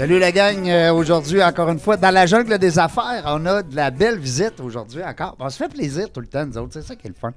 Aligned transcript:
Salut 0.00 0.18
la 0.18 0.32
gang. 0.32 0.66
Euh, 0.66 0.94
aujourd'hui, 0.94 1.42
encore 1.44 1.68
une 1.68 1.78
fois, 1.78 1.98
dans 1.98 2.10
la 2.10 2.24
jungle 2.24 2.56
des 2.56 2.78
affaires, 2.78 3.22
on 3.26 3.44
a 3.44 3.62
de 3.62 3.76
la 3.76 3.90
belle 3.90 4.18
visite 4.18 4.58
aujourd'hui 4.58 5.04
encore. 5.04 5.36
on 5.38 5.50
se 5.50 5.58
fait 5.58 5.68
plaisir 5.68 6.10
tout 6.10 6.20
le 6.20 6.26
temps, 6.26 6.46
nous 6.46 6.56
autres. 6.56 6.72
C'est 6.72 6.80
ça 6.80 6.96
qui 6.96 7.06
est 7.06 7.10
le 7.10 7.14
fun. 7.14 7.34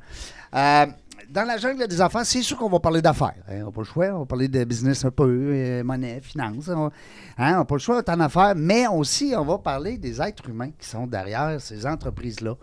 Euh, 0.55 0.85
dans 1.29 1.45
la 1.45 1.57
jungle 1.57 1.85
des 1.85 1.99
affaires, 1.99 2.25
c'est 2.25 2.41
sûr 2.41 2.57
qu'on 2.57 2.69
va 2.69 2.79
parler 2.79 3.01
d'affaires. 3.01 3.33
Hein. 3.49 3.63
on 3.63 3.65
n'a 3.65 3.71
pas 3.71 3.81
le 3.81 3.83
choix. 3.83 4.05
On 4.13 4.19
va 4.19 4.25
parler 4.25 4.47
de 4.47 4.63
business 4.63 5.03
un 5.03 5.11
peu, 5.11 5.25
euh, 5.27 5.83
monnaie, 5.83 6.21
finance. 6.21 6.69
On 6.69 6.89
hein, 7.37 7.51
n'a 7.57 7.65
pas 7.65 7.75
le 7.75 7.79
choix 7.79 8.01
tant 8.01 8.15
d'affaires. 8.15 8.53
Mais 8.55 8.87
aussi, 8.87 9.33
on 9.37 9.43
va 9.43 9.57
parler 9.57 9.97
des 9.97 10.21
êtres 10.21 10.47
humains 10.47 10.71
qui 10.79 10.87
sont 10.87 11.05
derrière 11.05 11.59
ces 11.59 11.85
entreprises-là. 11.85 12.55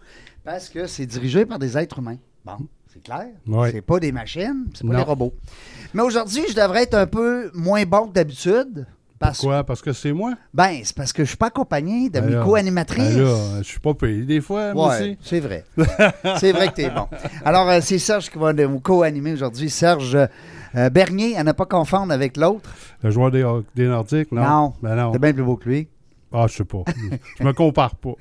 Parce 0.42 0.70
que 0.70 0.86
c'est 0.86 1.04
dirigé 1.04 1.44
par 1.44 1.58
des 1.58 1.76
êtres 1.76 1.98
humains. 1.98 2.16
Bon. 2.42 2.56
C'est 2.90 3.02
clair? 3.02 3.26
C'est 3.70 3.82
pas 3.82 4.00
des 4.00 4.12
machines, 4.12 4.64
c'est 4.74 4.86
pas 4.86 4.96
des 4.96 5.02
robots. 5.02 5.34
Mais 5.92 6.02
aujourd'hui, 6.02 6.44
je 6.48 6.54
devrais 6.54 6.84
être 6.84 6.94
un 6.94 7.06
peu 7.06 7.50
moins 7.52 7.84
bon 7.84 8.08
que 8.08 8.14
d'habitude. 8.14 8.86
Pourquoi? 9.20 9.64
Parce 9.64 9.82
que 9.82 9.92
c'est 9.92 10.12
moi? 10.12 10.32
Ben, 10.54 10.80
c'est 10.82 10.96
parce 10.96 11.12
que 11.12 11.24
je 11.24 11.28
suis 11.28 11.36
pas 11.36 11.48
accompagné 11.48 12.08
de 12.08 12.20
mes 12.20 12.42
co-animatrices. 12.42 13.16
Ben 13.16 13.58
je 13.58 13.62
suis 13.68 13.78
pas 13.80 13.92
payé 13.92 14.22
des 14.22 14.40
fois, 14.40 14.72
moi 14.72 14.94
aussi. 14.96 15.18
c'est 15.20 15.40
vrai. 15.40 15.64
c'est 16.38 16.52
vrai 16.52 16.68
que 16.68 16.74
tu 16.74 16.82
es 16.82 16.90
bon. 16.90 17.06
Alors, 17.44 17.68
euh, 17.68 17.80
c'est 17.82 17.98
Serge 17.98 18.30
qui 18.30 18.38
va 18.38 18.52
nous 18.54 18.80
co-animer 18.80 19.34
aujourd'hui. 19.34 19.68
Serge 19.68 20.16
euh, 20.74 20.90
Bernier, 20.90 21.36
à 21.36 21.44
ne 21.44 21.52
pas 21.52 21.66
confondre 21.66 22.12
avec 22.12 22.36
l'autre. 22.36 22.70
Le 23.02 23.10
joueur 23.10 23.30
des, 23.30 23.46
des 23.74 23.86
Nordiques, 23.86 24.32
non? 24.32 24.42
Non. 24.42 24.72
Ben 24.82 24.94
non. 24.94 25.12
C'est 25.12 25.18
bien 25.20 25.32
plus 25.34 25.42
beau 25.44 25.56
que 25.56 25.68
lui. 25.68 25.88
Ah, 26.32 26.46
je 26.48 26.58
sais 26.58 26.64
pas. 26.64 26.84
je 27.38 27.44
me 27.44 27.52
compare 27.52 27.96
pas. 27.96 28.12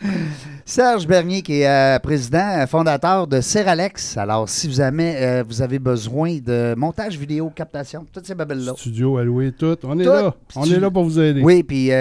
Serge 0.66 1.06
Bernier, 1.06 1.44
qui 1.44 1.62
est 1.62 1.68
euh, 1.68 2.00
président, 2.00 2.60
euh, 2.62 2.66
fondateur 2.66 3.28
de 3.28 3.40
Seralex. 3.40 4.18
Alors, 4.18 4.50
si 4.50 4.68
vous 4.68 4.82
avez, 4.82 5.16
euh, 5.18 5.44
vous 5.48 5.62
avez 5.62 5.78
besoin 5.78 6.40
de 6.40 6.74
montage 6.76 7.18
vidéo, 7.18 7.52
captation, 7.56 8.08
toutes 8.12 8.26
ces 8.26 8.34
babelles-là. 8.34 8.74
Studio 8.78 9.18
alloué, 9.18 9.52
tout. 9.52 9.78
On 9.84 10.00
est 10.00 10.06
là. 10.06 10.34
On 10.56 10.66
est 10.66 10.80
là 10.80 10.90
pour 10.90 11.04
vous 11.04 11.20
aider. 11.20 11.44
Oui, 11.44 11.62
puis 11.62 11.92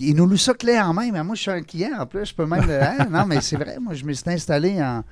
il 0.00 0.14
nous 0.16 0.26
loue 0.26 0.36
ça 0.36 0.54
clé 0.54 0.80
en 0.80 0.92
main. 0.92 1.10
Mais 1.12 1.22
moi, 1.22 1.36
je 1.36 1.42
suis 1.42 1.50
un 1.50 1.62
client 1.62 1.90
en 1.98 2.06
plus. 2.06 2.26
Je 2.26 2.34
peux 2.34 2.46
même. 2.46 2.68
Hein? 2.68 3.06
Non, 3.10 3.24
mais 3.26 3.40
c'est 3.40 3.56
vrai. 3.56 3.78
Moi, 3.80 3.94
je 3.94 4.04
me 4.04 4.12
suis 4.12 4.30
installé 4.30 4.82
en, 4.82 5.04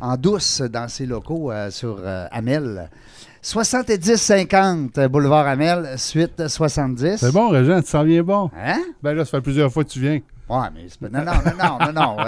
en 0.00 0.16
douce 0.16 0.60
dans 0.60 0.88
ces 0.88 1.06
locaux 1.06 1.50
sur 1.70 2.02
Amel. 2.30 2.90
70-50 3.42 5.08
Boulevard 5.08 5.46
Amel, 5.46 5.98
suite 5.98 6.48
70. 6.48 7.18
C'est 7.18 7.32
bon, 7.32 7.50
Régent, 7.50 7.80
tu 7.80 7.88
sens 7.88 8.04
bien 8.04 8.22
bon? 8.22 8.50
Hein? 8.56 8.82
Ben 9.02 9.14
là, 9.14 9.24
ça 9.24 9.38
fait 9.38 9.42
plusieurs 9.42 9.72
fois 9.72 9.84
que 9.84 9.90
tu 9.90 10.00
viens. 10.00 10.20
Ouais, 10.48 10.68
mais 10.72 10.82
c'est 10.88 11.00
pas... 11.00 11.08
Non, 11.08 11.24
non, 11.24 11.32
non, 11.44 11.78
non, 11.78 11.92
non, 11.92 12.16
non. 12.16 12.24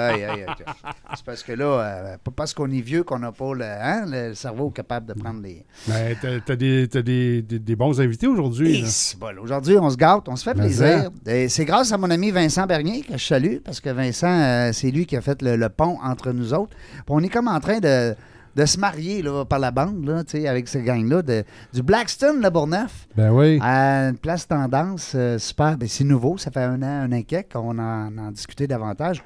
c'est 1.15 1.25
parce 1.25 1.45
que 1.45 1.53
là, 1.53 1.65
euh, 1.65 2.17
pas 2.23 2.33
parce 2.35 2.53
qu'on 2.53 2.69
est 2.69 2.81
vieux 2.81 3.05
qu'on 3.05 3.21
n'a 3.21 3.31
pas 3.31 3.55
le, 3.55 3.65
hein, 3.65 4.07
le, 4.09 4.35
cerveau 4.35 4.71
capable 4.71 5.07
de 5.07 5.13
prendre 5.13 5.41
les. 5.41 5.65
Mais 5.87 6.17
ben, 6.21 6.43
t'as, 6.45 6.57
des, 6.57 6.89
as 6.95 7.03
des, 7.03 7.43
des, 7.43 7.77
bons 7.77 8.01
invités 8.01 8.27
aujourd'hui. 8.27 8.85
Bon, 9.21 9.39
aujourd'hui, 9.41 9.79
on 9.79 9.89
se 9.89 9.97
gâte, 9.97 10.29
on 10.29 10.35
se 10.35 10.43
fait 10.43 10.55
plaisir. 10.55 11.11
C'est 11.49 11.65
grâce 11.65 11.93
à 11.93 11.99
mon 11.99 12.11
ami 12.11 12.33
Vincent 12.33 12.67
Bernier 12.67 13.03
que 13.03 13.17
je 13.17 13.25
salue, 13.25 13.59
parce 13.65 13.81
que 13.81 13.91
Vincent, 13.91 14.27
euh, 14.27 14.71
c'est 14.73 14.91
lui 14.91 15.07
qui 15.07 15.17
a 15.17 15.21
fait 15.21 15.41
le, 15.41 15.69
pont 15.69 15.99
entre 16.03 16.33
nous 16.33 16.53
autres. 16.55 16.77
on 17.09 17.23
est 17.23 17.29
comme 17.29 17.47
en 17.47 17.61
train 17.61 17.79
de 17.79 18.17
de 18.57 18.65
se 18.65 18.79
marier 18.79 19.23
là, 19.23 19.45
par 19.45 19.59
la 19.59 19.71
bande 19.71 20.05
là, 20.05 20.23
avec 20.49 20.69
ce 20.69 20.79
gang-là. 20.79 21.23
Du 21.73 21.83
Blackstone, 21.83 22.41
le 22.43 22.51
Bourneuf. 22.51 23.07
Ben 23.17 23.31
oui. 23.31 23.59
À 23.63 24.09
une 24.09 24.19
place 24.19 24.47
tendance 24.47 25.13
euh, 25.15 25.39
super. 25.39 25.77
Ben, 25.77 25.89
c'est 25.89 26.05
nouveau. 26.05 26.39
Ça 26.39 26.51
fait 26.51 26.63
un 26.63 26.83
an, 26.83 27.09
un 27.11 27.13
an 27.13 27.23
qu'on 27.51 27.79
en, 27.79 28.19
en 28.19 28.31
discuté 28.31 28.67
davantage. 28.67 29.23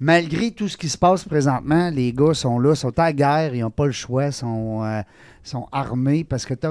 Malgré 0.00 0.50
tout 0.50 0.68
ce 0.68 0.76
qui 0.76 0.88
se 0.88 0.98
passe 0.98 1.24
présentement, 1.24 1.88
les 1.90 2.12
gars 2.12 2.34
sont 2.34 2.58
là, 2.58 2.74
sont 2.74 2.98
à 2.98 3.12
guerre, 3.12 3.54
ils 3.54 3.60
n'ont 3.60 3.70
pas 3.70 3.86
le 3.86 3.92
choix, 3.92 4.32
sont, 4.32 4.82
euh, 4.82 5.02
sont 5.44 5.68
armés 5.70 6.24
parce 6.24 6.44
que 6.44 6.54
tu 6.54 6.66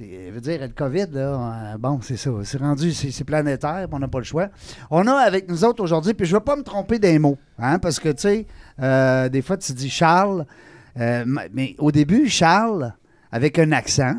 veut 0.00 0.40
dire, 0.40 0.60
le 0.60 0.68
COVID, 0.68 1.06
là, 1.12 1.72
euh, 1.72 1.78
bon, 1.78 2.00
c'est 2.02 2.16
ça. 2.16 2.30
C'est 2.44 2.58
rendu, 2.58 2.92
c'est 2.92 3.24
planétaire, 3.24 3.88
on 3.90 3.98
n'a 3.98 4.06
pas 4.06 4.18
le 4.18 4.24
choix. 4.24 4.48
On 4.90 5.06
a 5.06 5.14
avec 5.14 5.48
nous 5.48 5.64
autres 5.64 5.82
aujourd'hui, 5.82 6.14
puis 6.14 6.26
je 6.26 6.34
ne 6.34 6.38
vais 6.38 6.44
pas 6.44 6.56
me 6.56 6.62
tromper 6.62 6.98
des 6.98 7.18
mots, 7.18 7.38
hein, 7.58 7.78
parce 7.78 7.98
que, 7.98 8.10
tu 8.10 8.46
sais, 8.78 9.28
des 9.30 9.42
fois, 9.42 9.56
tu 9.56 9.72
dis 9.72 9.90
Charles, 9.90 10.44
euh, 10.98 11.24
mais 11.52 11.74
au 11.78 11.90
début, 11.90 12.28
Charles, 12.28 12.92
avec 13.30 13.58
un 13.58 13.72
accent, 13.72 14.14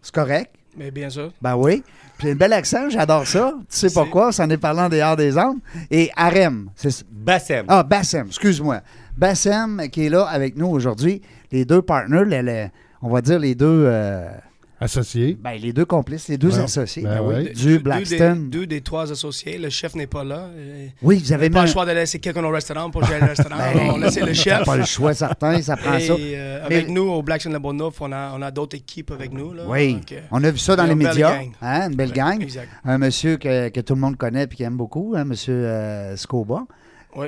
c'est 0.00 0.14
correct. 0.14 0.54
Mais 0.76 0.90
bien 0.90 1.10
sûr. 1.10 1.32
Ben 1.40 1.56
oui. 1.56 1.82
Puis 2.18 2.30
un 2.30 2.34
bel 2.34 2.52
accent, 2.52 2.88
j'adore 2.88 3.26
ça. 3.26 3.52
Tu 3.70 3.76
sais 3.76 3.90
pourquoi? 3.92 4.32
Ça 4.32 4.44
en 4.44 4.50
est 4.50 4.56
parlant 4.56 4.88
des 4.88 5.00
Arts 5.00 5.16
des 5.16 5.36
Hommes. 5.36 5.60
Et 5.90 6.10
Harem. 6.16 6.70
Bassem. 7.10 7.66
Ah, 7.68 7.82
Bassem, 7.82 8.28
excuse-moi. 8.28 8.80
Bassem 9.16 9.88
qui 9.90 10.06
est 10.06 10.08
là 10.08 10.24
avec 10.24 10.56
nous 10.56 10.68
aujourd'hui. 10.68 11.20
Les 11.50 11.64
deux 11.64 11.82
partners, 11.82 12.70
on 13.02 13.10
va 13.10 13.20
dire 13.20 13.38
les 13.38 13.54
deux. 13.54 13.84
Euh, 13.86 14.30
Associés. 14.82 15.38
Ben, 15.40 15.52
les 15.52 15.72
deux 15.72 15.84
complices, 15.84 16.28
les 16.28 16.38
deux 16.38 16.58
associés 16.58 17.02
ben 17.04 17.22
ben 17.26 17.52
du 17.52 17.78
Blackstone. 17.78 18.50
Deux 18.50 18.66
des, 18.66 18.80
trois 18.80 19.12
associés. 19.12 19.56
Le 19.56 19.70
chef 19.70 19.94
n'est 19.94 20.08
pas 20.08 20.24
là. 20.24 20.48
Oui, 21.02 21.22
vous 21.24 21.32
avez 21.32 21.50
pas 21.50 21.62
le 21.62 21.68
choix 21.68 21.86
de 21.86 21.92
laisser 21.92 22.18
quelqu'un 22.18 22.42
au 22.42 22.50
restaurant 22.50 22.90
pour 22.90 23.04
gérer 23.04 23.20
le 23.20 23.26
restaurant. 23.34 23.56
Ben, 23.56 23.90
on 23.94 23.98
laisse 23.98 24.18
le 24.18 24.32
chef. 24.32 24.64
pas 24.64 24.76
le 24.76 24.84
choix 24.84 25.14
certain, 25.14 25.62
ça 25.62 25.76
prend 25.76 25.98
ça. 26.00 26.14
Euh, 26.14 26.66
avec 26.66 26.88
nous, 26.88 27.02
au 27.02 27.22
Blackstone 27.22 27.52
Le 27.52 27.58
Bonneuf, 27.58 28.00
on 28.00 28.10
a, 28.10 28.32
on 28.36 28.42
a 28.42 28.50
d'autres 28.50 28.76
équipes 28.76 29.12
avec 29.12 29.32
nous. 29.32 29.52
Là. 29.52 29.64
Oui, 29.66 30.00
euh, 30.12 30.20
on 30.30 30.42
a 30.42 30.50
vu 30.50 30.58
ça 30.58 30.74
dans 30.74 30.84
les 30.84 30.94
médias. 30.94 31.40
Hein, 31.60 31.88
une 31.88 31.96
belle 31.96 32.12
gang. 32.12 32.44
Un 32.84 32.98
monsieur 32.98 33.36
que, 33.36 33.68
que, 33.68 33.80
tout 33.80 33.94
le 33.94 34.00
monde 34.00 34.16
connaît 34.16 34.44
et 34.44 34.48
qui 34.48 34.62
aime 34.64 34.76
beaucoup, 34.76 35.14
hein, 35.16 35.24
monsieur 35.24 35.54
euh, 35.54 36.16
Scoba. 36.16 36.64
Oui. 37.14 37.26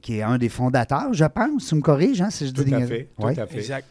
qui 0.00 0.18
est 0.18 0.22
un 0.22 0.36
des 0.36 0.48
fondateurs, 0.48 1.12
je 1.12 1.24
pense. 1.24 1.68
Tu 1.68 1.76
me 1.76 1.80
corriges, 1.80 2.20
hein, 2.20 2.30
si 2.30 2.48
je 2.48 2.52
dis 2.52 2.64
Tout 2.64 2.74
à 2.74 2.80
fait. 2.86 3.08
Tout 3.16 3.26
à 3.28 3.46
fait. 3.46 3.58
Exact. 3.58 3.86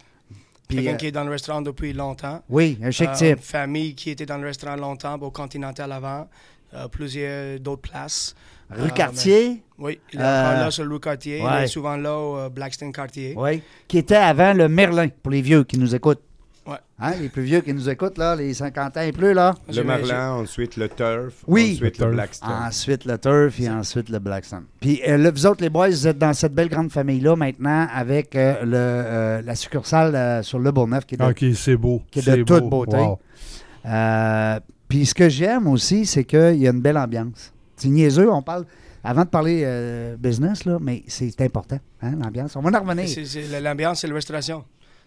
Quelqu'un 0.71 0.93
euh, 0.93 0.95
qui 0.95 1.07
est 1.07 1.11
dans 1.11 1.23
le 1.23 1.31
restaurant 1.31 1.61
depuis 1.61 1.93
longtemps. 1.93 2.41
Oui, 2.49 2.77
un 2.83 2.91
chic 2.91 3.09
euh, 3.09 3.13
type. 3.13 3.37
Une 3.37 3.43
famille 3.43 3.95
qui 3.95 4.09
était 4.09 4.25
dans 4.25 4.37
le 4.37 4.45
restaurant 4.45 4.75
longtemps, 4.75 5.15
au 5.19 5.31
Continental 5.31 5.91
avant, 5.91 6.27
euh, 6.73 6.87
plusieurs 6.87 7.59
d'autres 7.59 7.81
places. 7.89 8.35
Rue 8.69 8.91
Cartier? 8.91 9.63
oui, 9.77 9.99
il 10.13 10.19
est 10.19 10.23
là 10.23 10.71
sur 10.71 10.85
le 10.85 10.93
rue 10.93 10.99
Cartier. 11.01 11.39
Il 11.39 11.63
est 11.63 11.67
souvent 11.67 11.97
là 11.97 12.17
au 12.17 12.49
Blackstone 12.49 12.93
Cartier. 12.93 13.33
Oui, 13.35 13.61
qui 13.87 13.97
était 13.97 14.15
avant 14.15 14.53
le 14.53 14.69
Merlin, 14.69 15.09
pour 15.09 15.31
les 15.31 15.41
vieux 15.41 15.63
qui 15.65 15.77
nous 15.77 15.93
écoutent. 15.93 16.23
Ouais. 16.71 16.77
Hein, 16.99 17.13
les 17.19 17.29
plus 17.29 17.41
vieux 17.41 17.61
qui 17.61 17.73
nous 17.73 17.89
écoutent, 17.89 18.17
là, 18.17 18.35
les 18.35 18.53
50 18.53 18.95
ans 18.95 19.01
et 19.01 19.11
plus, 19.11 19.33
là. 19.33 19.55
Le 19.73 19.83
Merlin, 19.83 20.33
ensuite 20.33 20.77
le 20.77 20.87
Turf, 20.87 21.43
oui. 21.47 21.73
ensuite 21.73 21.97
le, 21.99 22.11
Blackstone. 22.11 22.49
Ensuite 22.49 23.05
le 23.05 23.17
Turf 23.17 23.59
et 23.59 23.69
ensuite 23.69 24.09
le 24.09 24.19
Blackstone. 24.19 24.65
Puis 24.79 25.01
euh, 25.07 25.17
là, 25.17 25.31
vous 25.31 25.45
autres, 25.45 25.61
les 25.61 25.69
boys, 25.69 25.89
vous 25.89 26.07
êtes 26.07 26.17
dans 26.17 26.33
cette 26.33 26.53
belle 26.53 26.69
grande 26.69 26.91
famille-là 26.91 27.35
maintenant 27.35 27.87
avec 27.93 28.35
euh, 28.35 28.63
le, 28.63 28.71
euh, 28.75 29.41
la 29.41 29.55
succursale 29.55 30.43
sur 30.43 30.59
Le 30.59 30.71
Bourneuf 30.71 31.05
qui 31.05 31.15
est 31.15 31.17
de, 31.17 31.23
ah, 31.23 31.33
c'est 31.55 31.75
beau. 31.75 32.01
Qui 32.09 32.19
est 32.19 32.37
de 32.37 32.43
toute 32.43 32.69
beauté. 32.69 32.97
puis 34.88 35.05
ce 35.05 35.13
que 35.13 35.27
j'aime 35.27 35.67
aussi, 35.67 36.06
c'est 36.06 36.24
qu'il 36.24 36.57
y 36.57 36.67
a 36.67 36.71
une 36.71 36.81
belle 36.81 36.97
ambiance. 36.97 37.51
C'est 37.75 37.89
niaiseux, 37.89 38.31
on 38.31 38.44
parle 38.44 38.65
avant 39.03 39.24
de 39.24 39.29
parler 39.29 40.15
business, 40.19 40.65
là, 40.65 40.77
mais 40.79 41.03
c'est 41.07 41.41
important, 41.41 41.79
hein, 42.01 42.13
l'ambiance. 42.21 42.56
On 42.56 42.62
va 42.62 42.79
en 42.79 42.83
revenir. 42.83 43.07
L'ambiance, 43.62 44.01
c'est 44.01 44.07
la 44.07 44.13
restauration. 44.13 44.63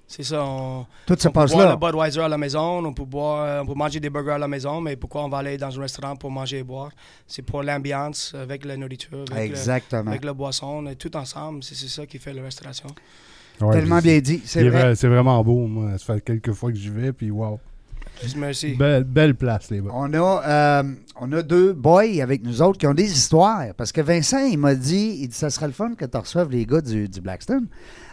C'est 0.06 0.22
ça. 0.22 0.44
On, 0.44 0.86
Tout 1.06 1.16
se 1.18 1.28
passe 1.28 1.50
peut 1.50 1.56
boire 1.56 1.70
le 1.70 1.76
Budweiser 1.76 2.20
à 2.20 2.28
la 2.28 2.38
maison, 2.38 2.84
on 2.84 2.92
peut, 2.92 3.04
boire, 3.04 3.62
on 3.62 3.66
peut 3.66 3.74
manger 3.74 4.00
des 4.00 4.10
burgers 4.10 4.32
à 4.32 4.38
la 4.38 4.48
maison, 4.48 4.80
mais 4.80 4.96
pourquoi 4.96 5.24
on 5.24 5.28
va 5.28 5.38
aller 5.38 5.56
dans 5.56 5.76
un 5.76 5.82
restaurant 5.82 6.14
pour 6.14 6.30
manger 6.30 6.58
et 6.58 6.62
boire? 6.62 6.90
C'est 7.26 7.42
pour 7.42 7.62
l'ambiance 7.62 8.34
avec 8.34 8.64
la 8.64 8.76
nourriture, 8.76 9.24
avec, 9.30 9.50
Exactement. 9.50 10.02
Le, 10.02 10.08
avec 10.10 10.24
la 10.24 10.34
boisson, 10.34 10.84
tout 10.98 11.16
ensemble. 11.16 11.64
C'est 11.64 11.74
ça 11.88 12.06
qui 12.06 12.18
fait 12.18 12.32
la 12.32 12.42
restauration. 12.42 12.88
Tellement 13.58 14.00
bien 14.00 14.18
dit. 14.20 14.42
C'est 14.44 14.68
vrai. 14.68 14.94
C'est 14.94 15.08
vraiment 15.08 15.42
beau. 15.42 15.66
Moi. 15.66 15.98
Ça 15.98 16.14
fait 16.14 16.20
quelques 16.20 16.52
fois 16.52 16.70
que 16.70 16.78
j'y 16.78 16.90
vais, 16.90 17.12
puis 17.12 17.30
wow. 17.30 17.58
Merci. 18.36 18.74
Belle, 18.74 19.04
belle 19.04 19.34
place, 19.34 19.70
les 19.70 19.80
gars. 19.80 19.90
On 19.92 20.12
a, 20.12 20.42
euh, 20.46 20.82
on 21.20 21.32
a 21.32 21.42
deux 21.42 21.72
boys 21.72 22.22
avec 22.22 22.44
nous 22.44 22.62
autres 22.62 22.78
qui 22.78 22.86
ont 22.86 22.94
des 22.94 23.10
histoires. 23.10 23.74
Parce 23.76 23.92
que 23.92 24.00
Vincent, 24.00 24.44
il 24.44 24.58
m'a 24.58 24.74
dit, 24.74 25.18
il 25.20 25.28
dit, 25.28 25.34
ça 25.34 25.50
serait 25.50 25.66
le 25.66 25.72
fun 25.72 25.94
que 25.94 26.04
tu 26.04 26.16
reçoives 26.16 26.50
les 26.50 26.64
gars 26.64 26.80
du, 26.80 27.08
du 27.08 27.20
Blackstone. 27.20 27.66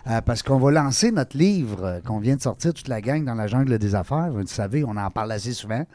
Euh, 0.07 0.19
parce 0.21 0.41
qu'on 0.41 0.57
va 0.57 0.71
lancer 0.71 1.11
notre 1.11 1.37
livre 1.37 1.83
euh, 1.83 1.99
qu'on 2.01 2.19
vient 2.19 2.35
de 2.35 2.41
sortir, 2.41 2.73
toute 2.73 2.87
la 2.87 3.01
gang 3.01 3.23
dans 3.23 3.35
la 3.35 3.47
jungle 3.47 3.77
des 3.77 3.93
affaires. 3.93 4.29
Vous 4.31 4.45
savez, 4.47 4.83
on 4.83 4.97
en 4.97 5.11
parle 5.11 5.31
assez 5.31 5.53
souvent. 5.53 5.85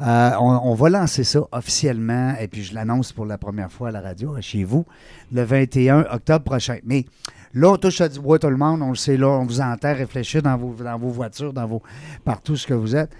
Euh, 0.00 0.30
on, 0.40 0.74
va 0.74 0.88
lancer 0.88 1.24
ça 1.24 1.40
officiellement, 1.52 2.34
et 2.40 2.48
puis 2.48 2.64
je 2.64 2.74
l'annonce 2.74 3.12
pour 3.12 3.26
la 3.26 3.38
première 3.38 3.70
fois 3.70 3.88
à 3.88 3.90
la 3.92 4.00
radio, 4.00 4.34
chez 4.40 4.64
vous, 4.64 4.84
le 5.32 5.42
21 5.42 6.06
octobre 6.10 6.44
prochain. 6.44 6.78
Mais 6.84 7.04
là, 7.52 7.72
on 7.72 7.76
touche 7.76 8.00
à 8.00 8.08
du 8.08 8.18
bois 8.18 8.38
tout 8.38 8.50
le 8.50 8.56
monde, 8.56 8.82
on 8.82 8.90
le 8.90 8.96
sait 8.96 9.16
là, 9.16 9.28
on 9.28 9.44
vous 9.44 9.60
entend 9.60 9.94
réfléchir 9.94 10.42
dans 10.42 10.56
vos, 10.56 10.74
dans 10.74 10.98
vos 10.98 11.10
voitures, 11.10 11.52
dans 11.52 11.66
vos 11.66 11.82
partout 12.24 12.56
ce 12.56 12.66
que 12.66 12.74
vous 12.74 12.96
êtes 12.96 13.10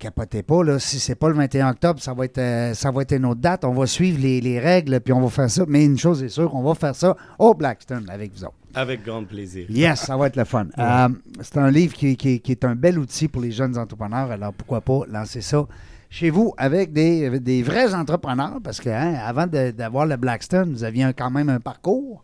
capotez 0.00 0.42
pas, 0.42 0.64
là, 0.64 0.78
si 0.78 0.98
c'est 0.98 1.14
pas 1.14 1.28
le 1.28 1.34
21 1.34 1.70
octobre, 1.70 2.00
ça 2.00 2.14
va 2.14 2.24
être, 2.24 2.38
euh, 2.38 2.74
ça 2.74 2.90
va 2.90 3.02
être 3.02 3.12
une 3.12 3.26
autre 3.26 3.40
date. 3.40 3.64
On 3.64 3.74
va 3.74 3.86
suivre 3.86 4.18
les, 4.18 4.58
règles, 4.58 4.98
puis 5.00 5.12
on 5.12 5.20
va 5.20 5.28
faire 5.28 5.50
ça. 5.50 5.64
Mais 5.68 5.84
une 5.84 5.98
chose 5.98 6.22
est 6.22 6.30
sûre, 6.30 6.54
on 6.54 6.62
va 6.62 6.74
faire 6.74 6.96
ça 6.96 7.16
au 7.38 7.54
Blackstone 7.54 8.06
avec 8.08 8.32
vous 8.32 8.44
autres. 8.44 8.59
Avec 8.74 9.04
grand 9.04 9.24
plaisir. 9.24 9.66
Yes, 9.68 10.00
ça 10.00 10.16
va 10.16 10.28
être 10.28 10.36
le 10.36 10.44
fun. 10.44 10.66
Euh, 10.78 11.08
c'est 11.40 11.58
un 11.58 11.70
livre 11.70 11.94
qui, 11.94 12.16
est 12.16 12.64
un 12.64 12.74
bel 12.74 12.98
outil 12.98 13.28
pour 13.28 13.42
les 13.42 13.50
jeunes 13.50 13.76
entrepreneurs. 13.76 14.30
Alors, 14.30 14.52
pourquoi 14.52 14.80
pas 14.80 15.00
lancer 15.08 15.40
ça 15.40 15.66
chez 16.08 16.30
vous 16.30 16.54
avec 16.56 16.92
des, 16.92 17.40
des 17.40 17.62
vrais 17.62 17.94
entrepreneurs? 17.94 18.58
Parce 18.62 18.80
que 18.80 18.90
hein, 18.90 19.14
avant 19.14 19.46
d'avoir 19.46 20.06
le 20.06 20.16
Blackstone, 20.16 20.72
vous 20.72 20.84
aviez 20.84 21.10
quand 21.16 21.30
même 21.30 21.48
un 21.48 21.60
parcours. 21.60 22.22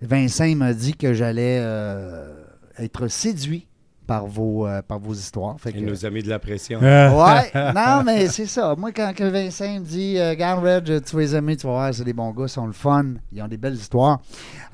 Vincent 0.00 0.54
m'a 0.54 0.72
dit 0.72 0.94
que 0.94 1.12
j'allais 1.12 1.58
euh, 1.60 2.44
être 2.78 3.08
séduit 3.08 3.66
par 4.08 4.26
vos, 4.26 4.66
euh, 4.66 4.80
par 4.80 4.98
vos 4.98 5.12
histoires. 5.12 5.54
Fait 5.60 5.70
que- 5.70 5.78
Il 5.78 5.84
nous 5.86 6.04
a 6.06 6.10
mis 6.10 6.22
de 6.22 6.28
la 6.30 6.38
pression. 6.38 6.80
Ouais, 6.80 7.50
non, 7.74 8.02
mais 8.04 8.26
c'est 8.28 8.46
ça. 8.46 8.74
Moi, 8.76 8.90
quand 8.90 9.12
que 9.14 9.22
Vincent 9.22 9.74
me 9.74 9.80
dit 9.84 10.18
euh, 10.18 10.34
Garde 10.34 10.64
Red, 10.64 11.04
tu 11.04 11.14
vas 11.14 11.20
les 11.22 11.36
aimer, 11.36 11.56
tu 11.58 11.66
vas 11.66 11.74
voir, 11.74 11.94
c'est 11.94 12.04
des 12.04 12.14
bons 12.14 12.30
gars, 12.32 12.44
ils 12.46 12.48
sont 12.48 12.66
le 12.66 12.72
fun, 12.72 13.04
ils 13.32 13.42
ont 13.42 13.46
des 13.48 13.58
belles 13.58 13.74
histoires. 13.74 14.20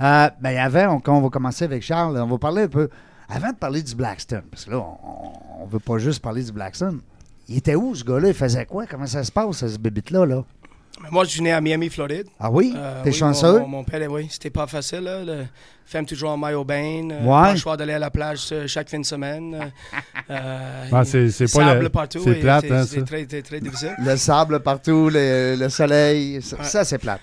Euh, 0.00 0.31
ben, 0.40 0.56
avant, 0.56 0.94
on, 0.94 1.00
quand 1.00 1.19
on 1.19 1.20
va 1.20 1.28
commencer 1.31 1.64
avec 1.64 1.82
Charles, 1.82 2.16
on 2.16 2.26
va 2.26 2.38
parler 2.38 2.62
un 2.62 2.69
peu. 2.69 2.88
Avant 3.28 3.50
de 3.50 3.56
parler 3.56 3.82
du 3.82 3.94
Blackstone, 3.96 4.42
parce 4.50 4.66
que 4.66 4.70
là, 4.70 4.78
on, 4.78 5.62
on 5.62 5.66
veut 5.66 5.81
pas 5.81 5.98
juste 5.98 6.22
parler 6.22 6.44
du 6.44 6.52
Blackstone. 6.52 7.00
Il 7.48 7.56
était 7.58 7.75
où, 7.75 7.94
ce 7.94 8.04
gars-là? 8.04 8.28
Il 8.28 8.34
faisait 8.34 8.66
quoi? 8.66 8.86
Comment 8.86 9.06
ça 9.06 9.25
se 9.25 9.32
passe, 9.32 9.66
ce 9.66 9.78
bébite-là 9.78 10.25
là? 10.26 10.44
Moi, 11.11 11.25
je 11.25 11.31
suis 11.31 11.43
né 11.43 11.52
à 11.52 11.61
Miami, 11.61 11.91
Floride. 11.91 12.26
Ah 12.38 12.50
oui? 12.50 12.73
Euh, 12.76 13.02
T'es 13.02 13.11
oui, 13.11 13.17
chanceux? 13.17 13.58
Mon, 13.61 13.69
mon 13.69 13.85
père, 13.85 14.11
oui, 14.11 14.26
c'était 14.31 14.50
pas 14.50 14.67
facile. 14.67 15.00
Là, 15.00 15.25
le- 15.25 15.44
femme 15.85 16.06
toujours 16.06 16.31
en 16.31 16.37
maillot 16.37 16.64
bain. 16.64 17.08
euh, 17.11 17.23
Ouais. 17.25 17.29
Pas 17.43 17.52
le 17.52 17.58
choix 17.58 17.76
d'aller 17.76 17.93
à 17.93 17.99
la 17.99 18.11
plage 18.11 18.49
euh, 18.52 18.67
chaque 18.67 18.88
fin 18.88 18.99
de 19.00 19.05
semaine. 19.05 19.70
euh, 20.31 20.88
Ah, 20.93 21.05
c'est- 21.05 21.31
sable 21.46 21.81
le- 21.82 21.88
partout. 21.91 22.20
c'est 22.25 22.37
plate, 22.37 22.64
hein, 22.70 22.85
C'est 22.87 23.00
ça. 23.00 23.05
très, 23.06 23.26
très, 23.26 23.43
très 23.43 23.61
difficile. 23.61 23.94
Le 23.99 24.17
sable 24.17 24.61
partout, 24.61 25.11
le, 25.12 25.56
le 25.58 25.69
soleil, 25.69 26.41
ça, 26.41 26.56
Ouais. 26.56 26.64
ça, 26.64 26.85
c'est 26.85 26.99
plate. 26.99 27.20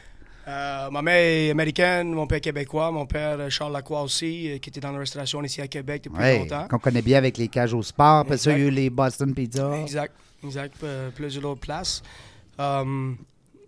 Euh, 0.47 0.89
ma 0.91 1.01
mère 1.01 1.15
est 1.15 1.49
américaine, 1.51 2.11
mon 2.13 2.27
père 2.27 2.41
québécois, 2.41 2.91
mon 2.91 3.05
père 3.05 3.37
Charles 3.49 3.71
Lacroix 3.73 4.01
aussi, 4.03 4.51
euh, 4.51 4.57
qui 4.57 4.69
était 4.69 4.79
dans 4.81 4.91
la 4.91 4.99
restauration 4.99 5.41
ici 5.43 5.61
à 5.61 5.67
Québec 5.67 6.03
depuis 6.03 6.19
Ouais, 6.19 6.39
longtemps. 6.39 6.67
qu'on 6.67 6.79
connaît 6.79 7.01
bien 7.01 7.17
avec 7.19 7.37
les 7.37 7.47
cages 7.47 7.73
au 7.73 7.81
sport. 7.81 8.19
Après 8.19 8.37
ça, 8.37 8.51
il 8.51 8.57
y 8.57 8.61
a 8.61 8.63
eu 8.65 8.67
Exact. 8.67 8.75
les 8.81 8.89
Boston 8.89 9.33
Pizza. 9.33 9.71
Exact, 9.81 10.13
exact, 10.43 10.75
euh, 10.83 11.09
plusieurs 11.15 11.45
autres 11.45 11.61
places. 11.61 12.01
Um, 12.59 13.17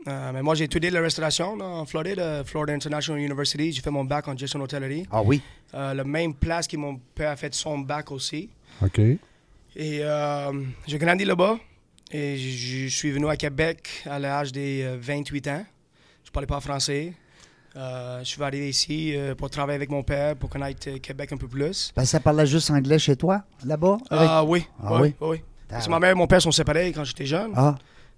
euh, 0.08 0.32
mais 0.34 0.42
moi, 0.42 0.56
j'ai 0.56 0.66
étudié 0.66 0.90
la 0.90 1.02
restauration 1.02 1.56
là, 1.56 1.66
en 1.66 1.86
Floride, 1.86 2.20
euh, 2.20 2.44
Florida 2.44 2.74
International 2.74 3.22
University. 3.22 3.72
J'ai 3.72 3.82
fait 3.82 3.90
mon 3.92 4.04
bac 4.04 4.28
en 4.28 4.36
gestion 4.38 4.60
d'hôtellerie. 4.60 5.06
Ah 5.12 5.22
oui? 5.22 5.42
Euh, 5.74 5.94
la 5.94 6.04
même 6.04 6.34
place 6.34 6.68
que 6.68 6.76
mon 6.78 6.98
père 7.16 7.32
a 7.32 7.36
fait 7.36 7.54
son 7.54 7.80
bac 7.80 8.12
aussi. 8.12 8.50
OK. 8.82 9.00
Et 9.00 9.20
euh, 9.78 10.52
j'ai 10.88 10.98
grandi 10.98 11.26
là-bas. 11.26 11.58
Et 12.12 12.38
je 12.38 12.88
suis 12.88 13.12
venu 13.12 13.28
à 13.28 13.36
Québec 13.38 14.04
à 14.06 14.20
l'âge 14.20 14.52
des 14.52 14.84
euh, 14.84 14.98
28 15.00 15.48
ans. 15.48 15.66
Je 16.24 16.30
parlais 16.32 16.46
pas 16.48 16.60
français. 16.60 17.14
Euh, 17.76 18.20
je 18.20 18.26
suis 18.26 18.44
arrivé 18.44 18.70
ici 18.70 19.16
euh, 19.16 19.34
pour 19.34 19.50
travailler 19.50 19.78
avec 19.78 19.90
mon 19.90 20.04
père, 20.04 20.36
pour 20.36 20.48
connaître 20.50 20.88
euh, 20.90 21.00
Québec 21.00 21.32
un 21.34 21.38
peu 21.38 21.48
plus. 21.48 21.92
Ben, 21.96 22.06
ça 22.06 22.20
parlait 22.20 22.46
juste 22.46 22.70
anglais 22.70 23.00
chez 23.00 23.16
toi, 23.16 23.44
là-bas? 23.66 23.98
avec- 24.12 24.30
Ah 24.30 24.44
oui, 24.44 24.64
Ah 24.84 24.94
oui, 25.02 25.16
oui? 25.20 25.28
oui. 25.30 25.42
Parce 25.68 25.86
que 25.86 25.90
ma 25.92 26.00
mère 26.00 26.12
et 26.12 26.16
mon 26.16 26.28
père 26.28 26.40
sont 26.40 26.52
séparés 26.52 26.92
quand 26.92 27.04
j'étais 27.04 27.26
jeune. 27.26 27.52
Ah, 27.56 27.74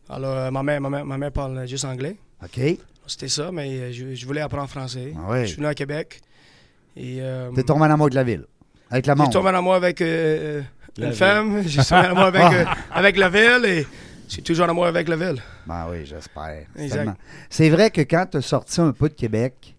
Alors, 0.09 0.37
euh, 0.37 0.51
ma, 0.51 0.63
mère, 0.63 0.81
ma, 0.81 0.89
mère, 0.89 1.05
ma 1.05 1.17
mère 1.17 1.31
parle 1.31 1.67
juste 1.67 1.85
anglais. 1.85 2.15
OK. 2.43 2.59
C'était 3.07 3.27
ça, 3.27 3.51
mais 3.51 3.69
euh, 3.79 3.91
je, 3.91 4.15
je 4.15 4.25
voulais 4.25 4.41
apprendre 4.41 4.69
français. 4.69 5.13
Ah 5.17 5.21
oui. 5.29 5.41
Je 5.41 5.45
suis 5.47 5.55
venu 5.57 5.67
à 5.67 5.73
Québec. 5.75 6.21
Et, 6.95 7.17
euh, 7.21 7.51
T'es 7.53 7.63
tombé 7.63 7.81
en 7.85 7.91
amour 7.91 8.09
de 8.09 8.15
la 8.15 8.23
ville. 8.23 8.45
Avec 8.89 9.05
la 9.05 9.15
J'ai 9.15 9.21
monde. 9.23 9.31
tombé 9.31 9.49
en 9.49 9.55
amour 9.55 9.75
avec 9.75 10.01
euh, 10.01 10.61
La 10.97 11.07
une 11.07 11.13
femme. 11.13 11.63
J'ai 11.65 11.83
tombé 11.83 12.07
en 12.07 12.11
amour 12.11 12.23
avec, 12.23 12.43
euh, 12.53 12.65
avec 12.91 13.17
la 13.17 13.29
ville 13.29 13.65
et 13.65 13.87
je 14.27 14.33
suis 14.33 14.43
toujours 14.43 14.65
en 14.65 14.69
amour 14.69 14.85
avec 14.85 15.07
la 15.07 15.15
ville. 15.15 15.41
Ben 15.67 15.87
oui, 15.89 16.05
j'espère. 16.05 16.65
C'est 17.49 17.69
vrai 17.69 17.89
que 17.91 18.01
quand 18.01 18.25
tu 18.31 18.37
as 18.37 18.41
sorti 18.41 18.81
un 18.81 18.91
peu 18.91 19.09
de 19.09 19.13
Québec, 19.13 19.75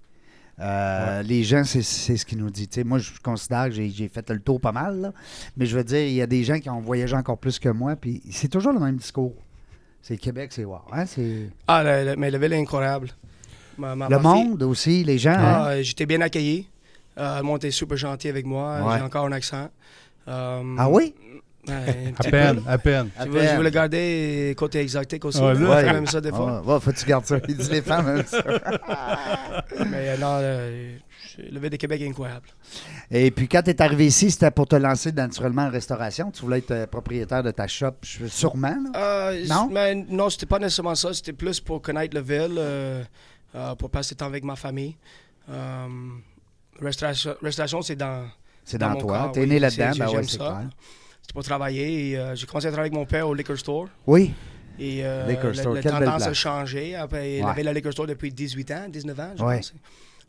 euh, 0.58 1.22
les 1.22 1.43
gens, 1.43 1.64
c'est 1.64 1.82
c'est 1.82 2.17
ce 2.17 2.25
qu'ils 2.25 2.38
nous 2.38 2.50
disent. 2.50 2.69
Tu 2.70 2.81
sais, 2.81 2.84
moi, 2.84 2.99
je 2.99 3.11
considère 3.22 3.64
que 3.67 3.72
j'ai 3.72 3.90
j'ai 3.90 4.08
fait 4.08 4.29
le 4.31 4.40
tour 4.40 4.61
pas 4.61 4.72
mal, 4.72 5.00
là. 5.00 5.12
mais 5.56 5.67
je 5.67 5.76
veux 5.76 5.84
dire, 5.84 6.00
il 6.00 6.14
y 6.14 6.22
a 6.22 6.26
des 6.26 6.44
gens 6.44 6.58
qui 6.58 6.70
ont 6.70 6.81
voyagé 6.81 7.14
encore 7.14 7.37
plus 7.38 7.58
que 7.58 7.69
moi, 7.69 7.94
puis 7.96 8.22
c'est 8.31 8.49
toujours 8.49 8.72
le 8.72 8.81
même 8.81 8.96
discours. 8.96 9.34
C'est 10.06 10.19
Québec, 10.19 10.53
c'est 10.53 10.64
wow. 10.64 10.82
Hein? 10.93 11.05
Ah, 11.67 11.82
la- 11.82 12.05
la- 12.05 12.14
mais 12.17 12.31
la 12.31 12.38
ville 12.38 12.53
est 12.53 12.61
incroyable. 12.61 13.08
Ma- 13.76 13.97
ma- 13.97 14.08
le 14.08 14.19
ma 14.19 14.23
monde 14.23 14.62
aussi, 14.62 15.03
les 15.03 15.19
gens. 15.19 15.35
Ah, 15.37 15.64
hein? 15.64 15.67
euh, 15.70 15.82
J'étais 15.82 16.06
bien 16.06 16.20
accueilli. 16.20 16.69
Euh, 17.19 17.38
le 17.38 17.43
monde 17.43 17.56
était 17.56 17.73
super 17.73 17.97
gentil 17.99 18.29
avec 18.29 18.47
moi. 18.47 18.79
Ouais. 18.85 18.99
J'ai 18.99 19.03
encore 19.03 19.26
un 19.26 19.32
accent. 19.32 19.69
Euh, 20.29 20.76
Ah 20.79 20.88
oui? 20.88 21.12
Ouais, 21.69 22.15
À 22.19 22.23
peine, 22.31 22.63
peu. 22.63 22.71
à 22.71 22.79
peine. 22.79 23.11
Je 23.21 23.61
le 23.61 23.71
garder 23.71 24.55
côté 24.57 24.81
exotique 24.81 25.25
aussi. 25.25 25.39
Fait 25.39 25.45
Ouais. 25.45 25.93
même 25.93 26.07
ça 26.07 26.21
des 26.21 26.31
fois. 26.31 26.63
Ouais, 26.63 26.81
faut 26.81 26.91
que 26.93 26.97
tu 26.97 27.07
gardes 27.07 27.27
ça. 27.27 27.39
Il 27.49 27.57
dit 27.57 27.71
les 27.71 27.83
femmes. 27.83 28.07
hein, 28.09 28.23
ça. 28.27 28.43
Mais 29.91 30.09
euh, 30.11 30.17
non, 30.19 30.39
euh, 30.41 30.97
le 31.39 31.61
ville 31.61 31.71
de 31.71 31.77
Québec 31.77 32.01
est 32.01 32.09
incroyable. 32.09 32.49
Et 33.11 33.31
puis 33.31 33.49
quand 33.49 33.63
tu 33.63 33.71
es 33.71 33.83
arrivé 33.83 34.07
ici, 34.07 34.31
c'était 34.31 34.51
pour 34.51 34.67
te 34.67 34.77
lancer 34.77 35.13
naturellement 35.13 35.63
en 35.63 35.71
restauration? 35.71 36.31
Tu 36.31 36.43
voulais 36.43 36.59
être 36.59 36.71
euh, 36.71 36.87
propriétaire 36.87 37.43
de 37.43 37.51
ta 37.51 37.67
shop, 37.67 37.93
sûrement. 38.03 38.77
là? 38.93 39.31
Euh, 39.31 39.45
Non? 39.49 39.69
Mais 39.71 39.95
non, 39.95 40.31
c'était 40.31 40.47
pas 40.47 40.59
nécessairement 40.59 40.95
ça. 40.95 41.13
C'était 41.13 41.33
plus 41.33 41.61
pour 41.61 41.83
connaître 41.83 42.15
la 42.15 42.23
ville, 42.23 42.57
euh, 42.59 43.03
euh, 43.55 43.75
pour 43.75 43.91
passer 43.91 44.15
du 44.15 44.19
temps 44.19 44.27
avec 44.27 44.45
ma 44.45 44.57
famille. 44.57 44.97
Euh, 45.51 45.87
restauration, 46.81 47.35
restauration, 47.43 47.83
c'est 47.83 47.97
dans. 47.97 48.27
C'est 48.65 48.79
dans 48.79 48.89
dans, 48.89 48.95
mon 48.95 49.01
toi. 49.01 49.31
Tu 49.33 49.39
es 49.39 49.43
oui. 49.43 49.49
né 49.49 49.59
là-dedans. 49.61 49.91
C'est- 49.93 49.99
Ben 50.01 50.09
ouais, 50.09 50.23
c'est 50.25 50.39
clair. 50.39 50.69
Travailler. 51.43 52.11
Et, 52.12 52.19
euh, 52.19 52.34
j'ai 52.34 52.46
commencé 52.46 52.67
à 52.67 52.70
travailler 52.70 52.90
avec 52.90 52.99
mon 52.99 53.05
père 53.06 53.28
au 53.28 53.34
liquor 53.34 53.58
store. 53.58 53.88
Oui. 54.06 54.32
Et 54.78 55.00
euh, 55.05 55.26
Liquor 55.26 55.49
la- 55.49 55.55
store, 55.55 55.75
la, 55.75 55.81
belle 55.82 55.93
tendance 55.93 56.26
a 56.26 56.32
changé. 56.34 56.94
Après, 56.94 57.37
il 57.38 57.44
Ouais. 57.44 57.50
avait 57.50 57.62
la 57.62 57.73
liquor 57.73 57.93
store 57.93 58.06
depuis 58.06 58.31
18 58.32 58.70
ans, 58.73 58.87
19 58.88 59.19
ans, 59.20 59.31
je 59.37 59.43
Ouais. 59.44 59.56
pense. 59.56 59.75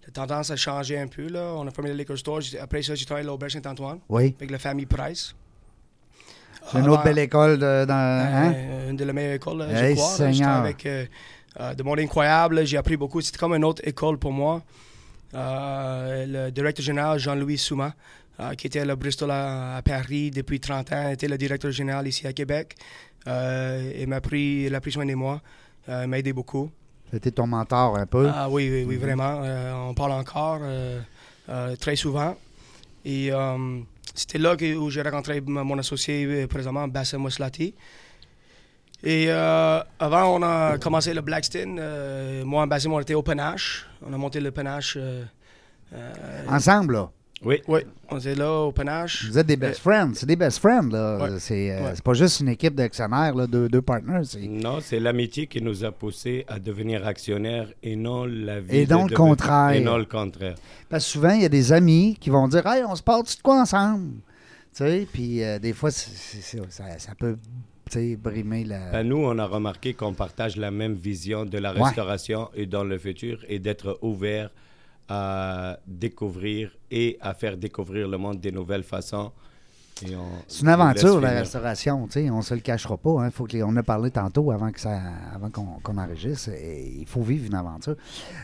La 0.05 0.11
tendance 0.13 0.51
a 0.51 0.55
changé 0.55 0.97
un 0.97 1.07
peu. 1.07 1.27
Là. 1.27 1.53
On 1.57 1.67
a 1.67 1.71
fermé 1.71 1.89
le 1.91 1.95
liquor 1.97 2.17
store. 2.17 2.41
J'ai- 2.41 2.59
Après 2.59 2.81
ça, 2.81 2.95
j'ai 2.95 3.05
travaillé 3.05 3.25
à 3.25 3.31
l'Auberge 3.31 3.53
Saint-Antoine 3.53 3.99
Oui. 4.09 4.33
avec 4.37 4.51
la 4.51 4.57
famille 4.59 4.85
Price. 4.85 5.33
C'est 6.71 6.79
une 6.79 6.89
autre 6.89 7.03
belle 7.03 7.19
école 7.19 7.57
de, 7.57 7.85
dans. 7.85 7.93
hein? 7.93 8.53
Euh, 8.53 8.89
une 8.89 8.95
de 8.97 9.05
les 9.05 9.13
meilleures 9.13 9.35
écoles, 9.35 9.59
là, 9.59 9.67
Hey, 9.69 9.95
je 9.95 10.01
crois. 10.01 10.09
là. 10.11 10.15
Seigneur. 10.17 10.65
J'étais 10.65 10.89
avec 10.89 11.09
euh, 11.59 11.73
de 11.73 11.83
monde 11.83 11.99
incroyable. 11.99 12.65
J'ai 12.65 12.77
appris 12.77 12.97
beaucoup. 12.97 13.21
C'était 13.21 13.37
comme 13.37 13.53
une 13.53 13.63
autre 13.65 13.81
école 13.85 14.17
pour 14.17 14.31
moi. 14.33 14.61
Euh, 15.33 16.25
le 16.45 16.51
directeur 16.51 16.85
général, 16.85 17.19
Jean-Louis 17.19 17.57
Souma, 17.57 17.93
qui 18.57 18.67
était 18.67 18.79
à 18.81 18.85
la 18.85 18.95
Bristol 18.95 19.31
à, 19.31 19.77
à 19.77 19.81
Paris 19.81 20.31
depuis 20.31 20.59
30 20.59 20.91
ans, 20.93 21.09
était 21.09 21.27
le 21.27 21.37
directeur 21.37 21.71
général 21.71 22.07
ici 22.07 22.27
à 22.27 22.33
Québec. 22.33 22.75
Euh, 23.27 23.91
il 23.99 24.07
m'a 24.07 24.21
pris, 24.21 24.65
il 24.67 24.75
a 24.75 24.79
pris 24.81 24.91
soin 24.91 25.05
de 25.05 25.13
moi. 25.15 25.41
Euh, 25.89 26.01
il 26.03 26.07
m'a 26.09 26.19
aidé 26.19 26.33
beaucoup. 26.33 26.69
C'était 27.11 27.31
ton 27.31 27.47
mentor 27.47 27.97
un 27.97 28.05
peu. 28.05 28.29
Ah 28.33 28.49
oui, 28.49 28.69
oui, 28.85 28.95
Mm-hmm. 28.95 28.99
vraiment. 28.99 29.41
Euh, 29.43 29.73
on 29.89 29.93
parle 29.93 30.11
encore 30.13 30.59
euh, 30.61 30.99
euh, 31.49 31.75
très 31.77 31.95
souvent. 31.95 32.35
Et 33.05 33.31
euh, 33.31 33.79
c'était 34.13 34.37
là 34.37 34.55
que, 34.57 34.75
où 34.75 34.89
j'ai 34.89 35.01
rencontré 35.01 35.39
mon 35.41 35.77
associé 35.79 36.25
euh, 36.25 36.47
présentement, 36.47 36.87
Bassem 36.87 37.23
Waslati. 37.23 37.73
Et 39.03 39.25
euh, 39.29 39.79
avant, 39.99 40.35
on 40.37 40.41
a 40.43 40.77
commencé 40.79 41.13
le 41.13 41.21
Blackstone. 41.21 41.77
euh, 41.79 42.43
moi 42.43 42.65
Bassem, 42.65 42.91
on 42.91 42.99
était 42.99 43.13
au 43.13 43.21
panache. 43.23 43.87
On 44.05 44.11
a 44.13 44.17
monté 44.17 44.39
le 44.39 44.51
panache. 44.51 44.95
euh, 44.99 45.23
euh, 45.93 46.13
Ensemble, 46.49 46.93
là? 46.95 47.11
Oui. 47.43 47.61
oui, 47.67 47.81
on 48.09 48.17
était 48.17 48.33
là 48.33 48.51
au 48.51 48.71
panache. 48.71 49.25
Vous 49.29 49.37
êtes 49.37 49.45
des 49.45 49.57
best 49.57 49.79
friends. 49.79 50.13
C'est 50.15 50.25
des 50.25 50.35
best 50.35 50.57
friends, 50.57 50.89
là. 50.91 51.17
Ouais. 51.21 51.39
C'est 51.39 51.71
euh, 51.71 51.83
Ouais. 51.91 51.93
pas 52.03 52.13
juste 52.15 52.39
une 52.39 52.49
équipe 52.49 52.73
d'actionnaires, 52.73 53.35
là, 53.35 53.45
deux, 53.45 53.69
deux 53.69 53.81
partners. 53.81 54.23
Non, 54.49 54.79
c'est 54.81 54.99
l'amitié 54.99 55.45
qui 55.45 55.61
nous 55.61 55.85
a 55.85 55.91
poussé 55.91 56.45
à 56.47 56.57
devenir 56.59 57.05
actionnaires 57.05 57.67
et 57.83 57.95
non 57.95 58.25
la 58.25 58.59
vie. 58.59 58.77
Et 58.77 58.87
non 58.87 59.05
de 59.05 59.09
le 59.09 59.09
devenir- 59.09 59.17
contraire. 59.17 59.71
Et 59.73 59.79
non 59.81 59.97
le 59.97 60.05
contraire. 60.05 60.55
Parce 60.89 61.05
que 61.05 61.11
souvent, 61.11 61.29
il 61.31 61.43
y 61.43 61.45
a 61.45 61.49
des 61.49 61.71
amis 61.71 62.17
qui 62.19 62.31
vont 62.31 62.47
dire 62.47 62.65
Hey, 62.65 62.83
on 62.83 62.95
se 62.95 63.03
porte 63.03 63.37
de 63.37 63.41
quoi 63.43 63.61
ensemble? 63.61 64.13
Tu 64.75 64.83
sais, 64.83 65.07
puis 65.11 65.43
euh, 65.43 65.59
des 65.59 65.73
fois, 65.73 65.91
c'est- 65.91 66.09
c'est- 66.15 66.41
c'est- 66.41 66.71
ça, 66.71 66.97
ça 66.97 67.13
peut 67.17 67.37
tu 67.89 67.93
sais, 67.99 68.15
brimer 68.17 68.63
la. 68.65 68.91
Ben, 68.91 69.03
nous, 69.03 69.17
on 69.17 69.37
a 69.39 69.45
remarqué 69.45 69.93
qu'on 69.93 70.13
partage 70.13 70.57
la 70.57 70.71
même 70.71 70.93
vision 70.95 71.45
de 71.45 71.57
la 71.59 71.73
Ouais. 71.73 71.83
restauration 71.83 72.49
et 72.55 72.65
dans 72.65 72.83
le 72.83 72.97
futur 72.97 73.45
et 73.47 73.59
d'être 73.59 73.97
ouvert 74.01 74.49
à 75.09 75.77
découvrir 75.87 76.71
et 76.91 77.17
à 77.21 77.33
faire 77.33 77.57
découvrir 77.57 78.07
le 78.07 78.17
monde 78.17 78.39
des 78.39 78.51
nouvelles 78.51 78.83
façons. 78.83 79.31
C'est 80.47 80.61
une 80.61 80.67
aventure, 80.67 81.19
la 81.19 81.31
restauration. 81.31 82.05
tu 82.05 82.13
sais, 82.13 82.29
On 82.29 82.43
se 82.43 82.53
le 82.53 82.59
cachera 82.59 82.97
pas. 82.97 83.19
Hein. 83.23 83.31
Faut 83.31 83.45
que 83.45 83.53
les- 83.53 83.63
on 83.63 83.75
a 83.77 83.81
parlé 83.83 84.11
tantôt 84.11 84.51
avant 84.51 84.71
que 84.71 84.79
ça, 84.79 84.99
avant 85.33 85.49
qu'on 85.49 85.97
enregistre. 85.97 86.49
et 86.51 86.97
il 86.99 87.07
faut 87.07 87.23
vivre 87.23 87.47
une 87.47 87.55
aventure. 87.55 87.95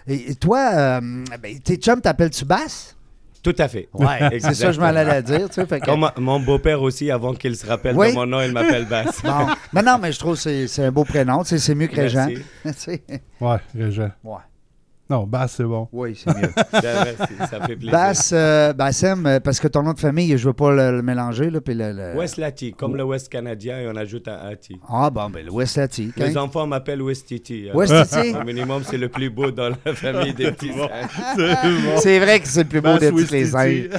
Et, 0.07 0.31
et 0.31 0.35
toi, 0.35 0.71
euh, 0.73 1.01
ben, 1.39 1.59
tes 1.59 1.75
chums 1.75 2.01
t'appelles-tu 2.01 2.45
Basse? 2.45 2.95
Tout 3.43 3.53
à 3.59 3.67
fait. 3.67 3.87
Ouais, 3.93 4.29
c'est 4.39 4.53
ça 4.55 4.67
que 4.67 4.71
je 4.71 4.79
m'en 4.79 4.87
allais 4.87 5.21
dire. 5.21 5.47
Tu 5.49 5.55
sais, 5.55 5.65
fait 5.67 5.79
que- 5.79 5.85
Comme 5.85 6.09
mon 6.17 6.39
beau-père 6.39 6.81
aussi, 6.81 7.11
avant 7.11 7.33
qu'il 7.35 7.55
se 7.55 7.67
rappelle 7.67 7.95
Oui. 7.97 8.09
de 8.11 8.15
mon 8.15 8.25
nom, 8.25 8.41
il 8.41 8.51
m'appelle 8.51 8.85
Bass. 8.87 9.21
Bon. 9.23 9.47
Mais 9.73 9.83
non, 9.83 9.99
mais 10.01 10.11
je 10.11 10.17
trouve 10.17 10.33
que 10.35 10.39
c'est- 10.41 10.67
c'est 10.67 10.85
un 10.85 10.91
beau 10.91 11.03
prénom. 11.03 11.43
tu 11.43 11.49
sais, 11.49 11.59
C'est 11.59 11.75
mieux 11.75 11.87
que 11.87 11.97
Régent. 11.97 12.29
Ouais, 13.41 13.57
Régent. 13.75 14.11
ouais. 14.23 14.37
Non, 15.09 15.27
Bass, 15.27 15.55
c'est 15.57 15.63
bon. 15.65 15.87
Oui, 15.91 16.15
c'est 16.15 16.33
mieux. 16.35 16.49
Ben, 16.81 17.15
ça 17.49 17.59
fait 17.65 17.75
plaisir. 17.75 17.91
Basse, 17.91 18.31
euh, 18.33 18.71
Bassem, 18.73 19.25
euh, 19.25 19.39
parce 19.41 19.59
que 19.59 19.67
ton 19.67 19.83
nom 19.83 19.91
de 19.93 19.99
famille, 19.99 20.35
je 20.37 20.47
veux 20.47 20.53
pas 20.53 20.71
le, 20.71 20.91
le 20.95 21.01
mélanger. 21.01 21.49
Là, 21.49 21.59
puis 21.61 21.73
le, 21.75 21.91
le- 21.91 22.15
West 22.17 22.37
Lati, 22.37 22.73
comme 22.73 22.95
le 22.95 23.03
West 23.03 23.29
canadien, 23.29 23.79
et 23.79 23.87
on 23.87 23.95
ajoute 23.97 24.27
un 24.29 24.37
Ati. 24.49 24.79
Ah, 24.89 25.09
bon, 25.09 25.29
ben, 25.29 25.45
le 25.45 25.51
West 25.51 25.75
Lati. 25.77 26.11
Les 26.15 26.37
enfants 26.37 26.65
m'appellent 26.65 27.01
West 27.01 27.27
Titi. 27.27 27.67
hein. 27.69 27.75
West 27.75 27.93
Titi? 28.09 28.33
Au 28.35 28.43
minimum, 28.43 28.81
c'est 28.85 28.97
le 28.97 29.09
plus 29.09 29.29
beau 29.29 29.51
dans 29.51 29.69
la 29.85 29.93
famille 29.93 30.33
des 30.33 30.51
petits 30.53 30.71
singes. 30.71 31.37
C'est 31.97 32.19
vrai 32.19 32.39
que 32.39 32.47
c'est 32.47 32.63
le 32.63 32.69
plus 32.69 32.81
beau 32.81 32.97
de 32.97 33.09
tous 33.09 33.15
West 33.17 33.31
les 33.31 33.45
singes. 33.45 33.89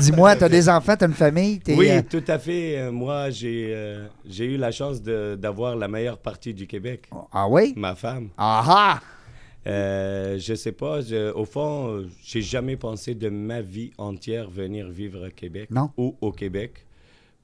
Dis-moi, 0.00 0.36
t'as 0.36 0.48
des 0.48 0.68
enfants, 0.68 0.94
t'as 0.96 1.06
une 1.06 1.14
famille? 1.14 1.60
Oui, 1.68 1.88
euh, 1.90 2.02
tout 2.08 2.24
à 2.28 2.38
fait. 2.38 2.78
Euh, 2.78 2.92
Moi, 2.92 3.30
j'ai 3.30 3.70
euh, 3.74 4.06
j'ai 4.28 4.44
eu 4.44 4.56
la 4.58 4.70
chance 4.70 5.02
de- 5.02 5.34
d'avoir 5.40 5.76
la 5.76 5.88
meilleure 5.88 6.18
partie 6.18 6.52
du 6.54 6.66
Québec, 6.66 7.08
Ah 7.32 7.48
oui? 7.48 7.72
ma 7.76 7.94
femme. 7.94 8.28
Ah 8.36 8.62
ah! 8.66 9.00
Euh, 9.66 10.38
je 10.38 10.54
sais 10.54 10.72
pas, 10.72 11.00
je- 11.02 11.32
au 11.32 11.44
fond, 11.44 12.04
j'ai 12.24 12.42
jamais 12.42 12.76
pensé 12.76 13.14
de 13.14 13.28
ma 13.28 13.60
vie 13.60 13.92
entière 13.98 14.50
venir 14.50 14.88
vivre 14.88 15.24
à 15.24 15.30
Québec 15.30 15.68
Non. 15.70 15.90
ou 15.96 16.16
au 16.20 16.32
Québec. 16.32 16.72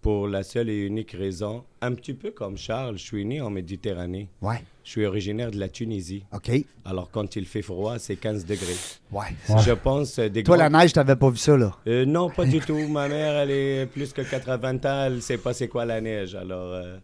pour 0.00 0.28
la 0.28 0.44
seule 0.44 0.70
et 0.70 0.78
unique 0.86 1.10
raison, 1.10 1.64
un 1.82 1.92
petit 1.92 2.14
peu 2.14 2.30
comme 2.30 2.56
Charles, 2.56 2.96
je 2.98 3.02
suis 3.02 3.24
né 3.24 3.40
en 3.40 3.50
Méditerranée. 3.50 4.28
Ouais. 4.40 4.62
Je 4.84 4.90
suis 4.92 5.04
originaire 5.04 5.50
de 5.50 5.58
la 5.58 5.68
Tunisie. 5.68 6.22
OK. 6.32 6.52
Alors, 6.84 7.10
quand 7.10 7.34
il 7.34 7.44
fait 7.44 7.62
froid, 7.62 7.98
c'est 7.98 8.14
15 8.14 8.46
degrés. 8.46 8.76
Ouais. 9.10 9.26
Je 9.66 9.72
pense 9.72 10.20
euh, 10.20 10.28
des 10.28 10.44
Toi, 10.44 10.56
la 10.56 10.70
neige, 10.70 10.92
t'avais 10.92 11.16
pas 11.16 11.28
vu 11.30 11.36
ça, 11.36 11.56
là? 11.56 11.76
Euh, 11.88 12.06
non, 12.06 12.30
pas 12.30 12.44
du 12.46 12.60
tout. 12.66 12.78
Ma 12.86 13.08
mère, 13.08 13.38
elle 13.38 13.50
est 13.50 13.86
plus 13.86 14.12
que 14.12 14.22
80 14.22 14.76
ans. 14.84 15.04
Elle 15.06 15.20
sait 15.20 15.36
pas 15.36 15.52
c'est 15.52 15.68
quoi 15.68 15.84
la 15.84 16.00
neige. 16.00 16.36
Alors, 16.36 16.72
euh, 16.74 16.96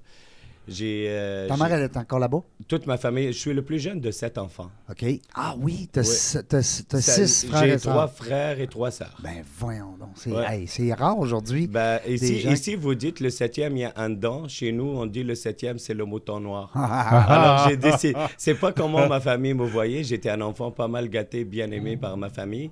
j'ai... 0.66 1.06
euh, 1.08 1.46
Ta 1.48 1.54
j'ai- 1.56 1.62
mère, 1.62 1.72
elle 1.74 1.82
est 1.82 1.96
encore 1.96 2.18
là-bas? 2.18 2.40
Toute 2.68 2.86
ma 2.86 2.96
famille... 2.96 3.26
Je 3.32 3.38
suis 3.38 3.52
le 3.52 3.62
plus 3.62 3.78
jeune 3.78 4.00
de 4.00 4.10
sept 4.10 4.38
enfants. 4.38 4.70
OK. 4.90 5.04
Ah 5.34 5.54
oui, 5.58 5.88
t'as 5.92 6.02
Ça- 6.04 6.42
six 6.62 7.46
frères 7.46 7.62
J'ai 7.64 7.68
et 7.70 7.78
sœurs. 7.78 7.92
trois 7.92 8.06
frères 8.08 8.60
et 8.60 8.66
trois 8.66 8.90
sœurs. 8.90 9.16
Ben, 9.22 9.42
voyons 9.58 9.96
donc. 9.98 10.10
C'est 10.16 10.30
Ouais. 10.32 10.44
hey, 10.60 10.66
c'est 10.66 10.92
rare 10.94 11.18
aujourd'hui. 11.18 11.66
Ben, 11.66 11.98
ici, 12.08 12.40
gens 12.40 12.50
ici, 12.52 12.74
vous 12.76 12.94
dites 12.94 13.20
le 13.20 13.30
septième, 13.30 13.76
il 13.76 13.80
y 13.80 13.84
a 13.84 13.92
un 13.96 14.10
dent. 14.10 14.48
Chez 14.48 14.72
nous, 14.72 14.84
on 14.86 15.06
dit 15.06 15.22
le 15.22 15.34
septième, 15.34 15.78
c'est 15.78 15.94
le 15.94 16.04
mouton 16.04 16.40
noir. 16.40 16.70
Alors, 17.28 17.68
j'ai 17.68 17.76
décidé. 17.76 18.14
C'est 18.38 18.54
pas 18.54 18.72
comment 18.72 19.06
ma 19.08 19.20
famille 19.20 19.54
me 19.54 19.66
voyait. 19.66 20.02
J'étais 20.04 20.30
un 20.30 20.40
enfant 20.40 20.70
pas 20.70 20.88
mal 20.88 21.08
gâté, 21.08 21.44
bien 21.44 21.70
aimé 21.70 21.96
par 21.96 22.16
ma 22.16 22.30
famille. 22.30 22.70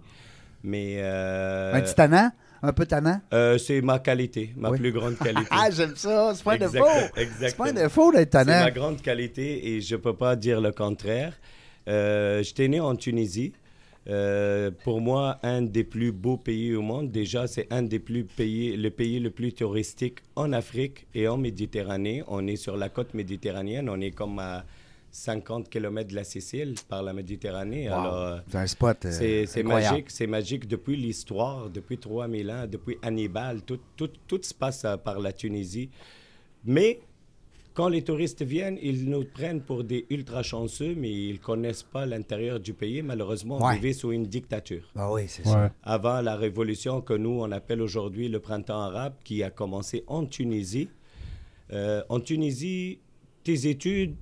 Mais. 0.65 0.97
euh, 0.99 1.75
Un 1.75 1.81
petit 1.81 1.95
tannant? 1.95 2.31
Un 2.65 2.73
peu 2.73 2.87
tannant? 2.87 3.21
euh, 3.33 3.59
c'est 3.59 3.81
ma 3.81 3.99
qualité, 3.99 4.53
ma 4.57 4.71
Oui. 4.71 4.79
plus 4.79 4.93
grande 4.93 5.19
qualité. 5.19 5.47
Ah, 5.51 5.69
j'aime 5.71 5.97
ça. 5.97 6.33
C'est 6.35 6.45
pas 6.45 6.55
un 6.55 6.59
défaut. 6.59 6.85
C'est 7.41 7.57
pas 7.57 7.69
un 7.69 7.73
défaut 7.73 8.13
d'être 8.13 8.33
C'est 8.39 8.45
tannant. 8.45 8.65
ma 8.65 8.71
grande 8.71 9.03
qualité 9.03 9.69
et 9.75 9.81
je 9.81 9.97
peux 9.97 10.15
pas 10.15 10.37
dire 10.37 10.61
le 10.61 10.71
contraire. 10.73 11.33
Euh, 11.89 12.43
J'étais 12.43 12.69
né 12.69 12.79
en 12.81 12.95
Tunisie. 12.95 13.53
Euh, 14.09 14.71
pour 14.85 15.01
moi, 15.01 15.39
un 15.45 15.63
des 15.63 15.85
plus 15.85 16.11
beaux 16.13 16.37
pays 16.37 16.75
au 16.75 16.83
monde. 16.83 17.11
Déjà, 17.13 17.47
c'est 17.47 17.67
un 17.73 17.83
des 17.83 17.99
plus 18.01 18.25
pays, 18.25 18.77
le 18.77 18.91
pays 18.91 19.21
le 19.21 19.31
plus 19.31 19.53
touristique 19.53 20.19
en 20.37 20.53
Afrique 20.53 21.07
et 21.15 21.29
en 21.29 21.37
Méditerranée. 21.37 22.23
On 22.29 22.47
est 22.49 22.57
sur 22.57 22.77
la 22.77 22.89
côte 22.89 23.15
méditerranéenne. 23.15 23.89
On 23.89 24.01
est 24.01 24.11
comme 24.11 24.39
à 24.41 24.65
50 25.15 25.69
km 25.69 26.09
de 26.09 26.15
la 26.15 26.25
Sicile 26.25 26.75
par 26.89 27.03
la 27.03 27.13
Méditerranée. 27.13 27.89
Wow. 27.89 27.95
Alors, 27.95 28.17
euh, 28.17 28.39
C'est 28.49 28.57
un 28.59 28.67
spot. 28.67 29.05
euh, 29.05 29.45
c'est 29.47 29.63
magique, 29.63 30.11
c'est 30.11 30.27
magique 30.27 30.67
depuis 30.67 30.97
l'histoire, 30.97 31.69
depuis 31.69 31.99
3000 31.99 32.51
ans, 32.51 32.67
depuis 32.67 32.97
Hannibal, 33.03 33.61
tout, 33.63 33.79
tout, 33.97 34.09
tout 34.27 34.41
se 34.43 34.55
passe 34.55 34.85
euh, 34.87 34.97
par 34.97 35.21
la 35.21 35.33
Tunisie. 35.35 35.91
Mais 36.65 37.01
quand 37.75 37.89
les 37.89 38.03
touristes 38.03 38.43
viennent, 38.43 38.79
ils 38.83 39.09
nous 39.09 39.25
prennent 39.25 39.61
pour 39.61 39.85
des 39.85 40.07
ultra 40.09 40.43
chanceux, 40.43 40.95
mais 40.95 41.11
ils 41.11 41.41
connaissent 41.41 41.83
pas 41.83 42.07
l'intérieur 42.07 42.59
du 42.59 42.73
pays. 42.73 43.03
Malheureusement, 43.03 43.59
on 43.61 43.67
Ouais. 43.67 43.75
vivait 43.77 43.93
sous 43.93 44.13
une 44.13 44.25
dictature. 44.27 44.91
Ah 44.97 45.13
oui, 45.13 45.25
c'est 45.29 45.45
Ouais. 45.47 45.53
ça. 45.53 45.73
Avant 45.83 46.23
la 46.23 46.37
révolution 46.37 47.03
que 47.03 47.13
nous, 47.15 47.39
on 47.39 47.51
appelle 47.53 47.83
aujourd'hui 47.83 48.29
le 48.31 48.41
printemps 48.41 48.81
arabe, 48.81 49.15
qui 49.25 49.43
a 49.43 49.51
commencé 49.51 50.05
en 50.07 50.25
Tunisie. 50.25 50.89
Euh, 51.73 52.03
en 52.09 52.21
Tunisie, 52.21 52.99
tes 53.45 53.67
études 53.69 54.17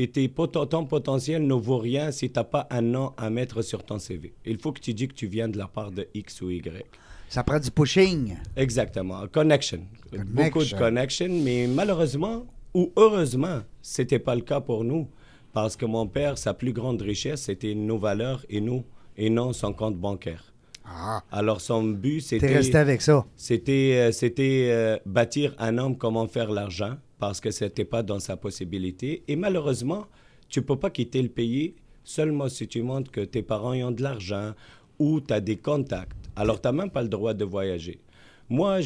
et 0.00 0.06
tes 0.06 0.28
ton 0.28 0.84
potentiel 0.86 1.44
ne 1.44 1.54
vaut 1.54 1.78
rien 1.78 2.12
si 2.12 2.30
tu 2.30 2.38
n'as 2.38 2.44
pas 2.44 2.68
un 2.70 2.82
nom 2.82 3.12
à 3.16 3.30
mettre 3.30 3.62
sur 3.62 3.82
ton 3.84 3.98
CV. 3.98 4.32
Il 4.46 4.56
faut 4.58 4.70
que 4.70 4.80
tu 4.80 4.94
dis 4.94 5.08
que 5.08 5.14
tu 5.14 5.26
viens 5.26 5.48
de 5.48 5.58
la 5.58 5.66
part 5.66 5.90
de 5.90 6.06
X 6.14 6.40
ou 6.40 6.50
Y. 6.50 6.84
Ça 7.28 7.42
prend 7.42 7.58
du 7.58 7.72
pushing. 7.72 8.36
Exactement. 8.56 9.26
Connection. 9.26 9.80
Beaucoup 10.12 10.62
de 10.62 10.78
Connection. 10.78 11.28
mais 11.42 11.66
malheureusement 11.66 12.46
ou 12.74 12.92
heureusement, 12.96 13.62
c'était 13.82 14.20
pas 14.20 14.36
le 14.36 14.42
cas 14.42 14.60
pour 14.60 14.84
nous. 14.84 15.08
Parce 15.52 15.74
que 15.76 15.84
mon 15.84 16.06
père, 16.06 16.38
sa 16.38 16.54
plus 16.54 16.72
grande 16.72 17.02
richesse, 17.02 17.42
c'était 17.42 17.74
nos 17.74 17.98
valeurs 17.98 18.44
et 18.48 18.60
nous, 18.60 18.84
et 19.16 19.30
non 19.30 19.52
son 19.52 19.72
compte 19.72 19.96
bancaire. 19.96 20.54
Ah, 20.84 21.24
Alors 21.32 21.60
son 21.60 21.82
but, 21.82 22.20
t'es 22.20 22.38
c'était 22.38 22.54
resté 22.54 22.78
avec 22.78 23.02
ça. 23.02 23.26
c'était 23.36 23.94
euh, 23.96 24.12
c'était 24.12 24.68
euh, 24.70 24.96
bâtir 25.04 25.54
un 25.58 25.76
homme 25.76 25.98
comment 25.98 26.26
faire 26.28 26.50
l'argent 26.50 26.96
parce 27.18 27.40
que 27.40 27.50
c'était 27.50 27.84
pas 27.84 28.02
dans 28.02 28.20
sa 28.20 28.36
possibilité. 28.36 29.22
Et 29.28 29.36
malheureusement 29.36 30.06
tu 30.48 30.62
peux 30.62 30.76
pas 30.76 30.90
quitter 30.90 31.20
le 31.22 31.28
pays 31.28 31.74
seulement 32.04 32.48
si 32.48 32.66
tu 32.66 32.82
montres 32.82 33.10
que 33.10 33.20
tes 33.20 33.42
parents 33.42 33.74
y 33.74 33.82
ont 33.82 33.90
de 33.90 34.02
l'argent 34.02 34.54
ou 34.98 35.20
tu 35.20 35.32
as 35.32 35.40
des 35.40 35.56
contacts. 35.56 36.30
Alors 36.36 36.60
tu 36.60 36.68
n'as 36.68 36.72
même 36.72 36.90
pas 36.90 37.02
le 37.02 37.08
droit 37.08 37.34
de 37.34 37.44
voyager. 37.44 38.00
Moi 38.48 38.78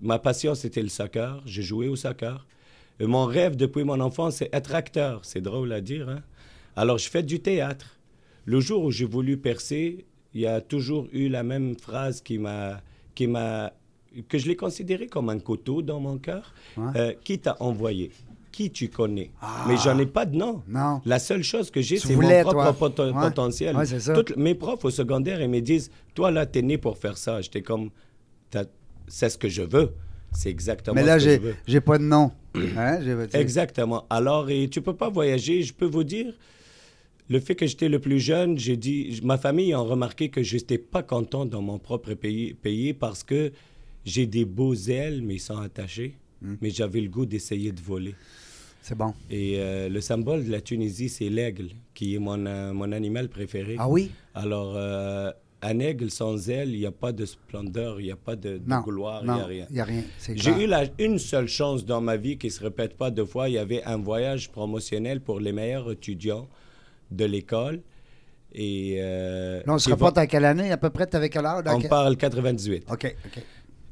ma 0.00 0.18
passion 0.18 0.54
c'était 0.54 0.82
le 0.82 0.88
soccer. 0.88 1.42
J'ai 1.44 1.62
joué 1.62 1.88
au 1.88 1.96
soccer. 1.96 2.46
Et 3.00 3.06
mon 3.06 3.24
rêve 3.24 3.56
depuis 3.56 3.82
mon 3.82 3.98
enfance 4.00 4.36
c'est 4.36 4.50
être 4.52 4.74
acteur. 4.74 5.24
C'est 5.24 5.40
drôle 5.40 5.72
à 5.72 5.80
dire 5.80 6.08
hein? 6.08 6.22
alors 6.76 6.98
je 6.98 7.08
fais 7.08 7.22
du 7.22 7.40
théâtre. 7.40 7.98
Le 8.46 8.60
jour 8.60 8.84
où 8.84 8.90
j'ai 8.90 9.06
voulu 9.06 9.38
percer, 9.38 10.04
il 10.34 10.40
y 10.42 10.46
a 10.46 10.60
toujours 10.60 11.08
eu 11.12 11.28
la 11.28 11.42
même 11.42 11.76
phrase 11.78 12.20
qui 12.20 12.38
m'a, 12.38 12.82
qui 13.14 13.26
m'a, 13.26 13.72
que 14.28 14.38
je 14.38 14.46
l'ai 14.48 14.56
considéré 14.56 15.06
comme 15.06 15.28
un 15.28 15.38
couteau 15.38 15.82
dans 15.82 16.00
mon 16.00 16.18
cœur. 16.18 16.54
Ouais. 16.76 16.84
Euh, 16.96 17.12
qui 17.24 17.38
t'a 17.38 17.56
envoyé 17.60 18.10
Qui 18.52 18.70
tu 18.70 18.88
connais 18.88 19.30
Mais 19.66 19.76
j'en 19.76 19.98
ai 19.98 20.06
pas 20.06 20.26
de 20.26 20.36
nom. 20.36 20.62
Non. 20.68 21.00
La 21.04 21.18
seule 21.18 21.42
chose 21.42 21.70
que 21.70 21.80
j'ai, 21.80 21.98
c'est 21.98 22.14
mon 22.16 22.28
propre 22.42 23.04
Ouais. 23.04 23.12
potentiel. 23.20 23.76
Ouais. 23.76 23.84
Toutes 24.14 24.36
mes 24.36 24.54
profs 24.54 24.84
au 24.84 24.90
secondaire, 24.90 25.40
ils 25.40 25.48
me 25.50 25.60
disent, 25.60 25.90
toi 26.14 26.30
là, 26.30 26.46
t'es 26.46 26.62
né 26.62 26.78
pour 26.78 26.96
faire 26.98 27.18
ça. 27.18 27.40
J'étais 27.40 27.62
comme, 27.62 27.90
c'est 29.08 29.28
ce 29.28 29.36
que 29.38 29.48
je 29.48 29.62
veux. 29.62 29.92
C'est 30.32 30.50
exactement 30.50 30.94
Mais 30.94 31.02
ce 31.02 31.06
là, 31.06 31.14
que 31.14 31.20
je 31.22 31.30
veux. 31.40 31.54
j'ai 31.66 31.80
pas 31.80 31.98
de 31.98 32.04
nom. 32.04 32.32
Hein? 32.76 32.98
Exactement. 33.32 34.04
Alors, 34.10 34.50
et 34.50 34.68
tu 34.68 34.80
peux 34.80 34.94
pas 34.96 35.08
voyager. 35.10 35.62
Je 35.62 35.72
peux 35.72 35.86
vous 35.86 36.04
dire, 36.04 36.32
le 37.28 37.40
fait 37.40 37.54
que 37.54 37.66
j'étais 37.66 37.88
le 37.88 37.98
plus 38.00 38.18
jeune, 38.20 38.58
j'ai 38.58 38.76
dit, 38.76 39.20
ma 39.22 39.38
famille 39.38 39.72
a 39.72 39.78
remarqué 39.78 40.28
que 40.30 40.42
je 40.42 40.54
n'étais 40.56 40.78
pas 40.78 41.02
content 41.02 41.46
dans 41.46 41.62
mon 41.62 41.78
propre 41.78 42.14
pays, 42.14 42.54
pays 42.54 42.94
parce 42.94 43.22
que 43.24 43.52
j'ai 44.04 44.26
des 44.26 44.44
beaux 44.44 44.74
ailes, 44.74 45.22
mais 45.22 45.34
ils 45.34 45.40
sont 45.40 45.58
attachés. 45.58 46.16
Hmm. 46.42 46.54
Mais 46.60 46.70
j'avais 46.70 47.00
le 47.00 47.08
goût 47.08 47.26
d'essayer 47.26 47.72
de 47.72 47.80
voler. 47.80 48.14
C'est 48.82 48.94
bon. 48.96 49.14
Et 49.30 49.54
euh, 49.58 49.88
le 49.88 50.00
symbole 50.02 50.44
de 50.44 50.50
la 50.52 50.60
Tunisie, 50.60 51.08
c'est 51.08 51.30
l'aigle, 51.30 51.68
qui 51.94 52.14
est 52.14 52.18
mon, 52.18 52.44
euh, 52.44 52.72
mon 52.74 52.92
animal 52.92 53.28
préféré. 53.30 53.76
Ah 53.78 53.88
oui? 53.88 54.10
Alors, 54.34 54.74
euh, 54.76 55.30
un 55.62 55.78
aigle 55.78 56.10
sans 56.10 56.50
ailes, 56.50 56.68
il 56.74 56.80
n'y 56.80 56.84
a 56.86 56.90
pas 56.92 57.12
de 57.12 57.24
splendeur, 57.24 57.98
il 57.98 58.04
n'y 58.04 58.12
a 58.12 58.16
pas 58.16 58.36
de, 58.36 58.58
de 58.58 58.68
Non. 58.68 58.82
gloire, 58.82 59.22
il 59.24 59.32
n'y 59.32 59.40
a 59.40 59.44
rien. 59.46 59.66
Il 59.70 59.74
n'y 59.76 59.80
a 59.80 59.84
rien. 59.84 60.02
J'ai 60.34 60.64
eu 60.64 60.66
la- 60.66 60.84
une 60.98 61.18
seule 61.18 61.48
chance 61.48 61.86
dans 61.86 62.02
ma 62.02 62.18
vie 62.18 62.36
qui 62.36 62.50
se 62.50 62.62
répète 62.62 62.94
pas 62.98 63.10
deux 63.10 63.24
fois. 63.24 63.48
Il 63.48 63.52
y 63.54 63.58
avait 63.58 63.82
un 63.84 63.96
voyage 63.96 64.50
promotionnel 64.50 65.22
pour 65.22 65.40
les 65.40 65.52
meilleurs 65.52 65.90
étudiants 65.90 66.46
de 67.10 67.24
l'école. 67.24 67.80
Et 68.52 68.98
Là, 69.00 69.62
on 69.72 69.78
se 69.78 69.88
reporte 69.90 70.16
vont- 70.16 70.22
à 70.22 70.26
quelle 70.26 70.44
année? 70.44 70.70
À 70.70 70.76
peu 70.76 70.90
près, 70.90 71.06
t'avais 71.06 71.30
quelle 71.30 71.46
heure? 71.46 71.62
Dans 71.62 71.76
On 71.76 71.80
quel- 71.80 71.88
parle 71.88 72.16
98. 72.18 72.84
OK, 72.90 73.16
OK. 73.26 73.42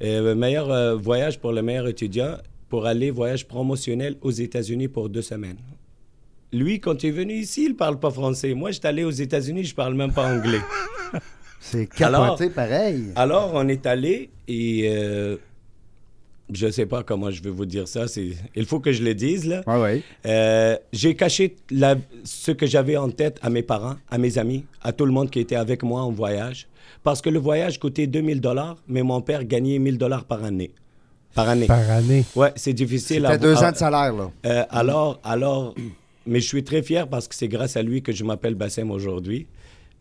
Le 0.01 0.35
meilleur 0.35 0.71
euh, 0.71 0.97
voyage 0.97 1.39
pour 1.39 1.53
le 1.53 1.63
meilleur 1.63 1.87
étudiant 1.89 2.37
pour 2.69 2.87
aller 2.87 3.11
voyage 3.11 3.47
promotionnel 3.47 4.17
aux 4.23 4.31
États-Unis 4.31 4.89
pour 4.89 5.09
deux 5.09 5.23
semaines. 5.23 5.59
Lui, 6.53 6.81
quand 6.81 7.03
il 7.03 7.09
est 7.09 7.13
venu 7.13 7.35
ici, 7.35 7.65
il 7.67 7.77
parle 7.77 7.99
pas 7.99 8.11
français. 8.11 8.53
Moi, 8.55 8.71
j'étais 8.73 8.89
allé 8.89 9.05
aux 9.05 9.11
États-Unis, 9.11 9.65
je 9.65 9.75
parle 9.75 9.95
même 9.95 10.13
pas 10.13 10.27
anglais. 10.35 10.61
C'est 11.61 11.89
Alors- 12.03 12.37
capoté 12.37 12.51
pareil. 12.51 13.05
Alors, 13.15 13.53
on 13.55 13.69
est 13.69 13.87
allé 13.87 14.31
et 14.49 14.89
euh, 14.93 15.37
je 16.53 16.71
sais 16.71 16.87
pas 16.87 17.03
comment 17.03 17.31
je 17.31 17.43
vais 17.43 17.51
vous 17.51 17.67
dire 17.67 17.87
ça. 17.89 18.09
c'est- 18.09 18.33
Il 18.55 18.67
faut 18.67 18.81
que 18.81 18.93
je 18.93 19.03
le 19.03 19.15
dise 19.15 19.47
là. 19.47 19.63
Oui, 19.67 19.75
oui. 19.83 20.03
Euh, 20.27 20.77
j'ai 20.93 21.15
caché 21.15 21.57
la- 21.71 21.97
ce 22.25 22.51
que 22.53 22.67
j'avais 22.67 22.97
en 22.97 23.11
tête 23.11 23.39
à 23.43 23.51
mes 23.51 23.63
parents, 23.63 23.97
à 24.11 24.19
mes 24.19 24.39
amis, 24.39 24.65
à 24.83 24.93
tout 24.93 25.07
le 25.07 25.13
monde 25.13 25.31
qui 25.31 25.41
était 25.41 25.57
avec 25.57 25.83
moi 25.83 26.03
en 26.03 26.11
voyage. 26.13 26.67
Parce 27.03 27.21
que 27.21 27.31
le 27.31 27.39
voyage 27.39 27.79
coûtait 27.81 28.07
2000 28.07 28.41
dollars, 28.41 28.77
mais 28.87 29.03
mon 29.03 29.21
père 29.21 29.45
gagnait 29.45 29.79
1000 29.79 29.99
dollars 29.99 30.25
par 30.25 30.45
année. 30.45 30.71
Par 31.35 31.49
année. 31.49 31.67
Par 31.67 31.91
année. 31.91 32.25
Ouais, 32.37 32.53
c'est 32.57 32.75
difficile. 32.75 33.23
C'était 33.23 33.27
à- 33.33 33.39
deux 33.39 33.57
ans 33.57 33.73
de 33.73 33.77
salaire, 33.77 34.13
là. 34.13 34.31
euh, 34.47 34.65
alors, 34.71 35.19
alors, 35.25 35.75
mais 36.27 36.41
je 36.41 36.47
suis 36.47 36.63
très 36.63 36.83
fier 36.83 37.09
parce 37.09 37.27
que 37.27 37.35
c'est 37.35 37.49
grâce 37.49 37.77
à 37.77 37.83
lui 37.83 38.03
que 38.03 38.13
je 38.13 38.23
m'appelle 38.23 38.55
Bassem 38.55 38.91
aujourd'hui. 38.91 39.47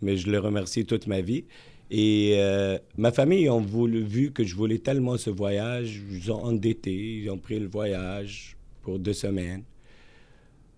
Mais 0.03 0.17
je 0.17 0.29
le 0.29 0.39
remercie 0.39 0.83
toute 0.85 1.07
ma 1.07 1.21
vie. 1.21 1.45
Et 1.93 2.35
euh, 2.37 2.77
ma 2.97 3.11
famille 3.11 3.49
ont 3.49 3.59
voulu, 3.59 4.01
vu 4.01 4.31
que 4.31 4.45
je 4.45 4.55
voulais 4.55 4.77
tellement 4.77 5.17
ce 5.17 5.29
voyage, 5.29 6.01
ils 6.09 6.31
ont 6.31 6.41
endetté, 6.41 6.93
ils 6.93 7.29
ont 7.29 7.37
pris 7.37 7.59
le 7.59 7.67
voyage 7.67 8.55
pour 8.81 8.97
deux 8.97 9.11
semaines. 9.11 9.63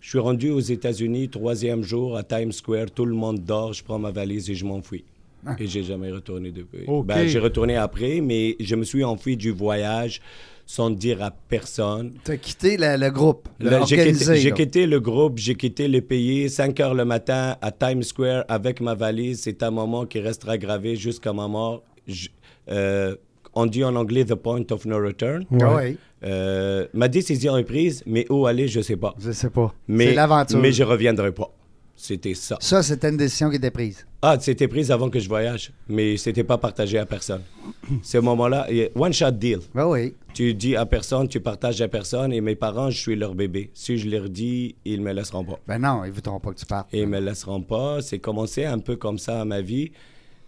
Je 0.02 0.10
suis 0.10 0.20
rendu 0.20 0.50
aux 0.50 0.60
États-Unis, 0.60 1.30
troisième 1.30 1.84
jour 1.84 2.18
à 2.18 2.24
Times 2.24 2.52
Square, 2.52 2.90
tout 2.90 3.06
le 3.06 3.14
monde 3.14 3.40
dort, 3.46 3.74
je 3.74 3.84
prends 3.84 4.00
ma 4.00 4.10
valise 4.10 4.50
et 4.50 4.56
je 4.56 4.66
m'enfuis. 4.66 5.06
Ah. 5.46 5.56
Et 5.60 5.68
j'ai 5.68 5.84
jamais 5.84 6.12
retourné 6.12 6.52
depuis. 6.52 6.86
Ok. 6.88 7.06
Ben, 7.06 7.28
j'ai 7.28 7.40
retourné 7.40 7.76
après, 7.76 8.20
mais 8.20 8.56
je 8.60 8.76
me 8.76 8.84
suis 8.84 9.04
enfui 9.04 9.38
du 9.38 9.52
voyage 9.52 10.20
sans 10.76 10.90
dire 10.90 11.22
à 11.22 11.30
personne. 11.30 12.14
T'as 12.24 12.38
quitté 12.38 12.78
le, 12.78 12.98
le 12.98 13.12
groupe, 13.12 13.48
J'ai 13.60 13.76
organisé. 13.76 14.12
quitté, 14.26 14.36
j'ai 14.42 14.50
là. 14.50 14.56
quitté 14.56 14.88
le 14.88 15.00
groupe, 15.00 15.38
j'ai 15.38 15.54
quitté 15.54 15.88
le 15.88 16.02
pays, 16.02 16.50
5 16.50 16.80
heures 16.80 16.96
le 16.96 17.06
matin 17.06 17.58
à 17.62 17.72
Times 17.72 18.02
Square 18.02 18.44
avec 18.48 18.82
ma 18.82 18.96
valise. 18.96 19.42
C'est 19.44 19.62
un 19.62 19.70
moment 19.70 20.08
qui 20.08 20.20
restera 20.20 20.58
gravé 20.58 20.96
jusqu'à 20.96 21.32
ma 21.32 21.48
mort. 21.48 21.84
Je- 22.08 22.30
euh, 22.72 23.16
on 23.54 23.68
dit 23.68 23.84
en 23.84 23.96
anglais 23.96 24.26
the 24.26 24.34
point 24.34 24.64
of 24.72 24.86
no 24.86 24.98
return. 24.98 25.46
Ouais. 25.52 25.96
Euh, 26.24 26.88
ma 26.94 27.08
décision 27.08 27.56
est 27.56 27.66
prise, 27.66 28.02
mais 28.08 28.26
où 28.32 28.48
aller, 28.48 28.68
je 28.68 28.82
sais 28.82 28.98
pas. 28.98 29.14
je 29.24 29.32
sais 29.32 29.52
pas. 29.52 29.76
Mais, 29.88 30.08
C'est 30.08 30.14
l'aventure. 30.16 30.58
mais 30.60 30.72
je 30.72 30.84
reviendrai 30.84 31.32
pas. 31.34 31.52
C'était 31.96 32.34
ça. 32.34 32.58
Ça, 32.60 32.82
c'était 32.84 33.10
une 33.10 33.18
décision 33.18 33.50
qui 33.50 33.58
était 33.58 33.72
prise. 33.72 34.06
Ah, 34.22 34.38
c'était 34.40 34.68
pris 34.68 34.92
avant 34.92 35.10
que 35.10 35.20
je 35.20 35.28
voyage, 35.30 35.72
mais 35.88 36.18
c'était 36.18 36.44
pas 36.44 36.58
partagé 36.58 36.98
à 36.98 37.06
personne. 37.06 37.42
Ce 38.02 38.18
moment-là, 38.18 38.66
il 38.70 38.76
y 38.78 38.84
a- 38.84 38.90
one 38.96 39.14
shot 39.14 39.32
deal. 39.32 39.60
Ben 39.76 39.86
oui. 39.88 40.14
Tu 40.34 40.54
dis 40.56 40.76
à 40.76 40.86
personne, 40.86 41.28
tu 41.28 41.40
partages 41.40 41.80
à 41.82 41.88
personne, 41.88 42.34
et 42.34 42.42
mes 42.42 42.56
parents, 42.56 42.90
je 42.90 42.98
suis 43.00 43.16
leur 43.16 43.36
bébé. 43.36 43.70
Si 43.74 43.98
je 43.98 44.10
leur 44.10 44.28
dis, 44.30 44.76
ils 44.86 45.02
me 45.02 45.14
laisseront 45.14 45.46
pas. 45.46 45.60
Ben 45.68 45.78
non, 45.80 46.04
ils 46.04 46.10
ne 46.10 46.14
voudront 46.14 46.40
pas 46.40 46.52
que 46.52 46.60
tu 46.60 46.66
partes. 46.66 46.90
Ils 46.94 47.08
me 47.08 47.20
laisseront 47.20 47.62
pas. 47.62 48.02
C'est 48.02 48.20
commencé 48.20 48.66
un 48.66 48.80
peu 48.80 48.96
comme 48.96 49.20
ça 49.20 49.42
à 49.42 49.46
ma 49.46 49.62
vie. 49.62 49.92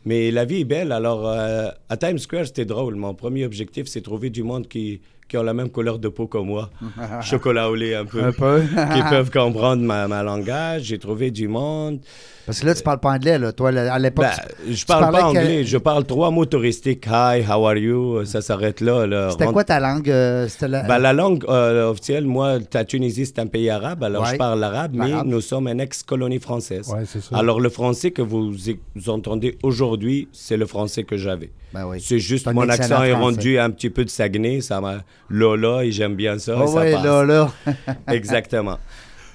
Mais 0.03 0.31
la 0.31 0.45
vie 0.45 0.61
est 0.61 0.65
belle. 0.65 0.91
Alors, 0.91 1.27
euh, 1.27 1.69
à 1.89 1.97
Times 1.97 2.17
Square, 2.19 2.45
c'était 2.47 2.65
drôle. 2.65 2.95
Mon 2.95 3.13
premier 3.13 3.45
objectif, 3.45 3.87
c'est 3.87 4.01
trouver 4.01 4.29
du 4.29 4.43
monde 4.43 4.67
qui, 4.67 5.01
qui 5.27 5.37
ont 5.37 5.43
la 5.43 5.53
même 5.53 5.69
couleur 5.69 5.97
de 5.99 6.07
peau 6.07 6.27
que 6.27 6.37
moi. 6.37 6.69
Chocolat 7.21 7.69
au 7.69 7.75
lait 7.75 7.95
un 7.95 8.05
peu. 8.05 8.23
Un 8.23 8.31
peu. 8.31 8.61
qui 8.93 9.01
peuvent 9.09 9.31
comprendre 9.31 9.81
ma, 9.83 10.07
ma 10.07 10.21
langage. 10.23 10.83
J'ai 10.83 10.99
trouvé 10.99 11.31
du 11.31 11.47
monde. 11.47 11.99
Parce 12.45 12.59
que 12.59 12.67
là, 12.67 12.75
tu 12.75 12.83
parles 12.83 12.99
pas 12.99 13.09
anglais, 13.09 13.39
là. 13.39 13.51
Toi, 13.51 13.69
à 13.75 13.97
l'époque. 13.97 14.25
Ben, 14.25 14.31
tu- 14.67 14.73
je 14.75 14.85
parle 14.85 15.11
pas 15.11 15.23
anglais. 15.25 15.63
Je 15.63 15.77
parle 15.79 16.05
trois 16.05 16.29
mots 16.29 16.45
touristiques. 16.45 17.07
Hi, 17.07 17.41
how 17.41 17.65
are 17.65 17.75
you? 17.77 18.23
Ça 18.25 18.41
s'arrête 18.41 18.81
là. 18.81 19.07
là. 19.07 19.31
C'était 19.31 19.45
Rentre- 19.45 19.53
quoi 19.53 19.63
ta 19.63 19.79
langue? 19.79 20.07
euh, 20.11 20.47
la... 20.61 20.83
Ben, 20.83 20.99
la 20.99 21.11
langue 21.13 21.43
euh, 21.49 21.89
officielle, 21.89 22.25
moi, 22.25 22.59
la 22.71 22.85
Tunisie, 22.85 23.25
c'est 23.25 23.39
un 23.39 23.47
pays 23.47 23.71
arabe, 23.71 24.03
alors 24.03 24.23
Ouais. 24.25 24.33
je 24.33 24.37
parle 24.37 24.63
arabe, 24.63 24.91
mais 24.93 25.23
nous 25.25 25.41
sommes 25.41 25.67
une 25.67 25.79
ex-colonie 25.79 26.39
française. 26.39 26.87
Ouais, 26.89 27.03
c'est 27.07 27.21
ça. 27.21 27.35
Alors, 27.35 27.59
le 27.59 27.69
français 27.69 28.11
que 28.11 28.21
vous, 28.21 28.53
vous 28.95 29.09
entendez 29.09 29.57
aujourd'hui, 29.63 30.27
c'est 30.31 30.57
le 30.57 30.67
français 30.67 31.03
que 31.03 31.17
j'avais. 31.17 31.49
Ben 31.73 31.85
oui. 31.87 31.97
C'est 31.99 32.19
juste 32.19 32.47
mon 32.53 32.69
accent 32.69 33.03
est 33.03 33.11
rendu 33.13 33.57
un 33.59 33.69
petit 33.71 33.89
peu 33.89 34.05
de 34.05 34.09
Saguenay, 34.09 34.61
ça 34.61 34.79
m'a 34.79 34.99
Lola 35.29 35.83
et 35.85 35.91
j'aime 35.91 36.15
bien 36.15 36.37
ça. 36.39 36.53
et 36.53 36.59
Oh 36.61 36.67
ça 36.67 36.81
oui, 36.81 36.91
passe. 36.91 37.03
là, 37.03 37.23
là. 37.23 37.51
Exactement. 38.13 38.77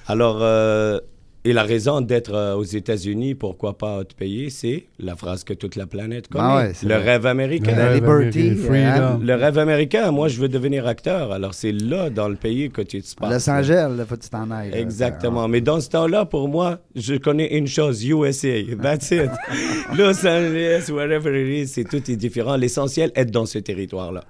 Alors, 0.07 0.39
euh, 0.41 0.99
et 1.43 1.53
la 1.53 1.63
raison 1.63 2.01
d'être 2.01 2.35
euh, 2.35 2.53
aux 2.53 2.63
États-Unis, 2.63 3.33
pourquoi 3.33 3.75
pas 3.75 3.97
autre 3.97 4.15
pays, 4.15 4.51
c'est 4.51 4.85
la 4.99 5.15
phrase 5.15 5.43
que 5.43 5.53
toute 5.55 5.75
la 5.75 5.87
planète 5.87 6.27
connaît. 6.27 6.43
Ah 6.47 6.55
ouais, 6.57 6.71
c'est 6.75 6.85
le 6.87 6.93
vrai. 6.95 7.13
rêve 7.13 7.25
américain. 7.25 7.73
La 7.75 7.87
Ouais, 7.89 7.93
liberty, 7.95 8.39
American 8.51 8.63
freedom. 8.67 9.19
Le 9.25 9.33
rêve 9.35 9.57
américain, 9.57 10.11
moi, 10.11 10.27
je 10.27 10.39
veux 10.39 10.49
devenir 10.49 10.85
acteur. 10.85 11.31
Alors, 11.31 11.55
c'est 11.55 11.71
là, 11.71 12.11
dans 12.11 12.29
le 12.29 12.35
pays, 12.35 12.69
que 12.69 12.83
tu 12.83 13.01
te 13.01 13.15
passes. 13.15 13.31
Los 13.47 13.49
Angeles, 13.51 13.89
là, 13.97 14.05
faut 14.05 14.17
que 14.17 14.21
tu 14.21 14.29
t'en 14.29 14.51
ailles. 14.51 14.69
là. 14.69 14.77
Exactement. 14.77 15.47
Mais 15.47 15.61
dans 15.61 15.79
ce 15.81 15.89
temps-là, 15.89 16.25
pour 16.25 16.47
moi, 16.47 16.77
je 16.95 17.15
connais 17.15 17.57
une 17.57 17.67
chose, 17.67 18.05
USA. 18.05 18.49
That's 18.79 19.09
it. 19.09 19.31
Los 19.97 20.23
Angeles, 20.27 20.89
wherever 20.91 21.33
it 21.35 21.63
is, 21.63 21.67
c'est 21.73 21.85
tout 21.85 22.11
est 22.11 22.15
différent. 22.17 22.55
L'essentiel, 22.55 23.11
être 23.15 23.31
dans 23.31 23.47
ce 23.47 23.57
territoire-là. 23.57 24.23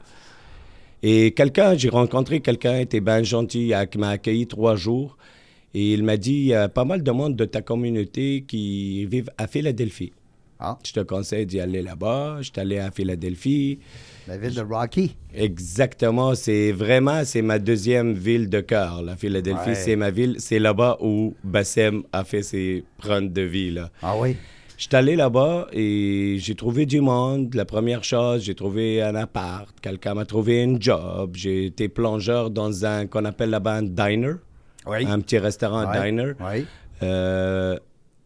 Et 1.04 1.32
quelqu'un, 1.32 1.76
j'ai 1.78 1.90
rencontré 1.90 2.42
quelqu'un, 2.42 2.78
était 2.80 3.02
bien 3.02 3.24
gentil, 3.24 3.74
qui 3.92 3.98
m'a 3.98 4.10
accueilli 4.10 4.48
trois 4.48 4.76
jours. 4.76 5.18
Et 5.74 5.94
il 5.94 6.04
m'a 6.04 6.18
dit, 6.18 6.34
il 6.34 6.46
y 6.48 6.54
a 6.54 6.68
pas 6.70 6.86
mal 6.86 7.02
de 7.02 7.12
monde 7.12 7.36
de 7.36 7.46
ta 7.46 7.62
communauté 7.62 8.44
qui 8.48 9.06
vivent 9.06 9.32
à 9.38 9.48
Philadelphie. 9.48 10.12
Ah. 10.60 10.78
Je 10.86 10.92
te 10.94 11.00
conseille 11.00 11.48
d'y 11.48 11.60
aller 11.60 11.82
là-bas. 11.82 12.38
Je 12.42 12.52
suis 12.52 12.60
allé 12.60 12.78
à 12.78 12.92
Philadelphie. 12.92 13.80
La 14.28 14.38
ville 14.38 14.54
de 14.54 14.62
Rocky. 14.62 15.16
Exactement, 15.34 16.36
c'est 16.36 16.72
vraiment 16.72 17.24
c'est 17.26 17.42
ma 17.42 17.58
deuxième 17.58 18.14
ville 18.14 18.48
de 18.48 18.60
cœur. 18.60 19.02
La 19.02 19.16
Philadelphie, 19.16 19.70
Ouais. 19.70 19.76
c'est 19.76 19.96
ma 19.96 20.12
ville, 20.12 20.36
c'est 20.38 20.60
là-bas 20.60 20.98
où 21.02 21.34
Bassem 21.44 22.04
a 22.12 22.24
fait 22.24 22.44
ses 22.44 22.84
runs 23.00 23.24
de 23.24 23.42
vie 23.42 23.72
là. 23.72 23.90
Ah 24.04 24.14
oui. 24.20 24.36
Je 24.82 24.88
suis 24.88 24.96
allé 24.96 25.16
là-bas 25.16 25.68
et 25.74 26.38
j'ai 26.40 26.56
trouvé 26.56 26.88
du 26.88 27.02
monde. 27.02 27.54
La 27.54 27.66
première 27.66 28.04
chose, 28.04 28.42
j'ai 28.44 28.56
trouvé 28.56 29.00
un 29.04 29.14
appart, 29.14 29.70
quelqu'un 29.80 30.16
m'a 30.16 30.26
trouvé 30.26 30.64
un 30.64 30.76
job. 30.80 31.34
J'ai 31.36 31.66
été 31.68 31.88
plongeur 31.88 32.50
dans 32.50 32.84
un 32.84 33.06
qu'on 33.06 33.24
appelle 33.26 33.52
là-bas 33.52 33.74
un 33.76 33.84
diner, 33.84 34.38
Oui. 34.88 35.06
un 35.08 35.20
petit 35.20 35.38
restaurant 35.38 35.86
Ouais. 35.88 36.10
diner. 36.10 36.32
Oui. 36.40 36.66
Euh, 37.04 37.78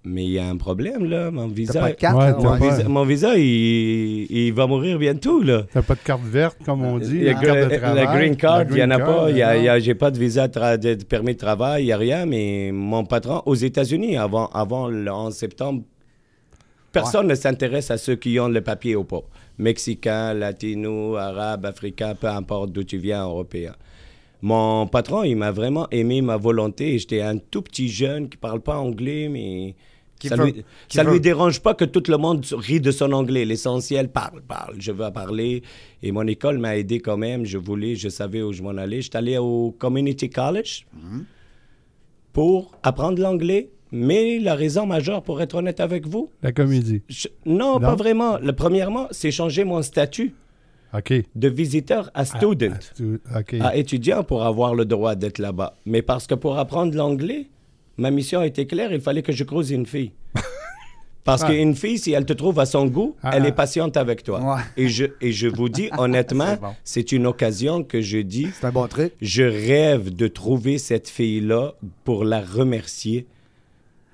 mais 0.06 0.24
il 0.24 0.30
y 0.32 0.40
a 0.40 0.48
un 0.48 0.56
problème 0.56 1.04
là, 1.10 1.30
mon 1.30 1.50
T'as 1.50 1.54
visa. 1.54 1.80
pas 1.82 1.90
de 1.90 1.96
carte, 1.96 2.18
Ouais, 2.18 2.42
pas- 2.42 2.58
visa- 2.58 2.88
mon 2.88 3.04
visa, 3.04 3.36
il, 3.38 4.26
il 4.32 4.54
va 4.54 4.66
mourir 4.66 4.98
bientôt 4.98 5.42
là. 5.44 5.64
T'as 5.74 5.82
pas 5.82 5.96
de 5.96 6.00
carte 6.06 6.24
verte, 6.24 6.60
comme 6.66 6.86
on 6.86 7.00
dit. 7.00 7.18
Il 7.18 7.24
y 7.24 7.28
a 7.28 7.32
une 7.34 7.40
carte 7.42 7.58
de 7.58 7.64
la- 7.66 7.78
travail. 7.80 8.06
la 8.06 8.16
green 8.16 8.36
card, 8.38 8.58
La 8.60 8.64
il 8.70 8.74
n'y 8.76 8.84
en 8.84 8.92
a 8.92 9.00
pas. 9.00 9.30
card, 9.34 9.50
a- 9.74 9.80
J'ai 9.80 9.96
pas 9.96 10.10
de 10.10 10.18
visa, 10.18 10.48
de, 10.48 10.54
tra- 10.58 10.78
de- 10.78 10.94
de 10.94 11.04
permis 11.04 11.34
de 11.34 11.38
travail, 11.40 11.84
il 11.84 11.88
n'y 11.88 11.92
a 11.92 11.98
rien. 11.98 12.26
Mais 12.26 12.72
mon 12.72 13.04
patron, 13.04 13.42
aux 13.46 13.56
États-Unis, 13.56 14.16
avant, 14.16 14.46
avant 14.54 14.88
le 14.88 15.12
11 15.12 15.34
septembre, 15.36 15.84
personne 17.02 17.28
ne 17.28 17.36
s'intéresse 17.36 17.92
à 17.92 17.98
ceux 17.98 18.16
qui 18.16 18.40
ont 18.40 18.48
le 18.50 18.62
papier 18.62 18.96
ou 18.96 19.04
pas. 19.04 19.22
Mexicains, 19.58 20.34
latinos, 20.34 21.18
arabes, 21.18 21.66
africains, 21.66 22.16
peu 22.16 22.28
importe 22.28 22.72
d'où 22.72 22.84
tu 22.84 22.98
viens, 22.98 23.24
européen. 23.24 23.74
Mon 24.42 24.86
patron, 24.88 25.24
il 25.24 25.36
m'a 25.36 25.52
vraiment 25.52 25.88
aimé 25.92 26.22
ma 26.22 26.38
volonté. 26.38 26.98
J'étais 27.00 27.22
un 27.22 27.38
tout 27.38 27.62
petit 27.62 27.88
jeune 27.90 28.30
qui 28.30 28.38
parle 28.38 28.62
pas 28.62 28.78
anglais, 28.78 29.28
mais 29.30 29.76
Qui 30.20 30.28
ça, 30.28 30.36
veut- 30.36 30.54
lui, 31.12 31.20
dérange 31.20 31.62
pas 31.62 31.74
que 31.74 31.86
tout 31.86 32.04
le 32.12 32.18
monde 32.18 32.46
rit 32.52 32.80
de 32.82 32.92
son 32.92 33.12
anglais. 33.14 33.44
L'essentiel, 33.46 34.10
parle, 34.10 34.42
parle. 34.42 34.76
Je 34.80 34.92
veux 34.92 35.10
parler. 35.12 35.64
Et 36.04 36.12
mon 36.12 36.28
école 36.28 36.58
m'a 36.60 36.78
aidé 36.78 37.00
quand 37.00 37.18
même. 37.18 37.46
Je 37.46 37.58
voulais, 37.58 37.96
je 37.96 38.10
savais 38.10 38.42
où 38.42 38.52
je 38.54 38.62
m'en 38.62 38.76
allais. 38.78 39.02
J'étais 39.02 39.18
allé 39.18 39.38
au 39.38 39.76
Community 39.78 40.30
College 40.30 40.86
pour 42.34 42.72
apprendre 42.84 43.22
l'anglais. 43.22 43.70
Mais 43.98 44.40
la 44.40 44.56
raison 44.56 44.86
majeure, 44.86 45.24
pour 45.24 45.42
être 45.42 45.56
honnête 45.56 45.80
avec 45.80 46.06
vous, 46.06 46.30
La 46.44 46.52
comédie. 46.52 47.02
je- 47.08 47.30
non, 47.46 47.74
Non? 47.76 47.80
pas 47.80 47.96
vraiment. 47.96 48.38
Le, 48.40 48.52
premièrement, 48.52 49.08
c'est 49.12 49.32
changer 49.32 49.64
mon 49.64 49.82
statut 49.82 50.34
de 51.36 51.48
visiteur 51.50 52.10
à 52.14 52.24
student 52.26 52.74
Ah, 52.74 52.82
stu- 52.82 53.22
OK. 53.38 53.56
à 53.62 53.76
étudiant 53.76 54.24
pour 54.24 54.44
avoir 54.44 54.76
le 54.76 54.86
droit 54.86 55.16
d'être 55.16 55.40
là-bas. 55.40 55.76
Mais 55.86 56.02
parce 56.02 56.28
que 56.28 56.36
pour 56.36 56.58
apprendre 56.58 56.96
l'anglais, 56.96 57.48
ma 57.98 58.12
mission 58.12 58.42
était 58.44 58.66
claire, 58.66 58.92
il 58.94 59.02
fallait 59.02 59.22
que 59.22 59.32
je 59.34 59.44
croise 59.46 59.72
une 59.72 59.86
fille. 59.86 60.12
Parce 61.26 61.42
Ah. 61.44 61.48
qu'une 61.48 61.74
fille, 61.76 61.98
si 61.98 62.12
elle 62.12 62.24
te 62.26 62.34
trouve 62.34 62.60
à 62.60 62.68
son 62.68 62.86
goût, 62.86 63.16
Ah, 63.24 63.32
elle 63.34 63.44
ah. 63.46 63.48
est 63.48 63.52
patiente 63.56 63.98
avec 63.98 64.22
toi. 64.24 64.40
Ouais. 64.42 64.62
Et, 64.78 64.88
je, 64.90 65.06
et 65.22 65.32
je 65.32 65.48
vous 65.48 65.70
dis 65.70 65.90
honnêtement, 65.98 66.56
C'est 66.84 67.02
bon. 67.12 67.18
une 67.18 67.26
occasion 67.26 67.84
que 67.84 68.00
je 68.00 68.20
dis, 68.20 68.48
C'est 68.54 68.68
un 68.68 68.72
bon 68.72 68.88
truc. 68.88 69.12
je 69.22 69.42
rêve 69.42 70.14
de 70.16 70.28
trouver 70.28 70.78
cette 70.78 71.10
fille-là 71.10 71.74
pour 72.04 72.26
la 72.26 72.42
remercier. 72.42 73.26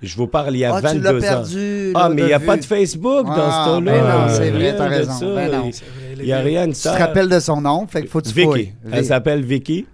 Je 0.02 0.16
vous 0.16 0.28
parle 0.28 0.56
il 0.56 0.60
y 0.60 0.66
a 0.66 0.74
Ah, 0.76 0.82
22 0.82 0.98
tu 1.00 1.04
l'as 1.04 1.12
ans. 1.16 1.20
perdu. 1.20 1.92
Ah, 1.96 2.10
mais 2.10 2.22
il 2.24 2.26
n'y 2.28 2.34
a 2.34 2.38
vue. 2.40 2.46
pas 2.48 2.58
de 2.58 2.66
Facebook 2.66 3.26
dans 3.26 3.32
Ah, 3.36 3.66
ce 3.66 3.70
temps-là. 3.72 3.92
ben 3.92 4.02
non, 4.04 4.34
c'est 4.34 4.50
Rien 4.50 4.52
vrai, 4.52 4.76
t'as 4.76 4.86
de 4.90 4.94
raison. 4.96 5.12
ça. 5.14 5.26
Ben 5.36 5.52
non. 5.52 5.70
Il 6.18 6.26
n'y 6.26 6.34
a 6.34 6.40
rien 6.40 6.62
de 6.68 6.72
Tu 6.72 6.78
te 6.78 6.82
ça. 6.84 6.94
rappelles 6.98 7.30
de 7.30 7.40
son 7.40 7.62
nom, 7.62 7.86
fait 7.88 8.02
qu'il 8.02 8.10
faut 8.10 8.20
que 8.22 8.28
tu 8.28 8.34
Vicky. 8.34 8.46
fouilles. 8.48 8.74
Elle 8.92 9.06
s'appelle 9.06 9.44
Vicky. 9.44 9.86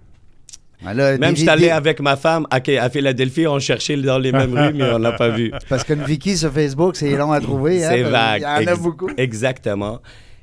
Ben 0.82 0.94
là, 0.94 1.18
Même 1.18 1.34
suis 1.36 1.48
allé 1.48 1.70
avec 1.70 2.00
ma 2.00 2.16
femme 2.16 2.46
à, 2.50 2.56
à 2.80 2.88
Philadelphie, 2.90 3.46
on 3.48 3.58
cherchait 3.58 3.96
dans 3.96 4.18
les 4.18 4.30
mêmes 4.32 4.56
rues, 4.56 4.72
mais 4.74 4.90
on 4.92 4.98
n'a 5.00 5.12
pas 5.12 5.28
vu. 5.30 5.52
Parce 5.68 5.82
qu'une 5.84 6.02
Vicky 6.04 6.36
sur 6.36 6.52
Facebook, 6.52 6.94
c'est 6.96 7.16
long 7.16 7.32
à 7.32 7.40
trouver. 7.40 7.84
hein, 7.84 7.88
C'est 7.90 8.02
vague. 8.02 8.40
Il 8.40 8.62
y 8.64 8.66
en 8.68 8.70
a 8.70 8.72
Ex- 8.74 8.80
beaucoup. 8.82 9.08
Exactement. 9.16 9.98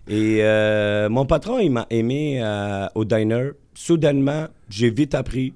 Et 0.08 0.40
euh, 0.42 1.10
mon 1.10 1.26
patron, 1.26 1.58
il 1.60 1.72
m'a 1.72 1.88
aimé 1.90 2.40
euh, 2.44 2.86
au 2.96 3.06
diner. 3.06 3.52
Soudainement, 3.74 4.48
j'ai 4.70 4.90
vite 4.90 5.16
appris. 5.16 5.54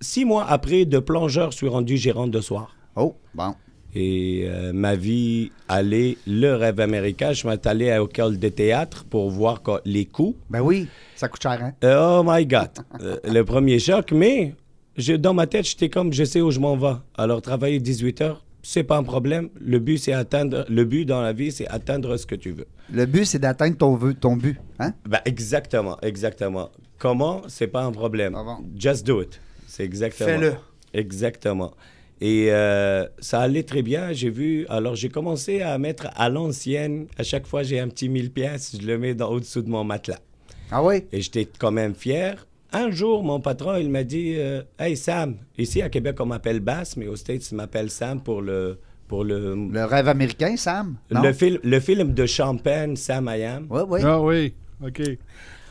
Six 0.00 0.24
mois 0.24 0.44
après, 0.48 0.84
de 0.84 0.98
plongeur, 0.98 1.52
je 1.52 1.56
suis 1.56 1.68
rendu 1.68 1.96
gérant 1.96 2.26
de 2.26 2.40
soir. 2.40 2.74
Oh, 2.98 3.16
bon. 3.34 3.54
Et 3.94 4.42
euh, 4.46 4.72
ma 4.74 4.96
vie 4.96 5.50
allait, 5.68 6.18
le 6.26 6.52
rêve 6.54 6.78
américain, 6.80 7.32
je 7.32 7.46
m'étais 7.48 7.68
allé 7.70 7.90
à 7.90 7.98
l'école 8.00 8.38
de 8.38 8.48
théâtre 8.48 9.04
pour 9.08 9.30
voir 9.30 9.62
les 9.84 10.04
coups. 10.04 10.36
Ben 10.50 10.60
oui, 10.60 10.88
ça 11.16 11.28
coûte 11.28 11.42
cher, 11.42 11.58
hein? 11.62 11.72
Oh 11.82 12.22
my 12.24 12.44
God! 12.46 12.70
Euh, 13.00 13.16
le 13.24 13.42
premier 13.44 13.78
choc, 13.78 14.12
mais 14.12 14.54
je- 14.96 15.14
dans 15.14 15.32
ma 15.32 15.46
tête, 15.46 15.64
j'étais 15.66 15.88
comme, 15.88 16.12
je 16.12 16.24
sais 16.24 16.40
où 16.42 16.50
je 16.50 16.60
m'en 16.60 16.76
vais. 16.76 16.96
Alors, 17.16 17.40
travailler 17.40 17.78
18 17.80 18.20
heures, 18.20 18.44
c'est 18.62 18.82
pas 18.84 18.98
un 18.98 19.02
problème. 19.04 19.48
Le 19.58 19.78
but, 19.78 19.96
c'est 19.98 20.12
atteindre, 20.12 20.66
le 20.68 20.84
but 20.84 21.06
dans 21.06 21.22
la 21.22 21.32
vie, 21.32 21.50
c'est 21.50 21.66
atteindre 21.68 22.16
ce 22.18 22.26
que 22.26 22.34
tu 22.34 22.50
veux. 22.52 22.66
Le 22.92 23.06
but, 23.06 23.24
c'est 23.24 23.38
d'atteindre 23.38 23.76
ton, 23.78 23.96
vœu- 23.96 24.14
ton 24.14 24.36
but. 24.36 24.58
Hein? 24.80 24.92
Ben, 25.08 25.20
exactement, 25.24 25.96
exactement. 26.02 26.68
Comment, 26.98 27.42
c'est 27.48 27.68
pas 27.68 27.84
un 27.84 27.92
problème. 27.92 28.34
Ah 28.36 28.42
bon. 28.44 28.66
Just 28.76 29.06
do 29.06 29.22
it. 29.22 29.40
C'est 29.66 29.84
exactement. 29.84 30.28
Fais-le. 30.28 30.52
Exactement. 30.92 31.72
Et 32.20 32.48
euh, 32.50 33.06
ça 33.20 33.40
allait 33.40 33.62
très 33.62 33.82
bien, 33.82 34.12
j'ai 34.12 34.30
vu. 34.30 34.66
Alors, 34.68 34.96
j'ai 34.96 35.08
commencé 35.08 35.62
à 35.62 35.78
mettre 35.78 36.08
à 36.16 36.28
l'ancienne. 36.28 37.06
À 37.16 37.22
chaque 37.22 37.46
fois, 37.46 37.62
j'ai 37.62 37.78
un 37.78 37.88
petit 37.88 38.08
1000 38.08 38.32
pièces, 38.32 38.76
je 38.80 38.86
le 38.86 38.98
mets 38.98 39.14
dans, 39.14 39.30
au-dessous 39.30 39.62
de 39.62 39.68
mon 39.68 39.84
matelas. 39.84 40.18
Ah 40.70 40.82
oui? 40.82 41.04
Et 41.12 41.20
j'étais 41.20 41.46
quand 41.58 41.70
même 41.70 41.94
fier. 41.94 42.46
Un 42.72 42.90
jour, 42.90 43.22
mon 43.22 43.40
patron, 43.40 43.76
il 43.76 43.88
m'a 43.88 44.04
dit 44.04 44.34
euh, 44.36 44.62
Hey 44.78 44.96
Sam, 44.96 45.36
ici 45.56 45.80
à 45.80 45.88
Québec, 45.88 46.16
on 46.20 46.26
m'appelle 46.26 46.60
Bass, 46.60 46.96
mais 46.96 47.06
aux 47.06 47.16
States, 47.16 47.50
ils 47.50 47.54
m'appellent 47.54 47.90
Sam 47.90 48.20
pour 48.20 48.42
le. 48.42 48.78
Pour 49.06 49.24
le, 49.24 49.54
Le 49.72 49.84
rêve 49.86 50.06
américain, 50.06 50.54
Sam? 50.58 50.96
Non? 51.10 51.22
le, 51.22 51.32
film, 51.32 51.58
le 51.62 51.80
film 51.80 52.12
de 52.12 52.26
Champagne, 52.26 52.94
Sam 52.94 53.30
I 53.34 53.42
Am. 53.42 53.66
Oui, 53.70 53.80
oui. 53.88 54.00
Ah 54.04 54.20
oui. 54.20 54.52
OK. 54.84 55.00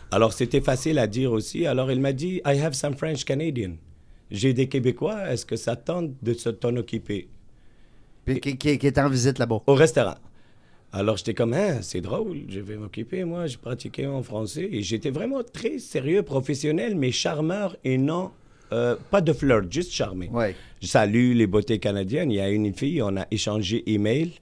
Alors, 0.10 0.34
c'était 0.34 0.62
facile 0.62 0.98
à 0.98 1.06
dire 1.06 1.32
aussi. 1.32 1.68
Alors, 1.68 1.92
il 1.92 2.00
m'a 2.00 2.14
dit 2.14 2.42
I 2.48 2.60
have 2.60 2.74
some 2.74 2.96
French 2.96 3.26
Canadian. 3.26 3.74
J'ai 4.32 4.54
des 4.54 4.68
Québécois, 4.68 5.30
est-ce 5.30 5.46
que 5.46 5.56
ça 5.56 5.76
tente 5.76 6.12
de 6.22 6.34
se 6.34 6.50
t'en 6.50 6.76
occuper? 6.76 7.28
Puis 8.26 8.40
qui, 8.42 8.58
qui- 8.58 8.78
qui 8.78 8.88
est 8.88 8.98
en 9.00 9.10
visite 9.10 9.40
là-bas? 9.40 9.62
Au 9.68 9.74
restaurant. 9.74 10.16
Alors, 10.92 11.18
j'étais 11.18 11.34
comme, 11.34 11.54
Hein, 11.54 11.80
c'est 11.82 12.02
drôle, 12.02 12.42
je 12.50 12.60
vais 12.60 12.76
m'occuper, 12.78 13.24
moi, 13.24 13.48
je 13.48 13.58
pratiquais 13.58 14.06
en 14.08 14.24
français. 14.24 14.68
Et 14.72 14.82
j'étais 14.82 15.12
vraiment 15.12 15.44
très 15.44 15.80
sérieux, 15.80 16.24
professionnel, 16.24 16.96
mais 16.96 17.12
charmeur 17.12 17.76
et 17.84 17.98
non 17.98 18.32
euh, 18.74 18.98
pas 19.12 19.22
de 19.22 19.32
flirt, 19.32 19.72
juste 19.72 19.92
charmer. 19.94 20.28
Ouais. 20.30 20.54
Je 20.82 20.88
salue 20.88 21.34
les 21.36 21.48
beautés 21.48 21.80
canadiennes. 21.80 22.32
Il 22.32 22.36
y 22.36 22.42
a 22.42 22.50
une 22.50 22.74
fille, 22.74 23.02
on 23.02 23.16
a 23.16 23.26
échangé 23.32 23.82
email. 23.90 24.34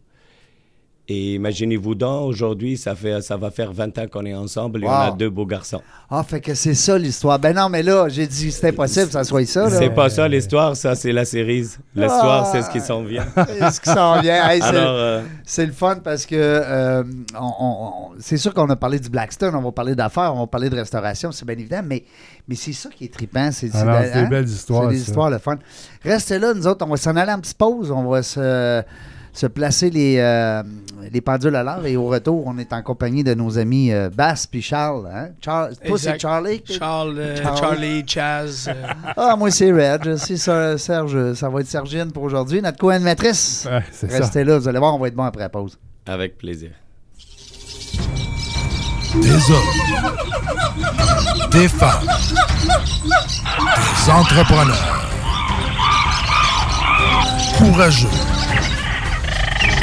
Et 1.07 1.35
imaginez-vous 1.35 1.93
donc, 1.93 2.27
aujourd'hui, 2.29 2.77
ça, 2.77 2.95
fait, 2.95 3.21
ça 3.21 3.37
va 3.37 3.51
faire 3.51 3.71
20 3.71 3.95
ans 3.99 4.05
qu'on 4.11 4.25
est 4.25 4.33
ensemble 4.33 4.83
et 4.83 4.87
on 4.87 4.91
a 4.91 5.11
deux 5.11 5.29
beaux 5.29 5.45
garçons. 5.45 5.81
Ah, 6.09 6.23
fait 6.23 6.41
que 6.41 6.55
c'est 6.55 6.73
ça 6.73 6.97
l'histoire. 6.97 7.37
Ben 7.37 7.55
non, 7.55 7.69
mais 7.69 7.83
là, 7.83 8.09
j'ai 8.09 8.25
dit 8.25 8.51
c'est 8.51 8.69
impossible 8.69 9.05
que 9.07 9.11
ça 9.11 9.23
soit 9.23 9.45
ça. 9.45 9.69
C'est 9.69 9.91
pas 9.91 10.09
ça 10.09 10.27
l'histoire, 10.27 10.75
ça 10.75 10.95
c'est 10.95 11.11
la 11.11 11.23
cerise. 11.23 11.77
L'histoire, 11.95 12.47
c'est 12.51 12.63
ce 12.63 12.71
qui 12.71 12.79
s'en 12.81 13.03
vient. 13.03 13.23
C'est 13.47 13.71
ce 13.71 13.81
qui 13.81 13.89
s'en 13.91 14.19
vient. 14.19 14.49
Hey, 14.49 14.59
c'est- 14.61 14.67
Alors, 14.67 14.95
euh, 14.95 15.21
C'est 15.45 15.65
le 15.67 15.71
fun 15.73 15.97
parce 16.03 16.25
que 16.25 16.35
euh, 16.35 17.03
on- 17.39 17.53
on- 17.59 17.87
on- 17.87 18.11
c'est 18.19 18.37
sûr 18.37 18.53
qu'on 18.53 18.69
a 18.69 18.75
parlé 18.75 18.97
du 18.99 19.09
Blackstone, 19.09 19.53
on 19.55 19.61
va 19.61 19.71
parler 19.71 19.93
d'affaires, 19.95 20.33
on 20.35 20.39
va 20.39 20.47
parler 20.47 20.69
de 20.71 20.75
restauration, 20.75 21.31
c'est 21.31 21.45
bien 21.45 21.55
évident, 21.57 21.81
mais, 21.85 22.03
mais 22.47 22.55
c'est 22.55 22.73
ça 22.73 22.89
qui 22.89 23.05
est 23.05 23.13
trippant. 23.13 23.51
C'est 23.51 23.69
Ah 23.75 24.01
des 24.23 24.25
belles 24.27 24.45
histoires, 24.47 24.83
C'est 24.89 24.89
des 24.95 25.01
histoires, 25.01 25.29
le 25.29 25.37
fun. 25.37 25.57
Restez 26.03 26.39
là, 26.39 26.53
nous 26.55 26.65
autres, 26.65 26.83
on 26.85 26.89
va 26.89 26.97
s'en 26.97 27.15
aller 27.15 27.31
en 27.31 27.39
petite 27.39 27.57
pause, 27.57 27.91
on 27.91 28.09
va 28.09 28.23
se, 28.23 28.81
se 29.35 29.47
placer 29.47 29.89
les, 29.89 30.17
euh, 30.19 30.63
les 31.11 31.19
pendules 31.19 31.55
à 31.57 31.61
l'heure 31.63 31.85
et 31.85 31.97
au 31.97 32.05
retour, 32.07 32.43
on 32.47 32.57
est 32.57 32.71
en 32.71 32.81
compagnie 32.81 33.21
de 33.21 33.33
nos 33.33 33.57
amis 33.57 33.91
euh, 33.91 34.09
Bass 34.09 34.47
puis 34.47 34.61
Charles. 34.61 35.07
Hein? 35.13 35.27
Charles 35.41 35.73
toi, 35.85 35.97
c'est. 35.99 36.17
Charlie? 36.19 36.63
Charles, 36.65 37.15
euh, 37.19 37.35
Charles. 37.43 37.57
Charlie, 37.57 38.03
Chaz. 38.07 38.67
euh, 38.69 38.73
Ah, 39.17 39.35
moi, 39.37 39.51
c'est 39.51 39.71
Red. 39.73 40.15
C'est 40.15 40.37
ça, 40.37 40.77
Serge. 40.77 41.33
Ça 41.33 41.49
va 41.49 41.59
être 41.59 41.67
Sergine 41.67 42.11
pour 42.13 42.23
aujourd'hui. 42.23 42.61
Notre 42.61 42.77
co-animatrice. 42.77 43.67
Ouais, 43.69 43.83
c'est 43.91 44.09
ça. 44.09 44.17
Restez 44.19 44.45
là, 44.45 44.57
vous 44.57 44.67
allez 44.69 44.79
voir, 44.79 44.95
on 44.95 44.99
va 44.99 45.09
être 45.09 45.15
bon 45.15 45.23
après 45.23 45.41
la 45.41 45.49
pause. 45.49 45.77
avec 46.07 46.37
plaisir. 46.37 46.69
Des 49.15 49.51
hommes, 49.51 50.17
des 51.51 51.67
femmes, 51.69 52.05
des 54.05 54.11
entrepreneurs 54.11 55.09
courageux 57.57 58.09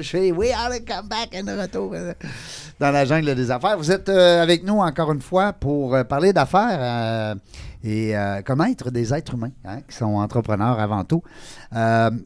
Je 0.00 0.08
fais 0.08 0.32
We 0.32 0.52
are 0.52 0.70
come 0.86 1.08
back 1.08 1.34
and 1.34 1.46
retour 1.60 1.94
dans 2.78 2.90
la 2.90 3.04
jungle 3.04 3.34
des 3.34 3.50
affaires. 3.50 3.76
Vous 3.76 3.90
êtes 3.90 4.08
euh, 4.08 4.42
avec 4.42 4.64
nous 4.64 4.78
encore 4.78 5.12
une 5.12 5.20
fois 5.20 5.52
pour 5.52 5.94
euh, 5.94 6.04
parler 6.04 6.32
d'affaires 6.32 6.78
euh, 6.80 7.34
et 7.82 8.14
comment 8.44 8.64
être 8.64 8.90
des 8.90 9.14
êtres 9.14 9.34
humains 9.34 9.52
hein, 9.64 9.80
qui 9.88 9.96
sont 9.96 10.16
entrepreneurs 10.16 10.80
avant 10.80 11.04
tout. 11.04 11.22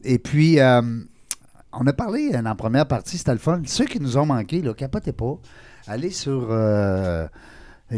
Et 0.03 0.17
puis, 0.17 0.57
on 0.59 1.87
a 1.87 1.93
parlé 1.93 2.31
dans 2.31 2.41
la 2.41 2.55
première 2.55 2.87
partie, 2.87 3.17
c'était 3.17 3.33
le 3.33 3.37
fun. 3.37 3.61
Ceux 3.65 3.85
qui 3.85 3.99
nous 3.99 4.17
ont 4.17 4.25
manqué, 4.25 4.61
là, 4.61 4.73
capotez 4.73 5.13
pas. 5.13 5.37
Allez 5.87 6.09
sur 6.09 6.47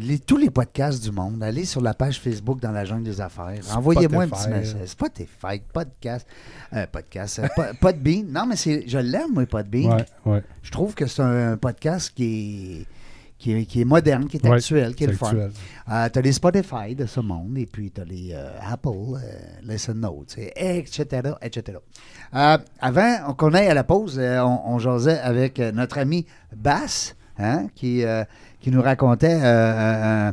les- 0.02 0.20
tous 0.20 0.38
les 0.38 0.50
podcasts 0.50 1.04
du 1.04 1.12
monde. 1.12 1.42
Allez 1.44 1.66
sur 1.66 1.82
la 1.82 1.94
page 1.94 2.20
Facebook 2.20 2.60
dans 2.60 2.72
la 2.72 2.86
jungle 2.86 3.04
des 3.04 3.22
affaires. 3.22 3.54
Envoyez-moi 3.76 4.24
un 4.24 4.28
petit 4.30 4.50
message. 4.50 4.88
Spotify, 4.88 5.62
podcast, 5.74 6.28
euh, 6.74 6.86
podcast, 6.92 7.40
euh, 7.40 7.48
Po- 7.56 7.64
Podbean. 7.82 8.26
Non, 8.30 8.46
mais 8.46 8.56
c'est, 8.56 8.88
je 8.88 8.98
l'aime, 8.98 9.34
moi, 9.34 9.46
Podbean. 9.46 9.94
Ouais, 9.98 10.06
ouais. 10.26 10.44
Je 10.64 10.72
trouve 10.72 10.94
que 10.96 11.06
c'est 11.08 11.22
un 11.22 11.58
podcast 11.58 12.12
qui 12.16 12.82
est, 12.82 12.86
qui 13.38 13.52
est, 13.54 13.66
qui 13.66 13.82
est 13.82 13.86
moderne, 13.86 14.28
qui 14.28 14.38
est 14.38 14.48
Ouais, 14.48 14.56
actuel, 14.58 14.96
qui 14.96 15.04
est, 15.04 15.08
le 15.08 15.14
fun. 15.14 15.34
Euh, 15.36 16.10
tu 16.10 16.20
as 16.20 16.22
les 16.22 16.32
Spotify 16.32 16.96
de 16.96 17.06
ce 17.06 17.20
monde, 17.20 17.58
et 17.58 17.66
puis 17.66 17.92
tu 17.92 18.02
as 18.02 18.06
les 18.06 18.32
euh, 18.34 18.50
Apple, 18.62 18.90
euh, 18.90 19.20
Listen 19.64 20.00
Notes, 20.00 20.38
et- 20.38 20.78
etc., 20.80 21.06
etc. 21.42 21.78
Euh, 22.34 22.58
avant 22.80 23.34
qu'on 23.34 23.54
aille 23.54 23.68
à 23.68 23.74
la 23.74 23.84
pause, 23.84 24.18
euh, 24.20 24.40
on, 24.42 24.74
on 24.76 24.80
jasait 24.80 25.20
avec 25.20 25.60
euh, 25.60 25.72
notre 25.74 25.98
ami 25.98 26.26
Bass, 26.56 27.16
hein, 27.38 27.68
qui, 27.76 28.04
euh, 28.06 28.24
qui 28.66 28.72
nous 28.72 28.82
racontait... 28.82 29.40
euh, 29.44 29.44
euh, 29.44 30.32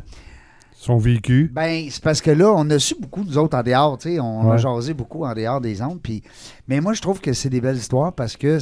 Son 0.71 0.97
vécu. 0.97 1.51
ben, 1.53 1.87
c'est 1.91 2.01
parce 2.01 2.19
que 2.19 2.31
là, 2.31 2.51
on 2.51 2.67
a 2.71 2.79
su 2.79 2.95
beaucoup, 2.99 3.23
nous 3.23 3.37
autres, 3.37 3.55
en 3.55 3.61
dehors, 3.61 3.95
tu 3.99 4.09
sais, 4.09 4.19
on 4.19 4.49
a 4.49 4.57
jasé 4.57 4.95
beaucoup 4.95 5.23
en 5.23 5.35
dehors 5.35 5.61
des 5.61 5.83
ondes, 5.83 6.01
puis... 6.01 6.23
Mais 6.67 6.81
moi, 6.81 6.93
je 6.93 7.01
trouve 7.01 7.21
que 7.21 7.31
c'est 7.33 7.49
des 7.49 7.61
belles 7.61 7.77
histoires 7.77 8.11
parce 8.11 8.35
que 8.35 8.57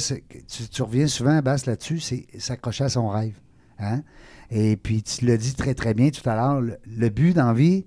tu, 0.46 0.68
tu 0.68 0.82
reviens 0.82 1.06
souvent, 1.06 1.40
Basse, 1.40 1.64
là-dessus, 1.64 2.00
c'est 2.00 2.26
s'accrocher 2.38 2.84
à 2.84 2.88
son 2.90 3.08
rêve, 3.08 3.32
hein? 3.78 4.02
Et 4.50 4.76
puis, 4.76 5.02
tu 5.02 5.24
l'as 5.24 5.38
dit 5.38 5.54
très, 5.54 5.72
très 5.72 5.94
bien 5.94 6.10
tout 6.10 6.28
à 6.28 6.36
l'heure, 6.36 6.60
le, 6.60 6.76
le 6.86 7.08
but 7.08 7.34
dans 7.34 7.46
la 7.46 7.54
vie, 7.54 7.86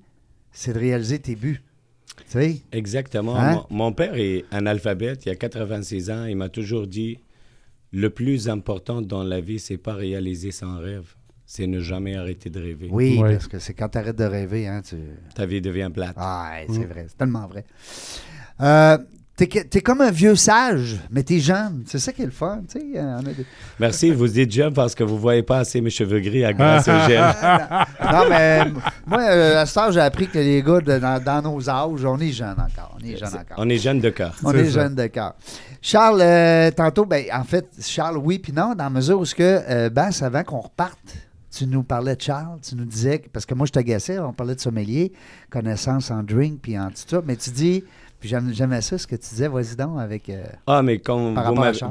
c'est 0.52 0.74
de 0.74 0.80
réaliser 0.80 1.20
tes 1.20 1.36
buts, 1.36 1.62
tu 2.18 2.24
sais? 2.30 2.62
Exactement. 2.72 3.36
Hein? 3.38 3.64
Mon, 3.70 3.78
mon 3.86 3.92
père 3.94 4.16
est 4.16 4.44
analphabète, 4.50 5.24
il 5.28 5.30
a 5.30 5.36
86 5.36 6.10
ans, 6.10 6.26
il 6.26 6.36
m'a 6.36 6.50
toujours 6.50 6.88
dit 6.88 7.20
le 7.92 8.10
plus 8.10 8.50
important 8.50 9.04
dans 9.04 9.24
la 9.24 9.40
vie, 9.40 9.60
c'est 9.60 9.78
pas 9.78 9.94
réaliser 9.94 10.50
son 10.52 10.78
rêve, 10.80 11.14
c'est 11.46 11.68
ne 11.68 11.80
jamais 11.80 12.16
arrêter 12.16 12.50
de 12.50 12.60
rêver. 12.60 12.90
Oui, 12.92 13.20
Ouais. 13.20 13.34
parce 13.34 13.48
que 13.48 13.60
c'est 13.60 13.74
quand 13.74 13.90
tu 13.90 13.98
arrêtes 13.98 14.18
de 14.18 14.24
rêver, 14.26 14.68
hein, 14.68 14.82
tu... 14.88 14.96
Ta 15.36 15.46
vie 15.46 15.62
devient 15.62 15.90
plate. 15.94 16.16
Ah, 16.18 16.52
ouais, 16.54 16.68
c'est 16.74 16.86
vrai, 16.86 17.06
c'est 17.08 17.18
tellement 17.18 17.48
vrai. 17.48 17.66
Euh, 18.62 18.98
t'es, 19.36 19.48
t'es 19.48 19.82
comme 19.82 20.02
un 20.02 20.12
vieux 20.12 20.36
sage, 20.36 20.98
mais 21.12 21.22
t'es 21.24 21.40
jeune, 21.40 21.84
c'est 21.86 22.00
ça 22.00 22.14
qui 22.14 22.22
est 22.22 22.26
le 22.26 22.32
fun, 22.32 22.62
tu 22.70 22.80
sais? 22.80 22.86
euh, 22.98 23.18
on 23.22 23.26
a 23.26 23.34
des- 23.34 23.46
Merci, 23.80 24.12
vous 24.12 24.28
dites 24.30 24.52
jeune 24.52 24.74
parce 24.74 24.96
que 24.96 25.04
vous 25.04 25.20
voyez 25.20 25.44
pas 25.44 25.58
assez 25.60 25.82
mes 25.82 25.90
cheveux 25.90 26.20
gris 26.22 26.46
à 26.46 26.54
grâce 26.54 26.88
au 26.88 26.98
gel. 27.08 27.22
Non, 28.12 28.30
mais 28.30 28.64
moi, 29.06 29.22
euh, 29.24 29.62
à 29.62 29.66
ce 29.66 29.74
temps, 29.76 29.92
j'ai 29.92 30.00
appris 30.00 30.28
que 30.28 30.40
les 30.40 30.64
gars, 30.64 30.80
de- 30.80 31.00
dans, 31.00 31.22
dans 31.24 31.42
nos 31.42 31.70
âges, 31.70 32.06
on 32.06 32.18
est 32.20 32.32
jeunes 32.32 32.52
encore. 32.60 32.98
On 33.00 33.06
est 33.06 33.18
jeunes 33.18 33.28
encore. 33.36 33.58
On 33.58 33.68
est 33.70 33.78
jeune 33.78 34.00
de 34.00 34.10
cœur. 34.10 34.36
On 34.44 34.54
est 34.54 34.66
ça. 34.66 34.70
jeunes 34.82 34.96
de 34.96 35.08
cœur. 35.08 35.36
Charles, 35.82 36.22
euh, 36.22 36.72
tantôt, 36.72 37.06
ben, 37.06 37.26
en 37.34 37.44
fait, 37.44 37.68
Charles, 37.82 38.18
oui, 38.18 38.40
puis 38.40 38.54
non, 38.54 38.74
dans 38.74 38.86
la 38.86 38.90
mesure 38.90 39.20
où 39.20 39.26
ce 39.26 39.36
que, 39.36 39.44
euh, 39.70 39.90
Bass, 39.90 40.24
avant 40.24 40.44
qu'on 40.44 40.62
reparte, 40.62 40.98
tu 41.56 41.68
nous 41.68 41.84
parlais 41.84 42.16
de 42.16 42.22
Charles, 42.22 42.60
tu 42.62 42.76
nous 42.76 42.86
disais, 42.86 43.22
parce 43.32 43.46
que 43.46 43.54
moi, 43.54 43.66
je 43.66 43.72
t'agaçais, 43.72 44.20
on 44.20 44.34
parlait 44.34 44.56
de 44.56 44.60
sommelier, 44.60 45.12
connaissance 45.50 46.12
en 46.12 46.24
drink, 46.24 46.60
puis 46.62 46.78
en 46.78 46.88
tout 46.90 47.04
ça, 47.08 47.22
mais 47.26 47.36
tu 47.36 47.50
dis, 47.52 47.84
puis 48.20 48.30
j'aime- 48.30 48.52
j'aimais 48.54 48.82
ça, 48.82 48.98
ce 48.98 49.06
que 49.08 49.16
tu 49.16 49.30
disais, 49.30 49.48
vas-y 49.48 49.76
donc 49.76 50.00
avec... 50.00 50.30
euh, 50.30 50.44
Ah, 50.68 50.82
mais 50.82 51.00
comme 51.00 51.36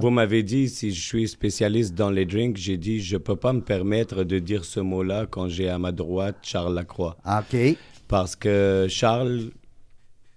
vous 0.00 0.10
m'avez- 0.10 0.42
dit 0.42 0.68
si 0.68 0.92
je 0.92 1.00
suis 1.00 1.28
spécialiste 1.28 1.94
dans 1.94 2.10
les 2.10 2.24
drinks, 2.26 2.56
j'ai 2.56 2.76
dit 2.76 3.00
je 3.00 3.16
peux 3.16 3.36
pas 3.36 3.52
me 3.52 3.60
permettre 3.60 4.24
de 4.24 4.38
dire 4.38 4.64
ce 4.64 4.80
mot-là 4.80 5.26
quand 5.30 5.48
j'ai 5.48 5.68
à 5.68 5.78
ma 5.78 5.92
droite 5.92 6.36
Charles 6.42 6.74
Lacroix. 6.74 7.16
OK. 7.24 7.76
Parce 8.08 8.34
que 8.36 8.86
Charles, 8.88 9.50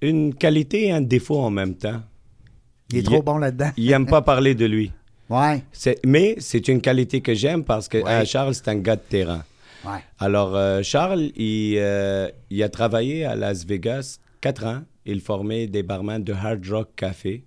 une 0.01 0.33
qualité 0.35 0.87
et 0.87 0.91
un 0.91 1.01
défaut 1.01 1.39
en 1.39 1.49
même 1.49 1.73
temps. 1.75 2.01
Il 2.91 2.97
est 2.99 3.03
trop 3.03 3.21
bon 3.23 3.37
là-dedans. 3.37 3.71
Il 3.77 3.91
aime 3.91 4.05
pas 4.05 4.21
parler 4.33 4.55
de 4.55 4.65
lui. 4.65 4.91
Ouais, 5.29 5.61
Mais 6.05 6.35
c'est 6.39 6.67
une 6.69 6.79
qualité 6.81 7.21
que 7.21 7.33
j'aime 7.33 7.63
parce 7.63 7.87
que 7.87 7.97
Ouais. 7.97 8.09
euh, 8.11 8.25
Charles, 8.25 8.55
c'est 8.55 8.67
un 8.69 8.77
gars 8.77 8.95
de 8.95 9.01
terrain. 9.01 9.43
ouais. 9.85 9.99
Alors, 10.19 10.55
euh, 10.55 10.81
Charles, 10.83 11.31
il, 11.35 11.75
euh, 11.77 12.29
il 12.49 12.63
a 12.63 12.69
travaillé 12.69 13.25
à 13.25 13.35
Las 13.35 13.65
Vegas 13.65 14.19
quatre 14.41 14.65
ans. 14.65 14.83
Il 15.05 15.21
formait 15.21 15.67
des 15.67 15.83
barman 15.83 16.23
de 16.23 16.33
Hard 16.33 16.65
Rock 16.69 16.89
Café. 16.95 17.43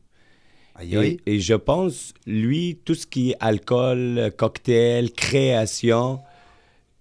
Aïe, 0.76 0.96
aïe. 0.96 1.18
Et, 1.26 1.34
et 1.36 1.40
je 1.40 1.54
pense, 1.54 2.14
lui, 2.26 2.78
tout 2.84 2.94
ce 2.94 3.06
qui 3.06 3.30
est 3.32 3.36
alcool, 3.40 4.30
cocktail, 4.36 5.12
création, 5.12 6.20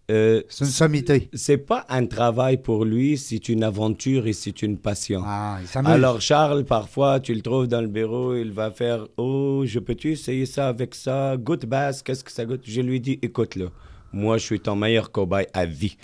euh, 0.09 0.41
C'est 0.49 0.65
une 0.65 0.71
sommité. 0.71 1.29
c'est 1.33 1.57
pas 1.57 1.85
un 1.89 2.05
travail 2.05 2.57
pour 2.57 2.85
lui, 2.85 3.17
c'est 3.17 3.49
une 3.49 3.63
aventure 3.63 4.27
et 4.27 4.33
c'est 4.33 4.61
une 4.61 4.77
passion. 4.77 5.21
Ah, 5.25 5.59
il. 5.61 5.87
Alors 5.87 6.21
Charles, 6.21 6.65
parfois, 6.65 7.19
tu 7.19 7.33
le 7.33 7.41
trouves 7.41 7.67
dans 7.67 7.81
le 7.81 7.87
bureau, 7.87 8.35
il 8.35 8.51
va 8.51 8.71
faire 8.71 9.07
«Oh, 9.17 9.63
je 9.65 9.79
peux-tu 9.79 10.11
essayer 10.11 10.45
ça 10.45 10.67
avec 10.67 10.95
ça? 10.95 11.35
Goûte 11.37 11.65
basse, 11.65 12.01
qu'est-ce 12.01 12.23
que 12.23 12.31
ça 12.31 12.45
goûte?» 12.45 12.61
Je 12.63 12.81
lui 12.81 12.99
dis 12.99 13.19
«Écoute-le, 13.21 13.69
moi, 14.11 14.37
je 14.37 14.45
suis 14.45 14.59
ton 14.59 14.75
meilleur 14.75 15.11
cobaye 15.11 15.47
à 15.53 15.65
vie. 15.65 15.95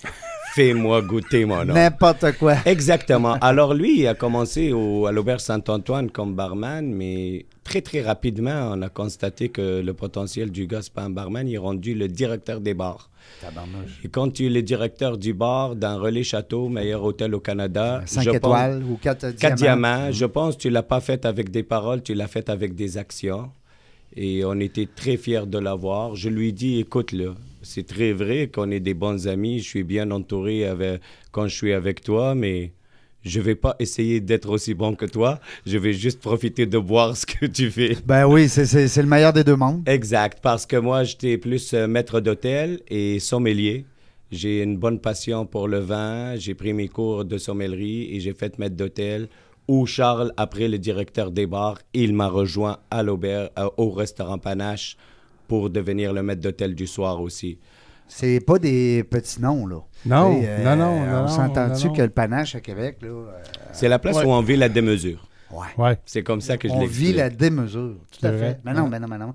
Fais-moi 0.55 1.01
goûter 1.01 1.43
mon 1.43 1.59
homme. 1.59 1.73
N'importe 1.73 2.31
quoi. 2.39 2.55
Exactement. 2.65 3.33
Alors 3.41 3.73
lui, 3.73 3.99
il 3.99 4.07
a 4.07 4.13
commencé 4.13 4.71
au, 4.71 5.05
à 5.05 5.11
l'Auberge 5.11 5.41
Saint-Antoine 5.41 6.09
comme 6.09 6.33
barman, 6.33 6.85
mais 6.93 7.45
très 7.65 7.81
très 7.81 8.01
rapidement, 8.01 8.71
on 8.73 8.81
a 8.81 8.87
constaté 8.87 9.49
que 9.49 9.81
le 9.81 9.93
potentiel 9.93 10.51
du 10.51 10.65
gars, 10.65 10.79
pas 10.93 11.01
un 11.01 11.09
barman, 11.09 11.45
il 11.45 11.55
est 11.55 11.57
rendu 11.57 11.93
le 11.93 12.07
directeur 12.07 12.61
des 12.61 12.73
bars. 12.73 13.09
Et 14.03 14.07
quand 14.07 14.31
tu 14.31 14.45
es 14.45 14.49
le 14.49 14.61
directeur 14.61 15.17
du 15.17 15.33
bar 15.33 15.75
d'un 15.75 15.97
relais 15.97 16.23
château, 16.23 16.69
meilleur 16.69 17.03
hôtel 17.03 17.35
au 17.35 17.41
Canada, 17.41 18.01
5 18.05 18.21
je 18.21 18.29
pense- 18.29 18.37
étoiles 18.37 18.83
ou 18.89 18.95
4 18.95 19.19
diamants. 19.19 19.35
Quatre 19.41 19.55
diamants. 19.55 20.11
Je 20.11 20.25
pense 20.25 20.55
que 20.55 20.61
tu 20.61 20.69
l'as 20.69 20.83
pas 20.83 21.01
fait 21.01 21.25
avec 21.25 21.51
des 21.51 21.63
paroles, 21.63 22.01
tu 22.01 22.13
l'as 22.13 22.27
fait 22.27 22.49
avec 22.49 22.75
des 22.75 22.97
actions. 22.97 23.49
Et 24.15 24.45
on 24.45 24.57
était 24.61 24.87
très 24.95 25.17
fiers 25.17 25.45
de 25.47 25.57
l'avoir. 25.57 26.15
Je 26.15 26.29
lui 26.29 26.53
dis, 26.53 26.79
écoute, 26.79 27.11
là, 27.11 27.33
c'est 27.65 27.85
très 27.85 28.13
vrai 28.13 28.47
qu'on 28.53 28.71
est 28.71 28.79
des 28.79 28.93
bons 28.93 29.27
amis. 29.27 29.59
Je 29.59 29.63
suis 29.65 29.83
bien 29.83 30.11
entouré 30.11 30.65
avec, 30.65 31.01
quand 31.31 31.47
je 31.47 31.55
suis 31.55 31.73
avec 31.73 32.01
toi, 32.01 32.35
mais 32.35 32.71
je 33.23 33.41
vais 33.41 33.55
pas 33.55 33.75
essayer 33.79 34.21
d'être 34.21 34.49
aussi 34.49 34.73
bon 34.75 34.93
que 34.95 35.05
toi. 35.05 35.39
Je 35.65 35.77
vais 35.77 35.93
juste 35.93 36.21
profiter 36.21 36.65
de 36.67 36.77
voir 36.77 37.17
ce 37.17 37.25
que 37.25 37.45
tu 37.47 37.71
fais. 37.71 37.97
Ben 38.05 38.25
oui, 38.25 38.47
c'est- 38.47 38.95
le 39.01 39.07
meilleur 39.07 39.33
des 39.33 39.43
deux 39.43 39.55
mondes. 39.55 39.81
Exact, 39.87 40.39
parce 40.41 40.65
que 40.65 40.77
moi, 40.77 41.03
j'étais 41.03 41.37
plus 41.37 41.73
euh, 41.73 41.87
maître 41.87 42.19
d'hôtel 42.21 42.79
et 42.87 43.19
sommelier. 43.19 43.85
J'ai 44.31 44.61
une 44.63 44.77
bonne 44.77 44.99
passion 44.99 45.45
pour 45.45 45.67
le 45.67 45.79
vin. 45.79 46.35
J'ai 46.35 46.53
pris 46.53 46.73
mes 46.73 46.87
cours 46.87 47.25
de 47.25 47.37
sommellerie 47.37 48.15
et 48.15 48.19
j'ai 48.19 48.33
fait 48.33 48.57
maître 48.59 48.75
d'hôtel. 48.75 49.27
Où 49.67 49.87
Charles, 49.87 50.31
après 50.37 50.67
le 50.67 50.77
directeur 50.77 51.31
des 51.31 51.47
bars, 51.47 51.79
il 51.95 52.13
m'a 52.13 52.27
rejoint 52.27 52.77
à 52.91 53.01
l'auberge, 53.01 53.49
euh, 53.57 53.67
au 53.77 53.89
restaurant 53.89 54.37
Panache 54.37 54.97
pour 55.47 55.69
devenir 55.69 56.13
le 56.13 56.23
maître 56.23 56.41
d'hôtel 56.41 56.75
du 56.75 56.87
soir 56.87 57.21
aussi. 57.21 57.59
C'est 58.07 58.39
pas 58.39 58.59
des 58.59 59.03
petits 59.03 59.41
noms, 59.41 59.65
là. 59.65 59.77
Non, 60.05 60.39
non, 60.63 60.75
non, 60.75 60.85
On 60.85 61.21
non, 61.23 61.27
s'entend-tu 61.27 61.91
que 61.91 62.03
le 62.03 62.09
panache 62.09 62.53
à 62.55 62.59
Québec, 62.59 62.97
là, 63.01 63.07
euh, 63.07 63.31
C'est 63.73 63.87
la 63.89 63.97
place 63.97 64.17
Ouais. 64.17 64.25
où 64.25 64.29
on 64.29 64.41
vit 64.41 64.57
la 64.57 64.69
démesure. 64.69 65.27
Ouais. 65.55 65.83
Ouais. 65.83 65.97
C'est 66.05 66.23
comme 66.23 66.41
ça 66.41 66.57
que 66.57 66.67
je 66.67 66.73
On 66.73 66.85
vit 66.85 67.13
la 67.13 67.29
démesure. 67.29 67.95
Tout 68.11 68.25
à 68.25 68.31
vrai. 68.31 68.39
fait. 68.39 68.59
Mais 68.63 68.73
non, 68.73 68.87
mais 68.87 68.99
non, 68.99 69.07
mais 69.07 69.17
non. 69.17 69.33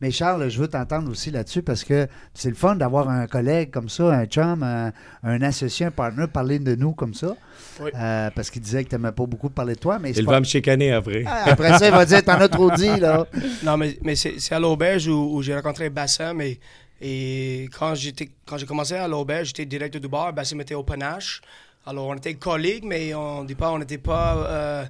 Mais 0.00 0.10
Charles, 0.10 0.48
je 0.48 0.58
veux 0.60 0.68
t'entendre 0.68 1.10
aussi 1.10 1.30
là-dessus 1.30 1.62
parce 1.62 1.84
que 1.84 2.06
c'est 2.34 2.48
le 2.48 2.54
fun 2.54 2.76
d'avoir 2.76 3.08
un 3.08 3.26
collègue 3.26 3.70
comme 3.70 3.88
ça, 3.88 4.04
un 4.12 4.24
chum, 4.26 4.62
un, 4.62 4.92
un 5.22 5.42
associé, 5.42 5.86
un 5.86 5.90
partner, 5.90 6.26
parler 6.26 6.58
de 6.58 6.74
nous 6.74 6.92
comme 6.92 7.14
ça. 7.14 7.36
Oui. 7.80 7.90
Euh, 7.94 8.30
parce 8.34 8.50
qu'il 8.50 8.62
disait 8.62 8.84
que 8.84 8.90
tu 8.90 8.94
n'aimais 8.94 9.12
pas 9.12 9.26
beaucoup 9.26 9.50
parler 9.50 9.74
de 9.74 9.78
toi. 9.80 9.98
Mais 9.98 10.12
c'est 10.12 10.20
Il 10.20 10.26
pas- 10.26 10.32
va 10.32 10.40
me 10.40 10.44
chicaner 10.44 10.92
après. 10.92 11.24
Ah, 11.26 11.44
Après 11.46 11.78
ça, 11.78 11.86
il 11.88 11.92
va 11.92 12.04
dire 12.04 12.22
T'en 12.24 12.32
as 12.40 12.48
trop 12.48 12.70
dit, 12.70 12.98
là. 13.00 13.26
Non, 13.64 13.76
mais, 13.76 13.98
mais 14.02 14.14
c'est 14.14 14.52
à 14.54 14.60
l'auberge 14.60 15.08
où, 15.08 15.36
où 15.36 15.42
j'ai 15.42 15.54
rencontré 15.54 15.88
Bassem. 15.90 16.40
Et, 16.40 16.58
et 17.00 17.68
quand 17.78 17.94
j'ai 17.94 18.66
commencé 18.66 18.94
à 18.94 19.08
l'auberge, 19.08 19.48
j'étais 19.48 19.64
directeur 19.66 20.00
du 20.00 20.08
bar. 20.08 20.32
Bassem 20.32 20.60
était 20.60 20.74
au 20.74 20.82
panache. 20.84 21.40
Alors, 21.86 22.06
on 22.06 22.14
était 22.14 22.34
collègues, 22.34 22.84
mais 22.84 23.14
on 23.14 23.44
dit 23.44 23.54
pas, 23.54 23.70
on 23.72 23.78
n'était 23.78 23.98
pas 23.98 24.88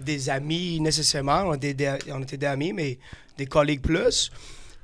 des 0.00 0.30
amis 0.30 0.80
nécessairement. 0.80 1.44
On 1.46 1.54
était, 1.54 1.74
des, 1.74 1.96
était 2.22 2.46
amis, 2.46 2.72
mais 2.72 2.98
des 3.36 3.46
collègues 3.46 3.80
plus. 3.80 4.30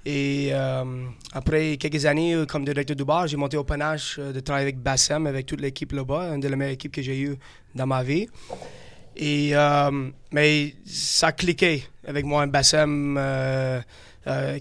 Et 0.07 0.49
euh, 0.53 0.85
après 1.33 1.77
quelques 1.77 2.07
années 2.07 2.35
euh, 2.35 2.47
comme 2.47 2.65
directeur 2.65 2.97
du 2.97 3.05
bar, 3.05 3.27
j'ai 3.27 3.37
monté 3.37 3.59
au 3.59 3.65
panache 3.65 4.17
euh, 4.19 4.33
de 4.33 4.41
travailler 4.41 4.65
avec 4.65 4.79
Bassem, 4.79 5.27
avec 5.27 5.45
toute 5.45 5.61
l'équipe 5.61 5.93
là-bas, 5.93 6.35
une 6.35 6.41
de 6.41 6.49
les 6.49 6.57
meilleures 6.57 6.75
équipes 6.75 6.93
que 6.93 7.03
j'ai 7.03 7.21
eues 7.21 7.37
dans 7.75 7.87
ma 7.87 8.03
vie. 8.03 8.27
Et, 9.17 9.53
mais 10.33 10.75
ça 10.87 11.33
cliquait 11.33 11.83
avec 12.07 12.25
moi, 12.25 12.47
Bassem, 12.47 13.19
euh, 13.19 13.81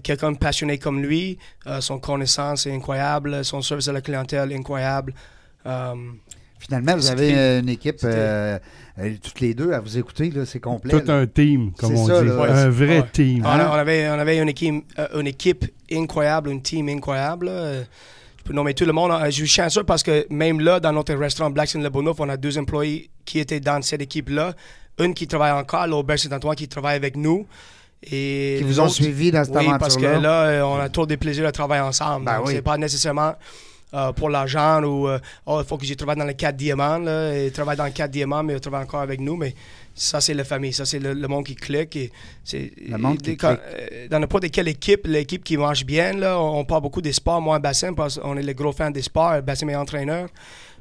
quelqu'un 0.02 0.34
passionné 0.34 0.76
comme 0.76 1.02
lui. 1.02 1.38
Son 1.78 1.98
connaissance 1.98 2.66
est 2.66 2.74
incroyable, 2.74 3.42
son 3.44 3.62
service 3.62 3.88
à 3.88 3.92
la 3.92 4.02
clientèle 4.02 4.52
est 4.52 4.56
incroyable. 4.56 5.14
Finalement, 6.60 6.94
vous 6.94 7.10
avez 7.10 7.34
euh, 7.36 7.60
une 7.60 7.68
équipe, 7.70 7.96
euh, 8.04 8.58
euh, 8.98 9.14
toutes 9.22 9.40
les 9.40 9.54
deux, 9.54 9.72
à 9.72 9.80
vous 9.80 9.98
écouter, 9.98 10.30
là, 10.30 10.44
c'est 10.46 10.60
complet. 10.60 10.92
Tout 11.00 11.06
là. 11.06 11.14
un 11.16 11.26
team, 11.26 11.72
comme 11.76 11.94
on 11.96 12.06
ça, 12.06 12.22
dit. 12.22 12.28
Ouais, 12.28 12.48
un 12.50 12.68
vrai 12.70 13.00
ouais. 13.00 13.06
team. 13.12 13.44
on, 13.44 13.48
Hein? 13.48 13.58
a- 13.60 13.70
on 13.70 13.74
avait, 13.78 14.08
on 14.10 14.18
avait 14.18 14.38
une, 14.38 14.48
équipe, 14.50 14.84
euh, 14.98 15.20
une 15.20 15.26
équipe 15.26 15.64
incroyable, 15.90 16.50
une 16.50 16.62
team 16.62 16.88
incroyable. 16.90 17.48
Je 17.50 18.44
peux 18.44 18.52
nommer 18.52 18.74
tout 18.74 18.84
le 18.84 18.92
monde. 18.92 19.10
Je 19.26 19.30
suis 19.30 19.46
chanceux 19.46 19.84
parce 19.84 20.02
que 20.02 20.26
même 20.30 20.60
là, 20.60 20.78
dans 20.80 20.92
notre 20.92 21.14
restaurant 21.14 21.50
Blackstone 21.50 21.82
Le 21.82 21.90
Bonneuf, 21.90 22.16
on 22.20 22.28
a 22.28 22.36
deux 22.36 22.56
employés 22.58 23.10
qui 23.24 23.38
étaient 23.38 23.60
dans 23.60 23.80
cette 23.82 24.02
équipe-là. 24.02 24.54
Une 24.98 25.14
qui 25.14 25.26
travaille 25.26 25.52
encore 25.52 25.80
à 25.80 25.86
l'Auberge 25.86 26.20
Saint-Antoine 26.20 26.56
qui 26.56 26.68
travaille 26.68 26.96
avec 26.96 27.16
nous. 27.16 27.46
Et 28.02 28.56
Qui 28.58 28.64
vous 28.64 28.80
ont 28.80 28.84
l'autre- 28.84 28.94
suivi 28.94 29.30
dans 29.30 29.44
cette 29.44 29.54
Oui, 29.54 29.66
parce 29.78 29.96
que 29.96 30.04
aventure-là. 30.04 30.58
là, 30.58 30.66
on 30.66 30.76
a 30.78 30.88
trop 30.88 31.04
de 31.06 31.16
plaisir 31.16 31.46
à 31.46 31.52
travailler 31.52 31.82
ensemble. 31.82 32.24
Ben 32.26 32.40
oui. 32.44 32.52
C'est 32.54 32.62
pas 32.62 32.76
nécessairement 32.78 33.34
euh, 33.94 34.12
pour 34.12 34.28
l'argent 34.30 34.82
ou 34.84 35.08
euh, 35.08 35.18
oh, 35.46 35.60
il 35.62 35.66
faut 35.66 35.76
que 35.76 35.84
je 35.86 35.94
travaille 35.94 36.16
dans 36.16 36.24
les 36.24 36.34
quatre 36.34 36.56
diamants. 36.56 36.98
Là, 36.98 37.34
et 37.36 37.50
travaille 37.50 37.76
dans 37.76 37.84
les 37.84 37.92
quatre 37.92 38.10
diamants, 38.10 38.42
mais 38.42 38.54
il 38.54 38.60
travaille 38.60 38.82
encore 38.84 39.00
avec 39.00 39.20
nous. 39.20 39.36
Mais 39.36 39.54
ça, 39.94 40.20
c'est 40.20 40.34
la 40.34 40.44
famille. 40.44 40.72
Ça, 40.72 40.84
c'est 40.84 40.98
le, 41.00 41.12
le 41.14 41.28
monde 41.28 41.44
qui 41.44 41.54
clique. 41.56 41.96
Et 41.96 42.12
c'est, 42.44 42.72
Le 42.88 42.96
monde 42.98 43.20
qui 43.20 43.32
et 43.32 43.36
quand- 43.36 43.56
clique. 43.56 43.92
euh, 43.92 44.08
Dans 44.08 44.18
n'importe 44.20 44.50
quelle 44.50 44.68
équipe, 44.68 45.06
l'équipe 45.06 45.42
qui 45.42 45.56
marche 45.56 45.84
bien, 45.84 46.12
là, 46.12 46.38
on, 46.40 46.60
on 46.60 46.64
parle 46.64 46.82
beaucoup 46.82 47.02
des 47.02 47.12
sports. 47.12 47.40
Moi, 47.40 47.58
Bassin, 47.58 47.92
parce 47.94 48.18
qu'on 48.18 48.36
est 48.36 48.42
les 48.42 48.54
gros 48.54 48.72
fans 48.72 48.90
des 48.90 49.02
sports. 49.02 49.42
Bassin 49.42 49.68
est 49.68 49.74
entraîneur 49.76 50.28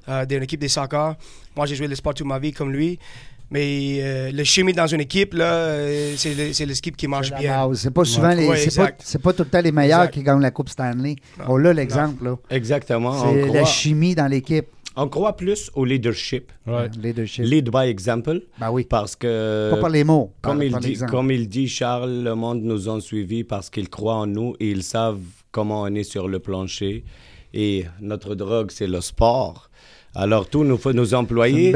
euh, 0.07 0.25
d'une 0.25 0.43
équipe 0.43 0.59
des 0.59 0.67
soccer. 0.69 1.15
Moi, 1.55 1.65
j'ai 1.65 1.75
joué 1.75 1.87
le 1.87 1.95
sport 1.95 2.13
toute 2.13 2.27
ma 2.27 2.37
vie 2.39 2.51
comme 2.53 2.71
lui. 2.71 2.99
Mais 3.51 3.99
euh, 4.01 4.31
le 4.31 4.43
chimie 4.43 4.73
dans 4.73 4.85
une 4.85 5.01
équipe, 5.01 5.33
là, 5.33 5.51
euh, 5.53 6.13
c'est, 6.17 6.65
l'équipe 6.65 6.95
qui 6.95 7.07
marche 7.07 7.33
bien. 7.33 7.67
C'est 7.73 7.91
pas 7.91 8.05
souvent 8.05 8.33
les. 8.33 8.47
Ouais, 8.47 8.57
c'est, 8.99 9.21
pas, 9.21 9.33
tout 9.33 9.43
le 9.43 9.49
temps 9.49 9.61
les 9.61 9.71
meilleurs 9.71 10.01
Exact. 10.01 10.13
qui 10.13 10.23
gagnent 10.23 10.41
la 10.41 10.51
Coupe 10.51 10.69
Stanley. 10.69 11.15
Non. 11.39 11.45
On 11.49 11.65
a 11.65 11.73
l'exemple. 11.73 12.35
Exactement. 12.49 13.13
C'est 13.23 13.41
la 13.41 13.47
croit, 13.47 13.65
chimie 13.65 14.13
dans 14.13 14.27
l'équipe. 14.27 14.67
on 14.95 15.07
croit 15.07 15.35
plus 15.35 15.71
au 15.73 15.83
leadership. 15.83 16.51
Ouais. 16.67 16.89
Leadership. 17.01 17.43
Lead 17.45 17.69
by 17.71 17.87
example. 17.87 18.41
Ben 18.59 18.69
oui. 18.69 18.85
Parce 18.87 19.15
que... 19.15 19.71
Pas 19.71 19.81
par 19.81 19.89
les 19.89 20.03
mots. 20.03 20.31
par- 20.41 20.51
Comme 20.51 20.61
il, 20.61 20.71
par 20.71 20.81
dit, 20.81 20.97
comme 21.09 21.31
il 21.31 21.49
dit, 21.49 21.67
Charles, 21.67 22.23
le 22.23 22.35
monde 22.35 22.61
nous 22.61 22.87
ont 22.87 22.99
suivis 22.99 23.43
parce 23.43 23.69
qu'ils 23.69 23.89
croient 23.89 24.15
en 24.17 24.27
nous 24.27 24.55
et 24.59 24.69
ils 24.69 24.83
savent 24.83 25.19
comment 25.51 25.81
on 25.81 25.95
est 25.95 26.03
sur 26.03 26.27
le 26.27 26.39
plancher. 26.39 27.03
Et 27.53 27.85
notre 27.99 28.35
drogue, 28.35 28.69
c'est 28.71 28.87
le 28.87 29.01
sport. 29.01 29.69
Alors, 30.15 30.49
tous 30.49 30.63
nos, 30.63 31.13
employés 31.13 31.73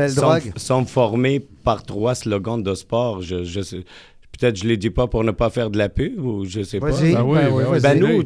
sont, 0.58 0.86
formés 0.86 1.40
par 1.40 1.84
trois 1.84 2.16
slogans 2.16 2.62
de 2.62 2.74
sport. 2.74 3.22
Je, 3.22 3.38
Peut-être 4.32 4.58
je 4.58 4.64
ne 4.64 4.70
les 4.70 4.78
dis 4.78 4.90
pas 4.90 5.06
pour 5.06 5.24
ne 5.24 5.32
pas 5.32 5.52
faire 5.52 5.70
de 5.70 5.78
la 5.78 5.90
pub 5.90 6.20
ou 6.20 6.44
je 6.44 6.64
sais 6.64 6.80
pas. 6.80 6.90
Ben 6.90 6.98
oui, 7.00 7.14
ben 7.14 7.24
ben 7.24 7.52
oui, 7.52 7.64
oui. 7.70 7.80
vas-y. 7.80 7.82
Ben 7.82 8.00
nous, 8.00 8.24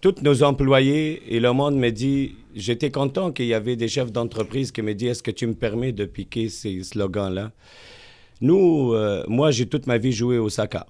tous 0.00 0.14
nos 0.22 0.42
employés 0.42 1.22
et 1.28 1.38
le 1.38 1.52
monde 1.52 1.76
me 1.76 1.90
dit, 1.90 2.34
j'étais 2.54 2.90
content 2.90 3.30
qu'il 3.30 3.46
y 3.46 3.54
avait 3.54 3.76
des 3.76 3.88
chefs 3.88 4.10
d'entreprise 4.10 4.72
qui 4.72 4.80
me 4.80 4.94
disent, 4.94 5.10
est-ce 5.10 5.22
que 5.22 5.30
tu 5.30 5.46
me 5.46 5.54
permets 5.54 5.92
de 5.92 6.06
piquer 6.06 6.48
ces 6.48 6.82
slogans-là? 6.82 7.52
Nous, 8.40 8.94
euh, 8.94 9.22
moi, 9.28 9.50
j'ai 9.50 9.66
toute 9.66 9.86
ma 9.86 9.98
vie 9.98 10.12
joué 10.12 10.38
au 10.38 10.48
soccer. 10.48 10.86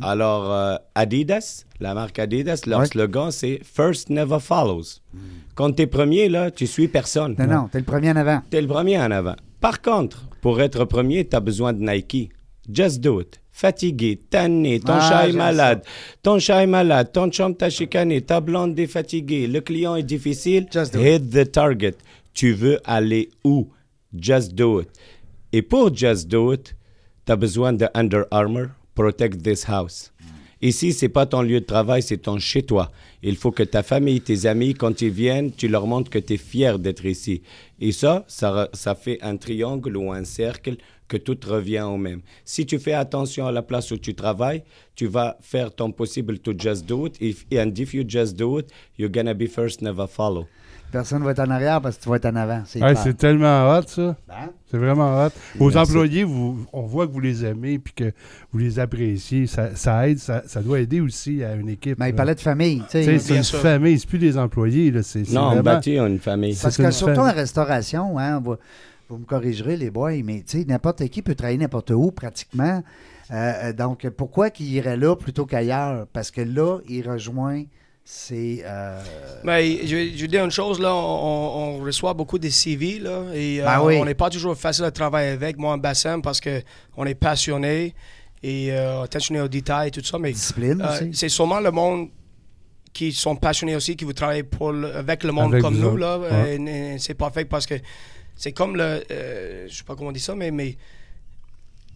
Alors, 0.00 0.52
euh, 0.52 0.76
Adidas, 0.94 1.64
la 1.80 1.94
marque 1.94 2.18
Adidas, 2.18 2.62
leur 2.66 2.80
Ouais. 2.80 2.86
slogan, 2.86 3.30
c'est 3.30 3.60
First 3.62 4.08
Never 4.10 4.38
Follows. 4.40 5.00
Quand 5.54 5.72
tu 5.72 5.82
es 5.82 5.86
premier, 5.86 6.28
là, 6.28 6.50
tu 6.50 6.66
suis 6.66 6.88
personne. 6.88 7.34
Non, 7.38 7.46
non, 7.46 7.68
t'es 7.68 7.78
le 7.78 7.84
premier 7.84 8.10
en 8.12 8.16
avant. 8.16 8.40
Tu 8.50 8.56
es 8.56 8.62
le 8.62 8.66
premier 8.68 8.98
en 8.98 9.10
avant. 9.10 9.34
Par 9.60 9.80
contre, 9.82 10.28
pour 10.40 10.60
être 10.60 10.84
premier, 10.84 11.26
tu 11.26 11.36
as 11.36 11.40
besoin 11.40 11.72
de 11.72 11.80
Nike. 11.80 12.30
Just 12.72 13.00
do 13.00 13.20
it. 13.20 13.40
Fatigué, 13.52 14.20
tanné, 14.28 14.80
ton 14.80 14.92
Ah, 14.94 15.08
chat 15.08 15.28
est 15.28 15.32
malade, 15.32 15.82
ton 16.22 16.38
chat 16.38 16.62
est 16.62 16.66
malade, 16.66 17.10
ton 17.10 17.30
chambre 17.32 17.56
t'a 17.56 17.70
chicané, 17.70 18.20
ta 18.20 18.40
blonde 18.40 18.78
est 18.78 18.86
fatiguée, 18.86 19.46
le 19.46 19.62
client 19.62 19.96
est 19.96 20.02
difficile. 20.02 20.66
Just 20.70 20.92
do 20.92 21.00
Hit 21.00 21.30
the 21.30 21.50
target. 21.50 21.94
Tu 22.34 22.52
veux 22.52 22.78
aller 22.84 23.30
où? 23.44 23.68
Just 24.14 24.52
do 24.54 24.80
it. 24.82 24.88
Et 25.54 25.62
pour 25.62 25.94
Just 25.94 26.28
do 26.28 26.52
it, 26.52 26.76
tu 27.24 27.32
as 27.32 27.36
besoin 27.36 27.72
de 27.72 27.86
Under 27.94 28.24
Armour, 28.30 28.66
Protect 28.96 29.42
this 29.42 29.64
house. 29.68 30.10
Ici, 30.62 30.94
c'est 30.94 31.10
pas 31.10 31.26
ton 31.26 31.42
lieu 31.42 31.60
de 31.60 31.66
travail, 31.66 32.02
c'est 32.02 32.16
ton 32.16 32.38
chez-toi. 32.38 32.90
Il 33.22 33.36
faut 33.36 33.50
que 33.50 33.62
ta 33.62 33.82
famille, 33.82 34.22
tes 34.22 34.46
amis, 34.46 34.72
quand 34.72 35.02
ils 35.02 35.10
viennent, 35.10 35.52
tu 35.52 35.68
leur 35.68 35.86
montres 35.86 36.10
que 36.10 36.18
tu 36.18 36.32
es 36.32 36.36
fier 36.38 36.78
d'être 36.78 37.04
ici. 37.04 37.42
Et 37.78 37.92
ça, 37.92 38.24
ça, 38.26 38.70
ça 38.72 38.94
fait 38.94 39.18
un 39.20 39.36
triangle 39.36 39.98
ou 39.98 40.10
un 40.10 40.24
cercle 40.24 40.76
que 41.08 41.18
tout 41.18 41.38
revient 41.46 41.82
au 41.82 41.98
même. 41.98 42.22
Si 42.44 42.64
tu 42.64 42.78
fais 42.78 42.94
attention 42.94 43.46
à 43.46 43.52
la 43.52 43.62
place 43.62 43.90
où 43.90 43.98
tu 43.98 44.14
travailles, 44.14 44.62
tu 44.94 45.06
vas 45.06 45.36
faire 45.42 45.74
ton 45.74 45.92
possible 45.92 46.38
to 46.38 46.52
just 46.58 46.86
do 46.86 47.06
it. 47.06 47.20
If, 47.20 47.44
and 47.52 47.72
if 47.76 47.92
you 47.92 48.02
just 48.08 48.34
do 48.34 48.58
it, 48.58 48.70
you're 48.98 49.12
gonna 49.12 49.34
be 49.34 49.46
first, 49.46 49.82
never 49.82 50.06
follow. 50.06 50.46
Personne 50.92 51.22
va 51.24 51.32
être 51.32 51.40
en 51.40 51.50
arrière 51.50 51.80
parce 51.80 51.96
que 51.96 52.02
tu 52.04 52.08
vas 52.08 52.16
être 52.16 52.26
en 52.26 52.36
avant. 52.36 52.62
C'est 52.64 52.80
Ouais, 52.82 52.92
clair. 52.92 53.02
c'est 53.02 53.14
tellement 53.16 53.70
hot, 53.76 53.82
ça. 53.86 54.16
Ben, 54.28 54.34
C'est 54.70 54.78
vraiment 54.78 55.24
hot. 55.24 55.30
Vos 55.58 55.70
Merci. 55.70 55.78
employés, 55.78 56.24
vous, 56.24 56.64
on 56.72 56.82
voit 56.82 57.06
que 57.06 57.12
vous 57.12 57.20
les 57.20 57.44
aimez 57.44 57.78
puis 57.78 57.92
que 57.92 58.12
vous 58.52 58.58
les 58.58 58.78
appréciez. 58.78 59.46
Ça, 59.46 59.74
ça 59.76 60.08
aide, 60.08 60.18
ça, 60.18 60.42
ça 60.46 60.62
doit 60.62 60.80
aider 60.80 61.00
aussi 61.00 61.42
à 61.44 61.54
une 61.54 61.68
équipe. 61.68 61.98
mais 61.98 62.08
il 62.08 62.12
là. 62.12 62.16
parlait 62.16 62.34
de 62.34 62.40
famille. 62.40 62.82
c'est 62.88 63.04
une 63.04 63.42
sûr. 63.42 63.58
famille, 63.58 63.98
c'est 63.98 64.08
plus 64.08 64.18
des 64.18 64.38
employés. 64.38 64.90
Là. 64.90 65.02
C'est, 65.02 65.24
c'est 65.24 65.34
Non, 65.34 65.42
on 65.42 65.46
vraiment... 65.48 65.62
bâtit 65.62 65.98
une 65.98 66.18
famille. 66.18 66.54
C'est 66.54 66.62
Parce 66.62 66.76
que 66.76 66.90
surtout 66.90 67.14
famille. 67.16 67.30
en 67.32 67.34
restauration, 67.34 68.18
hein, 68.18 68.40
vous 69.08 69.18
me 69.18 69.24
corrigerez 69.24 69.76
les 69.76 69.90
boys, 69.90 70.22
mais 70.24 70.42
tu 70.46 70.58
sais, 70.60 70.64
n'importe 70.66 71.06
qui 71.08 71.22
peut 71.22 71.34
travailler 71.34 71.58
n'importe 71.58 71.90
où 71.90 72.10
pratiquement. 72.10 72.82
Euh, 73.32 73.52
euh, 73.64 73.72
donc, 73.72 74.08
pourquoi 74.16 74.50
qu'il 74.50 74.66
irait 74.72 74.96
là 74.96 75.14
plutôt 75.16 75.46
qu'ailleurs? 75.46 76.06
Parce 76.12 76.30
que 76.30 76.40
là, 76.40 76.78
il 76.88 77.08
rejoint 77.08 77.62
c'est. 78.08 78.62
euh, 78.64 79.02
Mais 79.42 79.84
je, 79.84 80.12
je 80.16 80.26
dire 80.26 80.44
une 80.44 80.50
chose, 80.52 80.78
là, 80.78 80.94
on, 80.94 81.78
on 81.78 81.78
reçoit 81.84 82.14
beaucoup 82.14 82.38
de 82.38 82.48
CV, 82.48 83.00
là, 83.00 83.24
et 83.34 83.60
euh, 83.60 83.64
Ben 83.64 83.82
oui. 83.82 83.98
on 84.00 84.04
n'est 84.04 84.14
pas 84.14 84.30
toujours 84.30 84.56
facile 84.56 84.84
à 84.84 84.92
travailler 84.92 85.30
avec, 85.30 85.58
moi, 85.58 85.72
en 85.72 85.78
bassin, 85.78 86.20
parce 86.20 86.40
que 86.40 86.62
on 86.96 87.04
est 87.04 87.16
passionné 87.16 87.94
et 88.44 88.70
euh, 88.72 89.02
attentionné 89.02 89.40
aux 89.40 89.48
détails 89.48 89.88
et 89.88 89.90
tout 89.90 90.04
ça, 90.04 90.18
mais 90.20 90.30
discipline 90.32 90.80
euh, 90.80 90.92
aussi. 90.92 91.10
c'est 91.14 91.28
sûrement 91.28 91.58
le 91.58 91.72
monde 91.72 92.08
qui 92.92 93.12
sont 93.12 93.34
passionnés 93.34 93.74
aussi, 93.74 93.96
qui 93.96 94.04
vous 94.04 94.12
travaillez 94.12 94.44
pour 94.44 94.70
le- 94.72 94.94
avec 94.94 95.24
le 95.24 95.32
monde 95.32 95.52
Avec 95.52 95.62
comme 95.62 95.76
nous, 95.76 95.88
autres, 95.88 95.98
là, 95.98 96.18
ouais. 96.18 96.96
c'est 97.00 97.14
parfait 97.14 97.44
parce 97.44 97.66
que 97.66 97.74
c'est 98.36 98.52
comme 98.52 98.76
le, 98.76 99.02
euh, 99.10 99.66
je 99.68 99.74
sais 99.78 99.84
pas 99.84 99.96
comment 99.96 100.10
on 100.10 100.12
dit 100.12 100.20
ça, 100.20 100.34
mais, 100.36 100.50
mais 100.52 100.76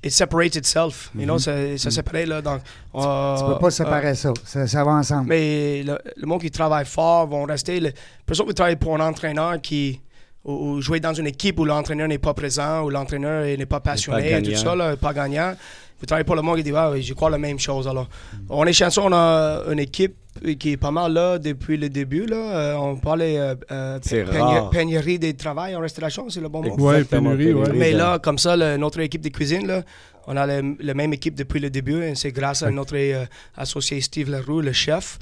it 0.02 0.12
separates 0.12 0.56
itself, 0.56 1.10
you 1.14 1.26
know, 1.26 1.38
ça, 1.38 1.52
ça 1.76 1.90
séparé, 1.90 2.26
là, 2.26 2.40
donc... 2.40 2.60
Mhm. 2.94 3.36
tu 3.38 3.44
peux 3.44 3.58
pas 3.58 3.70
séparer 3.70 4.14
ça. 4.14 4.32
ça. 4.44 4.66
ça 4.66 4.84
va 4.84 4.92
ensemble. 4.92 5.28
Mais 5.28 5.82
le, 5.82 5.98
le 6.16 6.26
monde 6.26 6.40
qui 6.40 6.50
travaille 6.50 6.86
fort 6.86 7.26
vont 7.26 7.44
rester. 7.44 7.80
Le, 7.80 7.92
personne 8.24 8.46
qui 8.46 8.54
travaille 8.54 8.76
pour 8.76 8.94
un 8.94 9.06
entraîneur 9.06 9.60
qui. 9.60 10.00
Ou, 10.42 10.52
ou 10.52 10.80
jouer 10.80 11.00
dans 11.00 11.12
une 11.12 11.26
équipe 11.26 11.58
où 11.58 11.66
l'entraîneur 11.66 12.08
n'est 12.08 12.16
pas 12.16 12.32
présent, 12.32 12.82
où 12.82 12.88
l'entraîneur 12.88 13.44
n'est 13.44 13.66
pas 13.66 13.80
passionné, 13.80 14.38
et 14.38 14.42
tout 14.42 14.56
ça, 14.56 14.74
là, 14.74 14.96
pas 14.96 15.12
gagnant. 15.12 15.54
Vous 16.00 16.06
travaillez 16.06 16.24
pour 16.24 16.34
le 16.36 16.42
monde 16.42 16.56
qui 16.56 16.62
dit, 16.64 16.72
ah, 16.74 16.90
oui, 16.90 17.02
je 17.02 17.12
crois 17.14 17.28
la 17.30 17.38
même 17.38 17.58
chose. 17.58 17.86
Alors, 17.86 18.08
on 18.48 18.64
est 18.64 18.72
chanceux, 18.72 19.02
on 19.02 19.12
a 19.12 19.64
une 19.70 19.78
équipe 19.80 20.14
qui 20.58 20.72
est 20.72 20.76
pas 20.76 20.90
mal 20.90 21.12
là 21.12 21.38
depuis 21.38 21.76
le 21.76 21.88
début. 21.90 22.24
Là. 22.24 22.36
Euh, 22.36 22.74
on 22.76 22.96
parlait 22.96 23.38
euh, 23.38 23.54
euh, 23.70 23.98
rare. 24.30 24.70
pénurie 24.70 25.18
des 25.18 25.34
travail 25.34 25.76
en 25.76 25.80
restauration, 25.80 26.30
c'est 26.30 26.40
le 26.40 26.48
bon 26.48 26.62
mot. 26.62 26.74
Ouais, 26.78 26.94
Exactement, 27.00 27.30
pénurie, 27.36 27.52
ouais. 27.52 27.62
pénurie. 27.64 27.78
Mais 27.78 27.92
là, 27.92 28.18
comme 28.18 28.38
ça, 28.38 28.56
le- 28.56 28.76
notre 28.78 29.00
équipe 29.00 29.20
de 29.20 29.28
cuisine, 29.28 29.66
là, 29.66 29.82
on 30.26 30.36
a 30.36 30.46
le- 30.46 30.76
la 30.80 30.94
même 30.94 31.12
équipe 31.12 31.34
depuis 31.34 31.60
le 31.60 31.68
début. 31.68 32.02
et 32.02 32.14
C'est 32.14 32.32
grâce 32.32 32.62
à 32.62 32.70
notre 32.70 32.96
euh, 32.96 33.26
associé 33.56 34.00
Steve 34.00 34.30
Leroux, 34.30 34.60
le 34.62 34.72
chef. 34.72 35.18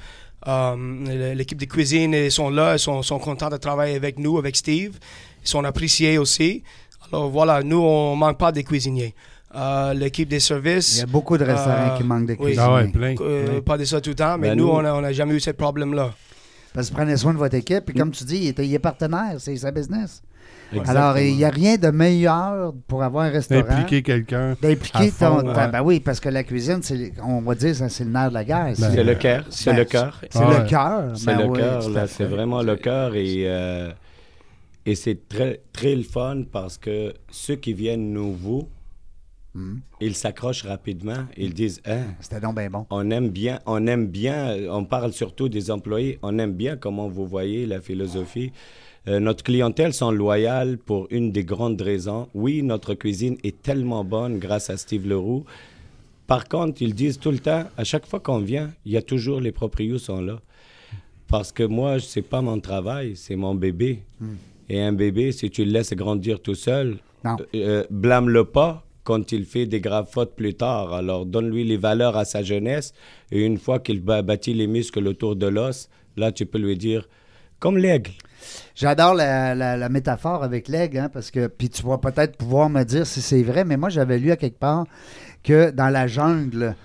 Euh, 0.46 1.34
L'équipe 1.34 1.58
de 1.58 1.64
cuisine, 1.64 2.12
ils 2.14 2.30
sont 2.30 2.50
là, 2.50 2.74
ils 2.74 2.78
sont, 2.78 3.02
sont 3.02 3.18
contents 3.18 3.48
de 3.50 3.56
travailler 3.56 3.96
avec 3.96 4.18
nous, 4.20 4.38
avec 4.38 4.54
Steve. 4.56 4.96
Ils 5.42 5.48
sont 5.48 5.64
appréciés 5.64 6.18
aussi. 6.18 6.62
Alors 7.10 7.28
voilà, 7.30 7.62
nous, 7.64 7.78
on 7.80 8.14
ne 8.14 8.20
manque 8.20 8.38
pas 8.38 8.52
de 8.52 8.60
cuisiniers. 8.60 9.14
Euh, 9.54 9.94
L'équipe 9.94 10.28
des 10.28 10.36
Il 10.36 10.40
services, 10.40 10.98
y 10.98 11.02
a 11.02 11.06
beaucoup 11.06 11.38
de 11.38 11.44
restaurants 11.44 11.94
euh, 11.94 11.96
qui 11.96 12.04
manquent 12.04 12.26
de 12.26 12.32
oui. 12.32 12.36
cuisiniers. 12.38 12.58
Ah 12.68 12.74
ouais, 12.74 12.88
plein. 12.88 13.14
euh, 13.20 13.46
plein. 13.46 13.60
pas 13.62 13.78
de 13.78 13.84
ça 13.84 14.00
tout 14.00 14.10
le 14.10 14.16
temps, 14.16 14.36
mais 14.36 14.50
Ben, 14.50 14.58
nous, 14.58 14.66
nous- 14.66 14.72
on 14.72 14.82
n'a 14.82 14.94
on 14.94 15.02
a 15.02 15.12
jamais 15.12 15.34
eu 15.34 15.40
ce 15.40 15.50
problème-là. 15.52 16.10
Parce 16.74 16.90
que 16.90 16.94
prenez 16.94 17.16
soin 17.16 17.32
de 17.32 17.38
votre 17.38 17.54
équipe. 17.54 17.86
Puis 17.86 17.94
comme 17.94 18.10
tu 18.10 18.24
dis, 18.24 18.36
il 18.36 18.48
est, 18.48 18.58
il 18.66 18.74
est 18.74 18.78
partenaire, 18.78 19.36
c'est 19.38 19.56
sa 19.56 19.70
business. 19.70 20.22
Exactement. 20.70 20.98
Alors, 21.00 21.18
il 21.18 21.34
n'y 21.34 21.44
a 21.46 21.48
rien 21.48 21.76
de 21.78 21.88
meilleur 21.88 22.74
pour 22.86 23.02
avoir 23.02 23.24
un 23.24 23.30
restaurant. 23.30 23.64
Impliquer 23.70 24.02
quelqu'un. 24.02 24.54
D'impliquer 24.60 25.10
ton. 25.18 25.40
ouais. 25.48 25.54
ta- 25.54 25.68
ben 25.68 25.80
oui, 25.82 25.98
parce 26.00 26.20
que 26.20 26.28
la 26.28 26.44
cuisine, 26.44 26.80
c'est, 26.82 27.14
on 27.24 27.40
va 27.40 27.54
dire, 27.54 27.74
c'est 27.74 28.04
le 28.04 28.10
nerf 28.10 28.28
de 28.28 28.34
la 28.34 28.44
guerre. 28.44 28.74
Ben, 28.78 28.90
C'est 28.92 29.02
le 29.02 29.14
cœur, 29.14 29.44
c'est 29.48 29.70
Ben, 29.70 29.76
le 29.78 29.84
cœur. 29.86 30.20
C'est 30.30 30.38
Ah 30.42 30.58
le 30.62 30.68
cœur. 30.68 31.02
C'est 31.16 31.24
Ben 31.26 31.38
le 31.38 31.44
oui, 31.46 31.58
cœur, 31.58 31.82
c'est 32.06 32.24
vraiment 32.26 32.60
le 32.62 32.76
cœur 32.76 33.14
et, 33.14 33.44
euh, 33.46 33.90
et 34.84 34.94
c'est 34.94 35.26
très, 35.26 35.60
très 35.72 35.94
le 35.96 36.02
fun 36.02 36.42
parce 36.52 36.76
que 36.76 37.14
ceux 37.30 37.56
qui 37.56 37.72
viennent 37.72 38.12
nouveaux, 38.12 38.68
Mhm. 39.58 39.80
ils 40.00 40.14
s'accrochent 40.14 40.64
rapidement, 40.64 41.22
ils 41.36 41.52
disent 41.52 41.80
Hein, 41.84 42.04
C'était 42.20 42.40
donc 42.40 42.54
bien 42.56 42.70
bon. 42.70 42.86
on 42.90 43.10
aime 43.10 43.28
bien, 43.30 43.58
on 43.66 43.86
aime 43.86 44.06
bien, 44.06 44.56
on 44.70 44.84
parle 44.84 45.12
surtout 45.12 45.48
des 45.48 45.70
employés, 45.70 46.18
on 46.22 46.38
aime 46.38 46.52
bien 46.52 46.76
comment 46.76 47.08
vous 47.08 47.26
voyez 47.26 47.66
la 47.66 47.80
philosophie. 47.80 48.52
Euh, 49.08 49.20
notre 49.20 49.42
clientèle 49.42 49.92
sont 49.94 50.10
loyales 50.10 50.76
pour 50.78 51.06
une 51.10 51.32
des 51.32 51.44
grandes 51.44 51.80
raisons. 51.80 52.28
Oui, 52.34 52.62
notre 52.62 52.94
cuisine 52.94 53.36
est 53.42 53.62
tellement 53.62 54.04
bonne 54.04 54.38
grâce 54.38 54.70
à 54.70 54.76
Steve 54.76 55.06
Leroux. 55.08 55.44
Par 56.26 56.46
contre, 56.46 56.82
ils 56.82 56.94
disent 56.94 57.18
tout 57.18 57.30
le 57.30 57.38
temps, 57.38 57.64
à 57.76 57.84
chaque 57.84 58.06
fois 58.06 58.20
qu'on 58.20 58.40
vient, 58.40 58.70
il 58.84 58.92
y 58.92 58.96
a 58.98 59.02
toujours 59.02 59.40
les 59.40 59.52
proprios 59.52 59.98
sont 59.98 60.20
là. 60.20 60.40
Parce 61.26 61.52
que 61.52 61.62
moi, 61.62 62.00
c'est 62.00 62.22
pas 62.22 62.42
mon 62.42 62.60
travail, 62.60 63.16
c'est 63.16 63.36
mon 63.36 63.54
bébé. 63.54 64.02
Et 64.68 64.80
un 64.80 64.92
bébé, 64.92 65.32
si 65.32 65.50
tu 65.50 65.64
le 65.64 65.70
laisses 65.72 65.94
grandir 65.94 66.40
tout 66.40 66.54
seul, 66.54 66.98
Non. 67.24 67.36
euh, 67.54 67.84
blâme-le 67.90 68.44
pas 68.44 68.84
quand 69.08 69.32
il 69.32 69.46
fait 69.46 69.64
des 69.64 69.80
graves 69.80 70.10
fautes 70.12 70.36
plus 70.36 70.52
tard. 70.52 70.92
Alors, 70.92 71.24
donne-lui 71.24 71.64
les 71.64 71.78
valeurs 71.78 72.14
à 72.18 72.26
sa 72.26 72.42
jeunesse. 72.42 72.92
Et 73.32 73.42
une 73.42 73.56
fois 73.56 73.78
qu'il 73.78 74.02
a 74.10 74.20
bâti 74.20 74.52
les 74.52 74.66
muscles 74.66 75.08
autour 75.08 75.34
de 75.34 75.46
l'os, 75.46 75.88
là, 76.18 76.30
tu 76.30 76.44
peux 76.44 76.58
lui 76.58 76.76
dire, 76.76 77.08
comme 77.58 77.78
l'aigle. 77.78 78.10
J'adore 78.74 79.14
la, 79.14 79.88
métaphore 79.88 80.44
avec 80.44 80.68
l'aigle, 80.68 80.98
hein, 80.98 81.08
parce 81.08 81.30
que, 81.30 81.46
puis 81.46 81.70
tu 81.70 81.82
vas 81.84 81.96
peut-être 81.96 82.36
pouvoir 82.36 82.68
me 82.68 82.82
dire 82.84 83.06
si 83.06 83.22
c'est 83.22 83.42
vrai, 83.42 83.64
mais 83.64 83.78
moi 83.78 83.88
j'avais 83.88 84.18
lu 84.18 84.30
à 84.30 84.36
quelque 84.36 84.58
part 84.58 84.84
que 85.42 85.70
dans 85.70 85.88
la 85.88 86.06
jungle, 86.06 86.76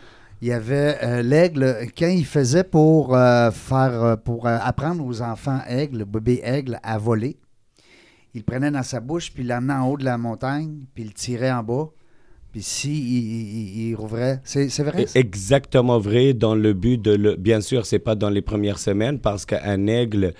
il 0.42 0.48
y 0.48 0.54
avait 0.54 0.98
euh, 1.04 1.22
l'aigle, 1.24 1.88
quand 1.98 2.08
il 2.08 2.26
faisait 2.26 2.64
pour 2.64 3.18
euh, 3.18 3.52
faire, 3.52 4.02
euh, 4.02 4.16
pour 4.16 4.48
apprendre 4.48 5.06
aux 5.06 5.22
enfants 5.22 5.60
aigles, 5.68 6.06
bébés 6.06 6.40
aigles, 6.44 6.80
à 6.84 6.98
voler, 6.98 7.36
il 8.34 8.46
prenait 8.46 8.72
dans 8.72 8.84
sa 8.84 9.02
bouche, 9.02 9.34
puis 9.34 9.44
il 9.44 9.50
l'emmenait 9.50 9.74
en 9.74 9.90
haut 9.90 9.98
de 9.98 10.06
la 10.06 10.18
montagne, 10.18 10.86
puis 10.96 11.04
il 11.04 11.08
le 11.08 11.14
tirait 11.14 11.52
en 11.52 11.64
bas, 11.64 11.90
puis 12.54 12.62
si 12.64 12.92
il, 12.92 13.18
il- 13.18 13.90
il 13.90 13.96
rouvrait, 13.96 14.40
c'est 14.46 14.70
c'est 14.70 14.84
vrai? 14.84 15.06
ça? 15.08 15.20
Exactement 15.20 16.00
vrai 16.00 16.34
dans 16.34 16.56
le 16.56 16.72
but 16.74 17.02
de 17.02 17.12
le... 17.16 17.36
Bien 17.36 17.60
sûr, 17.60 17.86
c'est 17.86 18.00
pas 18.00 18.16
dans 18.16 18.30
les 18.30 18.42
premières 18.42 18.80
semaines 18.80 19.20
parce 19.20 19.46
qu'un 19.46 19.88
aigle, 19.88 20.34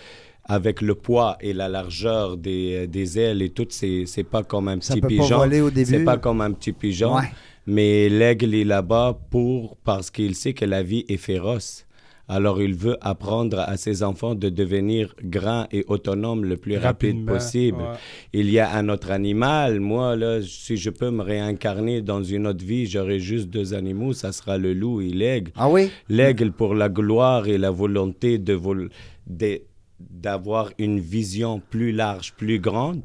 avec 0.46 0.82
le 0.82 0.96
poids 0.96 1.38
et 1.42 1.52
la 1.54 1.68
largeur 1.68 2.38
des, 2.38 2.88
des 2.88 3.18
ailes 3.20 3.42
et 3.42 3.50
tout, 3.50 3.68
c'est 3.70 4.06
c'est 4.06 4.24
pas 4.24 4.44
comme 4.44 4.68
un 4.70 4.80
Ça 4.80 4.94
petit 4.94 5.02
peut 5.02 5.08
pas 5.18 5.24
pigeon. 5.24 5.38
voler 5.40 5.62
au 5.62 5.70
début. 5.72 5.90
C'est 5.90 6.04
pas 6.06 6.18
comme 6.18 6.40
un 6.42 6.52
petit 6.52 6.72
pigeon. 6.72 7.16
Ouais. 7.16 7.32
Mais 7.66 8.10
l'aigle 8.10 8.54
est 8.56 8.66
là-bas 8.66 9.18
pour 9.32 9.78
parce 9.84 10.12
qu'il 10.12 10.36
sait 10.36 10.54
que 10.54 10.66
la 10.66 10.84
vie 10.84 11.06
est 11.10 11.18
féroce. 11.18 11.86
Alors 12.30 12.62
il 12.62 12.74
veut 12.74 12.98
apprendre 13.02 13.60
à 13.60 13.76
ses 13.76 14.02
enfants 14.02 14.34
de 14.34 14.48
devenir 14.48 15.14
grands 15.24 15.68
et 15.74 15.84
autonomes 15.88 16.46
le 16.46 16.56
plus 16.56 16.78
rapide 16.78 16.86
Rapidement, 17.16 17.34
possible. 17.34 17.78
ouais. 17.80 17.98
Il 18.32 18.50
y 18.50 18.60
a 18.60 18.74
un 18.76 18.88
autre 18.88 19.12
animal. 19.12 19.82
Moi, 19.82 20.16
là, 20.16 20.42
si 20.42 20.78
je 20.78 20.90
peux 20.90 21.12
me 21.12 21.22
réincarner 21.22 22.02
dans 22.02 22.24
une 22.24 22.48
autre 22.48 22.64
vie, 22.64 22.86
j'aurai 22.86 23.20
juste 23.20 23.50
deux 23.50 23.74
animaux. 23.74 24.14
Ça 24.14 24.32
sera 24.32 24.58
le 24.58 24.74
loup 24.74 25.02
et 25.02 25.10
l'aigle. 25.10 25.52
Ah 25.56 25.70
oui? 25.70 25.90
L'aigle 26.08 26.52
pour 26.54 26.76
la 26.76 26.88
gloire 26.88 27.48
et 27.48 27.58
la 27.58 27.72
volonté 27.72 28.38
de 28.38 28.54
vol- 28.54 28.90
de- 29.28 29.62
d'avoir 30.00 30.72
une 30.80 31.00
vision 31.02 31.62
plus 31.70 31.92
large, 31.92 32.34
plus 32.36 32.60
grande. 32.60 33.02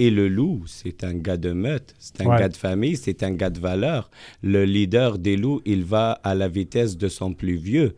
Et 0.00 0.10
le 0.10 0.28
loup, 0.28 0.62
c'est 0.66 1.02
un 1.02 1.14
gars 1.14 1.36
de 1.38 1.52
meute, 1.52 1.94
c'est 1.98 2.20
un 2.20 2.26
Ouais. 2.26 2.38
gars 2.38 2.48
de 2.48 2.56
famille, 2.56 2.96
c'est 2.96 3.22
un 3.24 3.32
gars 3.32 3.50
de 3.50 3.58
valeur. 3.58 4.10
Le 4.42 4.64
leader 4.64 5.18
des 5.18 5.36
loups, 5.36 5.60
il 5.64 5.82
va 5.84 6.12
à 6.22 6.34
la 6.36 6.46
vitesse 6.48 6.96
de 6.96 7.08
son 7.08 7.32
plus 7.32 7.56
vieux. 7.56 7.96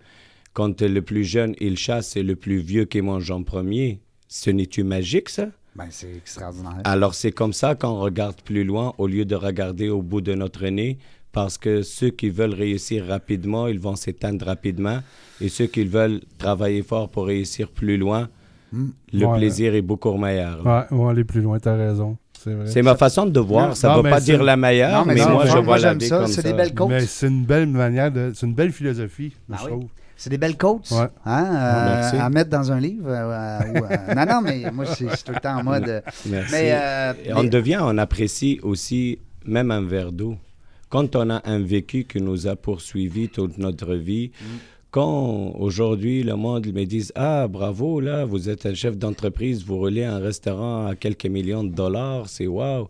Quand 0.53 0.81
le 0.83 1.03
plus 1.03 1.25
jeune, 1.25 1.55
il 1.61 1.77
chasse, 1.79 2.09
c'est 2.09 2.23
le 2.23 2.37
plus 2.37 2.59
vieux 2.59 2.85
qui 2.85 3.01
mange 3.03 3.31
en 3.31 3.43
premier. 3.43 4.01
Ce 4.29 4.51
n'est-tu 4.51 4.83
magique, 4.85 5.29
ça? 5.29 5.47
Ben, 5.77 5.87
c'est 5.91 6.13
extraordinaire. 6.17 6.81
Alors 6.85 7.15
c'est 7.15 7.31
comme 7.33 7.53
ça 7.53 7.75
qu'on 7.77 8.01
regarde 8.01 8.37
plus 8.43 8.65
loin 8.65 8.93
au 8.99 9.07
lieu 9.07 9.25
de 9.25 9.37
regarder 9.37 9.89
au 9.89 10.03
bout 10.03 10.21
de 10.21 10.35
notre 10.35 10.67
nez, 10.67 10.99
parce 11.33 11.57
que 11.59 11.83
ceux 11.83 12.11
qui 12.11 12.29
veulent 12.29 12.55
réussir 12.55 13.07
rapidement, 13.07 13.69
ils 13.69 13.79
vont 13.79 13.95
s'éteindre 13.95 14.45
rapidement, 14.47 14.99
et 15.41 15.49
ceux 15.49 15.67
qui 15.67 15.85
veulent 15.85 16.21
travailler 16.39 16.83
fort 16.83 17.09
pour 17.09 17.27
réussir 17.27 17.69
plus 17.71 17.97
loin, 17.97 18.29
le 18.73 19.27
Ouais. 19.27 19.39
plaisir 19.39 19.75
est 19.77 19.83
beaucoup 19.83 20.17
meilleur. 20.17 20.67
Ouais, 20.67 20.83
on 20.91 21.05
va 21.05 21.11
aller 21.13 21.25
plus 21.25 21.41
loin, 21.41 21.59
t'as 21.61 21.77
raison. 21.77 22.17
C'est 22.67 22.83
ma 22.83 22.97
façon 22.97 23.27
de 23.27 23.39
voir. 23.41 23.69
Non, 23.69 23.75
ça 23.75 23.91
ne 23.97 24.03
veut 24.03 24.09
pas 24.11 24.21
dire 24.21 24.43
la 24.43 24.57
meilleure, 24.57 25.05
Non, 25.07 25.13
mais 25.15 25.25
moi, 25.27 25.45
le 25.45 25.51
je 25.51 25.59
vois 25.59 25.79
la 25.79 25.91
j'aime 25.91 25.99
vie 25.99 26.09
ça. 26.09 26.19
comme 26.21 26.27
C'est 26.27 26.43
des 26.43 26.53
belles 26.55 26.75
côtes. 26.75 26.89
Mais 26.89 27.01
c'est 27.01 27.29
une 27.29 27.45
belle 27.45 27.67
manière 27.67 28.11
de. 28.11 28.33
C'est 28.35 28.47
une 28.47 28.55
belle 28.55 28.73
philosophie, 28.73 29.33
Ah 29.53 29.57
je 29.61 29.65
oui. 29.67 29.71
trouve. 29.71 29.89
C'est 30.23 30.29
des 30.29 30.37
belles 30.37 30.59
côtes 30.59 30.91
Ouais. 30.91 31.07
hein, 31.25 31.47
euh, 32.15 32.21
à 32.21 32.29
mettre 32.29 32.51
dans 32.51 32.71
un 32.71 32.79
livre. 32.79 33.09
euh, 33.09 33.61
euh, 33.63 34.15
non, 34.15 34.27
non, 34.27 34.41
mais 34.43 34.71
moi, 34.71 34.85
c'est 34.85 35.09
je 35.09 35.15
suis 35.17 35.25
tout 35.25 35.33
le 35.33 35.41
temps 35.41 35.57
en 35.61 35.65
mode. 35.65 36.03
Merci. 36.27 36.53
Mais, 36.53 37.33
on 37.35 37.45
devient, 37.45 37.79
on 37.81 37.97
apprécie 37.97 38.61
aussi 38.63 39.19
même 39.47 39.71
un 39.71 39.81
verre 39.83 40.13
d'eau. 40.13 40.37
Quand 40.91 41.17
on 41.17 41.31
a 41.31 41.41
un 41.49 41.61
vécu 41.61 42.05
qui 42.05 42.21
nous 42.21 42.47
a 42.47 42.55
poursuivi 42.55 43.31
toute 43.31 43.57
notre 43.57 43.95
vie, 43.95 44.31
Mm. 44.41 44.45
quand 44.91 45.55
aujourd'hui 45.59 46.23
le 46.23 46.35
monde 46.37 46.67
me 46.67 46.85
dit 46.85 47.09
Ah, 47.15 47.47
bravo, 47.49 48.01
là, 48.01 48.27
vous 48.27 48.51
êtes 48.51 48.67
un 48.67 48.75
chef 48.75 48.99
d'entreprise, 48.99 49.65
vous 49.65 49.79
roulez 49.79 50.05
un 50.05 50.19
restaurant 50.19 50.87
à 50.87 50.97
quelques 50.97 51.27
millions 51.27 51.65
de 51.65 51.73
dollars, 51.73 52.29
c'est 52.29 52.47
waouh. 52.47 52.89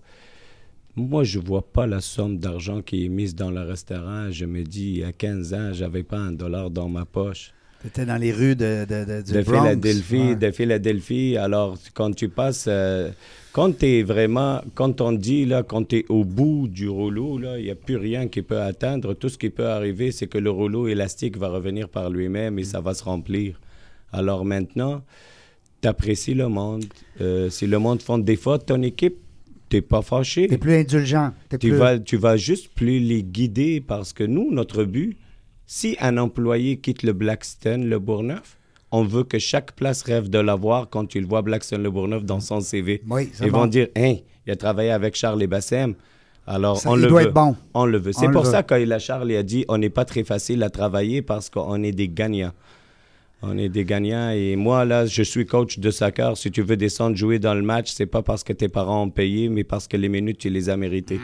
Moi, 0.97 1.25
je 1.25 1.39
vois 1.39 1.63
pas 1.63 1.87
la 1.87 2.01
somme 2.01 2.39
d'argent 2.39 2.83
qui 2.83 3.05
est 3.07 3.09
mise 3.09 3.35
dans 3.35 3.51
le 3.51 3.61
restaurant. 3.63 4.31
Je 4.31 4.45
me 4.45 4.63
dis, 4.65 5.03
a 5.05 5.13
15 5.13 5.55
ans, 5.55 5.71
j'avais 5.73 6.03
pas 6.03 6.19
un 6.19 6.33
dollar 6.33 6.71
dans 6.71 6.89
ma 6.89 7.05
poche. 7.05 7.53
T'étais 7.83 8.05
dans 8.05 8.17
les 8.19 8.31
rues 8.33 8.57
de, 8.57 8.85
de, 8.87 9.05
de, 9.07 9.23
du 9.23 9.33
de 9.33 9.41
Bronx. 9.43 9.59
Philadelphie, 9.63 10.17
Ouais. 10.21 10.37
de 10.37 10.51
Philadelphie. 10.51 11.37
Alors, 11.39 11.79
quand 11.95 12.15
tu 12.15 12.29
passes, 12.29 12.67
euh, 12.69 13.11
quand 13.53 13.79
tu 13.79 13.87
es 13.87 14.03
vraiment, 14.03 14.61
quand 14.75 15.01
on 15.01 15.13
dit, 15.13 15.47
là, 15.47 15.63
quand 15.63 15.89
tu 15.89 15.99
es 16.01 16.05
au 16.11 16.25
bout 16.25 16.69
du 16.69 16.89
rouleau, 16.91 17.39
là, 17.39 17.59
il 17.59 17.65
n'y 17.65 17.71
a 17.71 17.75
plus 17.77 17.97
rien 17.97 18.29
qui 18.29 18.43
peut 18.43 18.61
atteindre. 18.61 19.15
Tout 19.15 19.31
ce 19.31 19.39
qui 19.39 19.49
peut 19.49 19.69
arriver, 19.69 20.13
c'est 20.13 20.27
que 20.27 20.37
le 20.37 20.51
rouleau 20.51 20.89
élastique 20.89 21.39
va 21.39 21.49
revenir 21.49 21.89
par 21.89 22.11
lui-même 22.11 22.59
et 22.59 22.65
ça 22.65 22.83
va 22.83 22.93
se 22.93 23.03
remplir. 23.05 23.59
Alors 24.13 24.45
maintenant, 24.45 25.03
tu 25.81 25.89
apprécies 25.89 26.35
le 26.35 26.49
monde. 26.49 26.85
Euh, 27.23 27.49
si 27.49 27.67
le 27.67 27.79
monde 27.79 28.03
font 28.03 28.19
des 28.19 28.37
fautes, 28.37 28.67
ton 28.67 28.83
équipe, 28.83 29.17
tu 29.71 29.83
pas 29.83 30.03
fâché. 30.03 30.47
T'es 30.49 30.59
plus 30.59 30.75
indulgent. 30.75 31.33
T'es 31.49 31.59
Tu 31.59 31.69
plus... 31.71 31.79
vas, 31.79 31.99
tu 31.99 32.17
vas 32.17 32.37
juste 32.37 32.69
plus 32.75 32.99
les 32.99 33.23
guider 33.23 33.81
parce 33.81 34.13
que 34.13 34.25
nous, 34.25 34.51
notre 34.53 34.85
but, 34.85 35.17
si 35.67 35.97
un 36.01 36.19
employé 36.19 36.77
quitte 36.79 37.03
le 37.05 37.13
Blackstone, 37.13 37.87
le 37.89 37.99
Bourgneuf, 37.99 38.59
on 38.93 39.05
veut 39.05 39.23
que 39.25 39.39
chaque 39.39 39.73
place 39.73 40.03
rêve 40.03 40.29
de 40.29 40.39
l'avoir 40.41 40.91
quand 40.91 41.07
tu 41.07 41.21
le 41.21 41.27
vois 41.27 41.43
Blackstone 41.43 41.83
Le 41.85 41.91
Bourgneuf 41.93 42.25
dans 42.25 42.41
son 42.41 42.61
CV. 42.61 43.03
Oui, 43.09 43.31
Ils 43.41 43.51
bon. 43.53 43.61
vont 43.61 43.67
dire, 43.67 43.87
hein, 43.97 44.17
il 44.47 44.51
a 44.53 44.57
travaillé 44.57 44.91
avec 44.91 45.15
Charles 45.15 45.41
et 45.43 45.47
Bassem. 45.47 45.95
Alors, 46.47 46.81
Ça, 46.81 46.91
on 46.91 46.97
il 46.97 47.03
le 47.03 47.09
doit 47.09 47.21
veut. 47.23 47.29
être 47.29 47.35
bon. 47.35 47.55
On 47.75 47.85
le 47.87 47.99
veut. 47.99 48.13
C'est 48.13 48.31
pour 48.33 48.43
veut. 48.43 48.51
ça 48.51 48.65
quand 48.65 48.75
il 48.77 48.93
a 48.93 48.99
Charles 48.99 49.31
il 49.31 49.37
a 49.37 49.45
dit, 49.45 49.65
on 49.69 49.79
n'est 49.79 49.91
pas 49.91 50.05
très 50.05 50.25
facile 50.25 50.65
à 50.65 50.71
travailler 50.71 51.23
parce 51.23 51.49
qu'on 51.51 51.81
est 51.85 51.93
des 51.93 52.09
gagnants. 52.09 52.51
On 53.43 53.57
est 53.57 53.71
des 53.71 53.85
gagnants 53.87 54.31
et 54.31 54.55
moi 54.57 54.85
là, 54.85 55.07
je 55.07 55.23
suis 55.23 55.47
coach 55.47 55.79
de 55.79 55.91
soccer. 55.91 56.37
Si 56.37 56.51
tu 56.51 56.61
veux 56.63 56.77
descendre 56.77 57.17
jouer 57.17 57.39
dans 57.39 57.55
le 57.55 57.63
match, 57.63 57.91
c'est 57.95 58.07
pas 58.07 58.21
parce 58.23 58.45
que 58.45 58.53
tes 58.53 58.69
parents 58.69 59.05
ont 59.05 59.11
payé, 59.11 59.49
mais 59.49 59.65
parce 59.65 59.89
que 59.89 59.97
les 59.97 60.09
minutes 60.11 60.39
tu 60.39 60.51
les 60.51 60.69
as 60.69 60.77
méritées. 60.77 61.19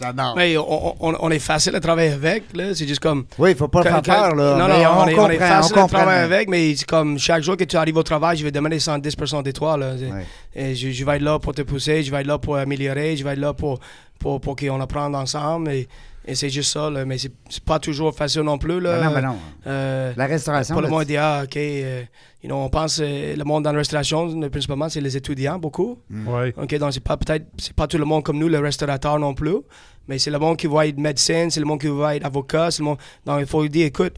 J'adore. 0.00 0.34
Mais 0.34 0.56
on, 0.56 0.94
on- 1.06 1.16
on 1.20 1.30
est 1.30 1.38
facile 1.38 1.76
à 1.76 1.80
travailler 1.80 2.12
avec, 2.12 2.44
là. 2.54 2.74
C'est 2.74 2.88
juste 2.88 3.00
comme. 3.00 3.24
Oui, 3.38 3.50
il 3.50 3.56
faut 3.56 3.68
pas 3.68 3.82
faire 3.82 4.02
peur, 4.02 4.34
là. 4.34 4.56
Non, 4.56 4.66
mais 4.66 4.82
non, 4.82 4.90
on, 4.90 5.02
on, 5.02 5.06
est, 5.08 5.18
on 5.18 5.28
est 5.28 5.36
comprend, 5.36 5.48
facile 5.48 5.76
on 5.78 5.84
à 5.84 5.88
travailler 5.88 6.20
avec, 6.22 6.48
mais 6.48 6.74
c'est 6.74 6.86
comme 6.86 7.18
chaque 7.18 7.42
jour 7.42 7.56
que 7.56 7.64
tu 7.64 7.76
arrives 7.76 7.96
au 7.98 8.02
travail, 8.02 8.38
je 8.38 8.42
vais 8.44 8.50
demander 8.50 8.78
110% 8.78 9.42
de 9.42 9.50
toi. 9.50 9.76
Là. 9.76 9.92
C'est- 9.98 10.10
Ouais. 10.10 10.26
Et 10.56 10.74
je, 10.74 10.90
je 10.90 11.04
vais 11.04 11.16
être 11.16 11.22
là 11.22 11.38
pour 11.38 11.54
te 11.54 11.62
pousser, 11.62 12.02
je 12.02 12.10
vais 12.10 12.22
être 12.22 12.26
là 12.26 12.38
pour 12.38 12.56
améliorer, 12.56 13.16
je 13.16 13.22
vais 13.22 13.32
être 13.34 13.38
là 13.38 13.52
pour, 13.52 13.78
pour, 14.18 14.40
pour 14.40 14.56
qu'on 14.56 14.80
apprenne 14.80 15.14
ensemble. 15.14 15.70
Et, 15.70 15.86
et 16.24 16.34
c'est 16.34 16.50
juste 16.50 16.72
ça, 16.72 16.88
là. 16.88 17.04
mais 17.04 17.18
c'est 17.18 17.32
c'est 17.48 17.64
pas 17.64 17.78
toujours 17.78 18.14
facile 18.14 18.42
non 18.42 18.58
plus. 18.58 18.80
Là. 18.80 18.98
Ben 19.00 19.04
non, 19.06 19.14
ben 19.14 19.20
non. 19.22 19.36
Euh, 19.66 20.12
La 20.16 20.26
restauration. 20.26 20.74
pour 20.74 20.82
le 20.82 20.88
monde 20.88 21.04
dit, 21.04 21.16
ah, 21.16 21.42
OK, 21.44 21.56
euh, 21.56 22.02
you 22.42 22.48
know, 22.48 22.56
on 22.56 22.68
pense, 22.68 23.00
euh, 23.02 23.34
le 23.36 23.44
monde 23.44 23.64
dans 23.64 23.72
la 23.72 23.78
restauration, 23.78 24.40
principalement, 24.48 24.88
c'est 24.88 25.00
les 25.00 25.16
étudiants, 25.16 25.58
beaucoup. 25.58 25.98
Ouais. 26.10 26.54
OK, 26.56 26.74
donc 26.78 26.92
c'est 26.92 27.02
pas 27.02 27.16
peut-être 27.16 27.46
c'est 27.58 27.74
pas 27.74 27.86
tout 27.86 27.98
le 27.98 28.04
monde 28.04 28.22
comme 28.22 28.38
nous, 28.38 28.48
le 28.48 28.58
restaurateur 28.60 29.18
non 29.18 29.34
plus, 29.34 29.56
mais 30.06 30.18
c'est 30.18 30.30
le 30.30 30.38
monde 30.38 30.56
qui 30.56 30.68
va 30.68 30.86
être 30.86 30.98
médecin, 30.98 31.48
c'est 31.50 31.60
le 31.60 31.66
monde 31.66 31.80
qui 31.80 31.88
va 31.88 32.14
être 32.16 32.24
avocat, 32.24 32.70
c'est 32.70 32.82
le 32.82 32.86
monde. 32.86 32.98
Donc 33.26 33.40
il 33.40 33.46
faut 33.46 33.62
lui 33.62 33.70
dire, 33.70 33.86
écoute, 33.86 34.14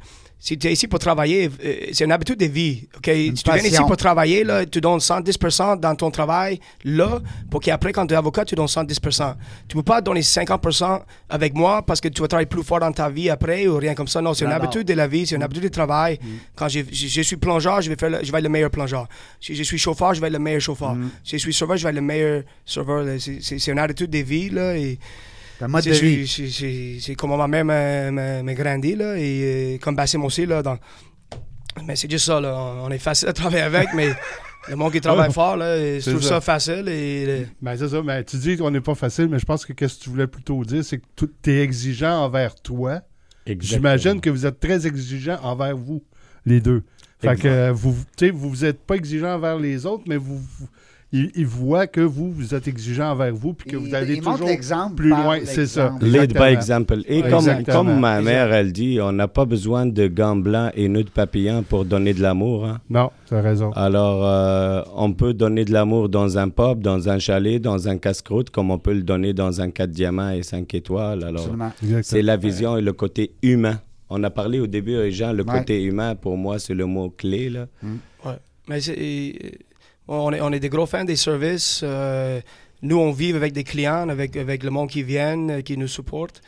si 0.46 0.58
tu 0.58 0.66
es 0.68 0.72
ici 0.74 0.86
pour 0.88 0.98
travailler, 0.98 1.48
euh, 1.64 1.74
c'est 1.94 2.04
une 2.04 2.12
habitude 2.12 2.38
de 2.38 2.44
vie. 2.44 2.86
OK, 2.98 3.06
si 3.06 3.32
tu 3.32 3.50
viens 3.54 3.62
ici 3.68 3.76
pour 3.86 3.96
travailler, 3.96 4.44
là, 4.44 4.66
tu 4.66 4.78
donnes 4.78 4.98
110% 5.00 5.80
dans 5.80 5.94
ton 5.96 6.10
travail, 6.10 6.60
là, 6.84 7.22
pour 7.50 7.60
qu'après, 7.62 7.92
quand 7.92 8.06
tu 8.06 8.12
es 8.12 8.16
avocat, 8.16 8.44
tu 8.44 8.54
donnes 8.54 8.66
110%. 8.68 9.36
Tu 9.66 9.74
peux 9.76 9.82
pas 9.82 10.02
donner 10.02 10.20
50% 10.20 11.00
avec 11.30 11.54
moi 11.54 11.80
parce 11.80 11.98
que 12.00 12.08
tu 12.08 12.20
vas 12.20 12.28
travailler 12.28 12.46
plus 12.46 12.62
fort 12.62 12.80
dans 12.80 12.92
ta 12.92 13.08
vie 13.08 13.30
après 13.30 13.66
ou 13.66 13.78
rien 13.78 13.94
comme 13.94 14.06
ça. 14.08 14.20
Non, 14.20 14.34
c'est 14.34 14.44
une 14.44 14.50
habitude 14.66 14.86
de 14.86 14.92
la 14.94 15.06
vie, 15.06 15.26
c'est 15.26 15.36
une 15.36 15.42
habitude 15.42 15.62
de 15.64 15.68
travail. 15.68 16.18
Quand 16.54 16.68
je, 16.68 16.80
je, 16.92 17.06
je 17.08 17.22
suis 17.22 17.36
plongeur, 17.36 17.80
je 17.80 17.88
vais, 17.88 17.96
faire 17.96 18.10
le- 18.10 18.22
je 18.22 18.30
vais 18.30 18.38
être 18.38 18.44
le 18.44 18.50
meilleur 18.50 18.70
plongeur. 18.70 19.08
Si 19.40 19.54
je 19.54 19.62
suis 19.62 19.78
chauffeur, 19.78 20.12
je 20.12 20.20
vais 20.20 20.26
être 20.26 20.32
le 20.34 20.38
meilleur 20.38 20.60
chauffeur. 20.60 20.94
Si 21.24 21.38
je 21.38 21.42
suis 21.42 21.54
serveur, 21.54 21.78
je 21.78 21.84
vais 21.84 21.88
être 21.88 21.96
le 21.96 22.02
meilleur 22.02 22.42
serveur. 22.66 23.06
C'est- 23.18 23.66
une 23.72 23.78
attitude 23.78 24.10
de 24.10 24.18
vie, 24.18 24.50
là, 24.50 24.76
et 24.76 24.98
C'est 25.58 25.68
mode 25.68 25.84
de 25.84 25.90
vie. 25.92 27.14
comment 27.16 27.36
ma 27.36 27.62
mère 27.62 28.12
m'a- 28.12 28.54
grandi, 28.54 28.94
là, 28.96 29.16
et 29.18 29.74
euh, 29.74 29.78
comme 29.78 29.96
Bassim 29.96 30.24
aussi, 30.24 30.46
là, 30.46 30.62
dans... 30.62 30.78
Mais 31.86 31.96
c'est 31.96 32.10
juste 32.10 32.26
ça, 32.26 32.40
là. 32.40 32.54
On 32.82 32.90
est 32.90 32.98
facile 32.98 33.28
à 33.28 33.32
travailler 33.32 33.62
avec, 33.62 33.88
mais 33.94 34.08
le 34.68 34.76
monde 34.76 34.92
qui 34.92 35.00
travaille 35.00 35.32
fort, 35.32 35.56
là, 35.56 35.76
je 35.98 36.08
trouve 36.10 36.22
ça. 36.22 36.28
ça 36.28 36.40
facile, 36.40 36.88
et... 36.88 37.24
euh, 37.28 37.44
Ben, 37.60 37.76
c'est 37.76 37.88
ça. 37.88 38.00
Ben, 38.02 38.22
tu 38.24 38.36
dis 38.36 38.56
qu'on 38.56 38.70
n'est 38.70 38.80
pas 38.80 38.94
facile, 38.94 39.28
mais 39.28 39.38
je 39.38 39.44
pense 39.44 39.64
que 39.66 39.72
qu'est-ce 39.72 39.98
que 39.98 40.04
tu 40.04 40.10
voulais 40.10 40.26
plutôt 40.26 40.64
dire, 40.64 40.84
c'est 40.84 40.98
que 40.98 41.04
tu 41.42 41.50
es 41.50 41.60
exigeant 41.62 42.22
envers 42.24 42.54
toi. 42.56 43.00
J'imagine 43.60 44.20
que 44.20 44.30
vous 44.30 44.46
êtes 44.46 44.58
très 44.60 44.86
exigeant 44.86 45.38
envers 45.42 45.76
vous, 45.76 46.02
les 46.46 46.60
deux. 46.60 46.82
Fait 47.20 47.28
Exact. 47.28 47.42
que 47.42 47.48
euh, 47.48 47.72
vous, 47.72 47.94
tu 48.16 48.26
sais, 48.26 48.30
vous 48.30 48.56
n'êtes 48.56 48.80
pas 48.84 48.94
exigeant 48.96 49.34
envers 49.34 49.58
les 49.58 49.84
autres, 49.86 50.04
mais 50.06 50.16
vous, 50.16 50.38
vous- 50.38 50.68
ils, 51.16 51.30
ils 51.36 51.46
voient 51.46 51.86
que 51.86 52.00
vous, 52.00 52.32
vous 52.32 52.54
êtes 52.54 52.66
exigeant 52.66 53.12
envers 53.12 53.32
vous, 53.34 53.54
puis 53.54 53.70
que 53.70 53.76
vous 53.76 53.86
Il- 53.86 53.94
allez 53.94 54.14
il 54.16 54.20
toujours 54.20 54.48
plus 54.96 55.08
loin. 55.10 55.38
C'est 55.44 55.66
ça. 55.66 55.94
Lead 56.02 56.34
by 56.34 56.48
example. 56.52 57.02
Et 57.06 57.22
comme, 57.70 58.00
ma 58.00 58.20
mère, 58.20 58.52
elle 58.52 58.72
dit, 58.72 58.98
on 59.00 59.12
n'a 59.12 59.28
pas 59.28 59.44
besoin 59.44 59.86
de 59.86 60.06
gants 60.08 60.34
blancs 60.36 60.72
et 60.74 60.88
nœuds 60.88 61.04
de 61.04 61.10
papillon 61.10 61.62
pour 61.62 61.84
donner 61.84 62.14
de 62.14 62.20
l'amour. 62.20 62.66
hein. 62.66 62.80
Non, 62.90 63.10
tu 63.28 63.34
as 63.34 63.40
raison. 63.40 63.70
Alors, 63.72 64.24
euh, 64.24 64.82
on 64.96 65.12
peut 65.12 65.34
donner 65.34 65.64
de 65.64 65.72
l'amour 65.72 66.08
dans 66.08 66.36
un 66.36 66.48
pub, 66.48 66.80
dans 66.80 67.08
un 67.08 67.18
chalet, 67.20 67.60
dans 67.62 67.88
un 67.88 67.96
casse-croûte, 67.98 68.50
comme 68.50 68.70
on 68.72 68.78
peut 68.78 68.92
le 68.94 69.02
donner 69.02 69.32
dans 69.32 69.60
un 69.60 69.70
4 69.70 69.90
diamants 69.90 70.30
et 70.30 70.42
5 70.42 70.74
étoiles. 70.74 71.22
Alors, 71.24 71.48
c'est 72.02 72.22
la 72.22 72.36
vision 72.36 72.76
et 72.76 72.82
le 72.82 72.92
côté 72.92 73.32
humain. 73.42 73.78
On 74.10 74.22
a 74.24 74.30
parlé 74.30 74.60
au 74.60 74.66
début, 74.66 75.10
Jean, 75.12 75.32
le 75.32 75.44
Ouais. 75.44 75.58
côté 75.58 75.82
humain, 75.82 76.14
pour 76.14 76.36
moi, 76.36 76.58
c'est 76.58 76.74
le 76.74 76.86
mot 76.86 77.08
clé. 77.10 77.48
Là. 77.50 77.66
Ouais. 78.24 78.32
Mais 78.68 78.80
c'est- 78.80 79.58
on, 80.08 80.32
est, 80.32 80.40
on 80.40 80.52
est 80.52 80.60
des 80.60 80.68
gros 80.68 80.86
fans 80.86 81.04
des 81.04 81.16
services. 81.16 81.80
euh, 81.82 82.40
nous, 82.82 82.98
on 82.98 83.12
vit 83.12 83.32
avec 83.34 83.52
des 83.52 83.64
clients, 83.64 84.08
avec, 84.08 84.36
avec 84.36 84.62
le 84.62 84.70
monde 84.70 84.90
qui 84.90 85.02
viennent, 85.02 85.50
euh, 85.50 85.60
qui 85.62 85.76
nous 85.78 85.88
supporte. 85.88 86.42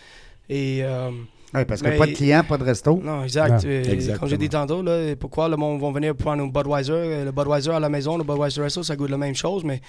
Et... 0.48 0.80
euh, 0.82 1.10
Oui, 1.54 1.64
parce 1.64 1.80
que 1.80 1.88
Mais- 1.88 1.96
pas 1.96 2.06
de 2.06 2.12
clients, 2.12 2.44
pas 2.44 2.58
de 2.58 2.64
resto. 2.64 3.00
Non, 3.02 3.22
exact. 3.22 3.64
Non. 3.64 3.70
Exactement. 3.70 4.18
Comme 4.18 4.28
j'ai 4.28 4.36
dit 4.36 4.48
tantôt, 4.50 4.82
là, 4.82 5.14
pourquoi 5.18 5.48
le 5.48 5.56
monde 5.56 5.80
va 5.80 5.90
venir 5.92 6.14
prendre 6.14 6.42
un 6.42 6.48
Budweiser? 6.48 6.92
euh, 6.92 7.24
Le 7.24 7.32
Budweiser 7.32 7.70
à 7.70 7.80
la 7.80 7.88
maison, 7.88 8.18
le 8.18 8.24
Budweiser 8.24 8.60
Resto, 8.62 8.82
ça 8.82 8.94
goûte 8.96 9.08
la 9.10 9.16
même 9.16 9.34
chose, 9.34 9.64
mais 9.64 9.80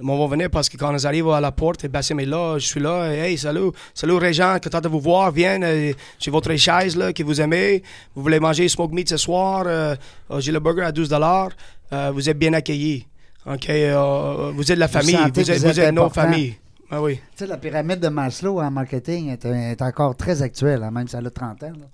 le 0.00 0.04
monde 0.06 0.18
va 0.20 0.26
venir 0.34 0.50
parce 0.50 0.68
que 0.68 0.76
quand 0.76 0.92
ils 0.96 1.06
arrivent 1.06 1.28
à 1.28 1.40
la 1.40 1.52
porte, 1.52 1.84
et 1.84 1.88
Bassim 1.88 2.18
est 2.18 2.24
là, 2.26 2.58
je 2.58 2.66
suis 2.66 2.80
là, 2.80 3.12
hey, 3.12 3.38
salut, 3.38 3.70
salut 3.94 4.14
Régent, 4.16 4.56
content 4.64 4.80
de 4.80 4.88
vous 4.88 5.00
voir, 5.00 5.30
viens, 5.30 5.62
euh, 5.62 5.92
j'ai 6.18 6.30
votre 6.32 6.52
chaise 6.56 6.96
là, 6.96 7.12
que 7.12 7.22
vous 7.22 7.40
aimez, 7.40 7.82
vous 8.16 8.22
voulez 8.22 8.40
manger 8.40 8.66
smoke 8.68 8.92
meat 8.92 9.08
ce 9.10 9.18
soir, 9.18 9.64
euh, 9.66 9.94
j'ai 10.38 10.50
le 10.50 10.58
burger 10.60 10.82
à 10.82 10.92
12 10.92 11.08
dollars, 11.10 11.50
euh, 11.92 12.10
vous 12.12 12.28
êtes 12.28 12.38
bien 12.38 12.54
accueillis. 12.54 13.06
OK, 13.46 13.68
euh, 13.70 14.52
vous 14.54 14.70
êtes 14.70 14.78
la 14.78 14.86
Vous 14.86 14.92
famille, 14.92 15.16
vous 15.16 15.22
êtes, 15.26 15.34
vous 15.34 15.50
êtes 15.50 15.58
vous 15.62 15.80
êtes 15.80 15.94
nos 15.94 16.02
important. 16.04 16.22
familles. 16.22 16.54
Ah 16.90 17.02
oui. 17.02 17.16
Tu 17.16 17.20
sais, 17.38 17.46
la 17.46 17.56
pyramide 17.56 18.00
de 18.00 18.08
Maslow 18.08 18.60
en 18.60 18.70
marketing 18.70 19.30
est, 19.30 19.44
est 19.44 19.82
encore 19.82 20.14
très 20.16 20.42
actuelle, 20.42 20.82
hein, 20.82 20.90
même 20.90 21.08
si 21.08 21.16
elle 21.16 21.26
a 21.26 21.30
30 21.30 21.62
ans. 21.64 21.66
là. 21.68 21.86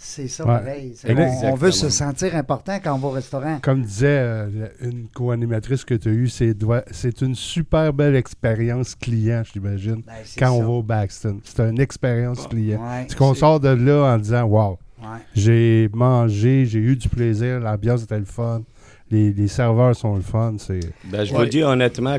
C'est 0.00 0.28
ça, 0.28 0.44
Ouais. 0.46 0.58
pareil. 0.58 0.94
On, 1.42 1.54
veut 1.56 1.72
se 1.72 1.88
sentir 1.90 2.36
important 2.36 2.78
quand 2.82 2.94
on 2.94 2.98
va 2.98 3.08
au 3.08 3.10
restaurant. 3.10 3.58
Comme 3.60 3.82
disait 3.82 4.06
euh, 4.20 4.68
une 4.80 5.08
co-animatrice 5.12 5.84
que 5.84 5.94
tu 5.94 6.08
as 6.08 6.12
eue, 6.12 6.28
c'est 6.28 7.20
une 7.20 7.34
super 7.34 7.92
belle 7.92 8.14
expérience 8.14 8.94
client, 8.94 9.42
j'imagine, 9.52 10.02
Ben, 10.06 10.12
quand 10.38 10.52
on 10.52 10.62
va 10.62 10.68
au 10.68 10.82
Baxton. 10.84 11.40
C'est 11.42 11.58
une 11.62 11.80
expérience 11.80 12.46
client. 12.46 12.80
Ouais, 12.80 13.06
C'est 13.08 13.18
qu'on 13.18 13.34
sort 13.34 13.58
de 13.58 13.70
là 13.70 14.14
en 14.14 14.18
disant 14.18 14.44
Wow, 14.44 14.78
ouais. 15.00 15.06
j'ai 15.34 15.90
mangé, 15.92 16.64
j'ai 16.64 16.78
eu 16.78 16.94
du 16.94 17.08
plaisir, 17.08 17.58
l'ambiance 17.58 18.04
était 18.04 18.20
le 18.20 18.24
fun, 18.24 18.62
les, 19.10 19.32
les 19.32 19.48
serveurs 19.48 19.94
sont 19.96 20.16
le 20.16 20.22
fun. 20.22 20.54
C'est 20.58 20.80
Ben, 21.04 21.24
je 21.24 21.32
Ouais. 21.34 21.40
vous 21.44 21.46
dis 21.46 21.62
honnêtement, 21.62 22.18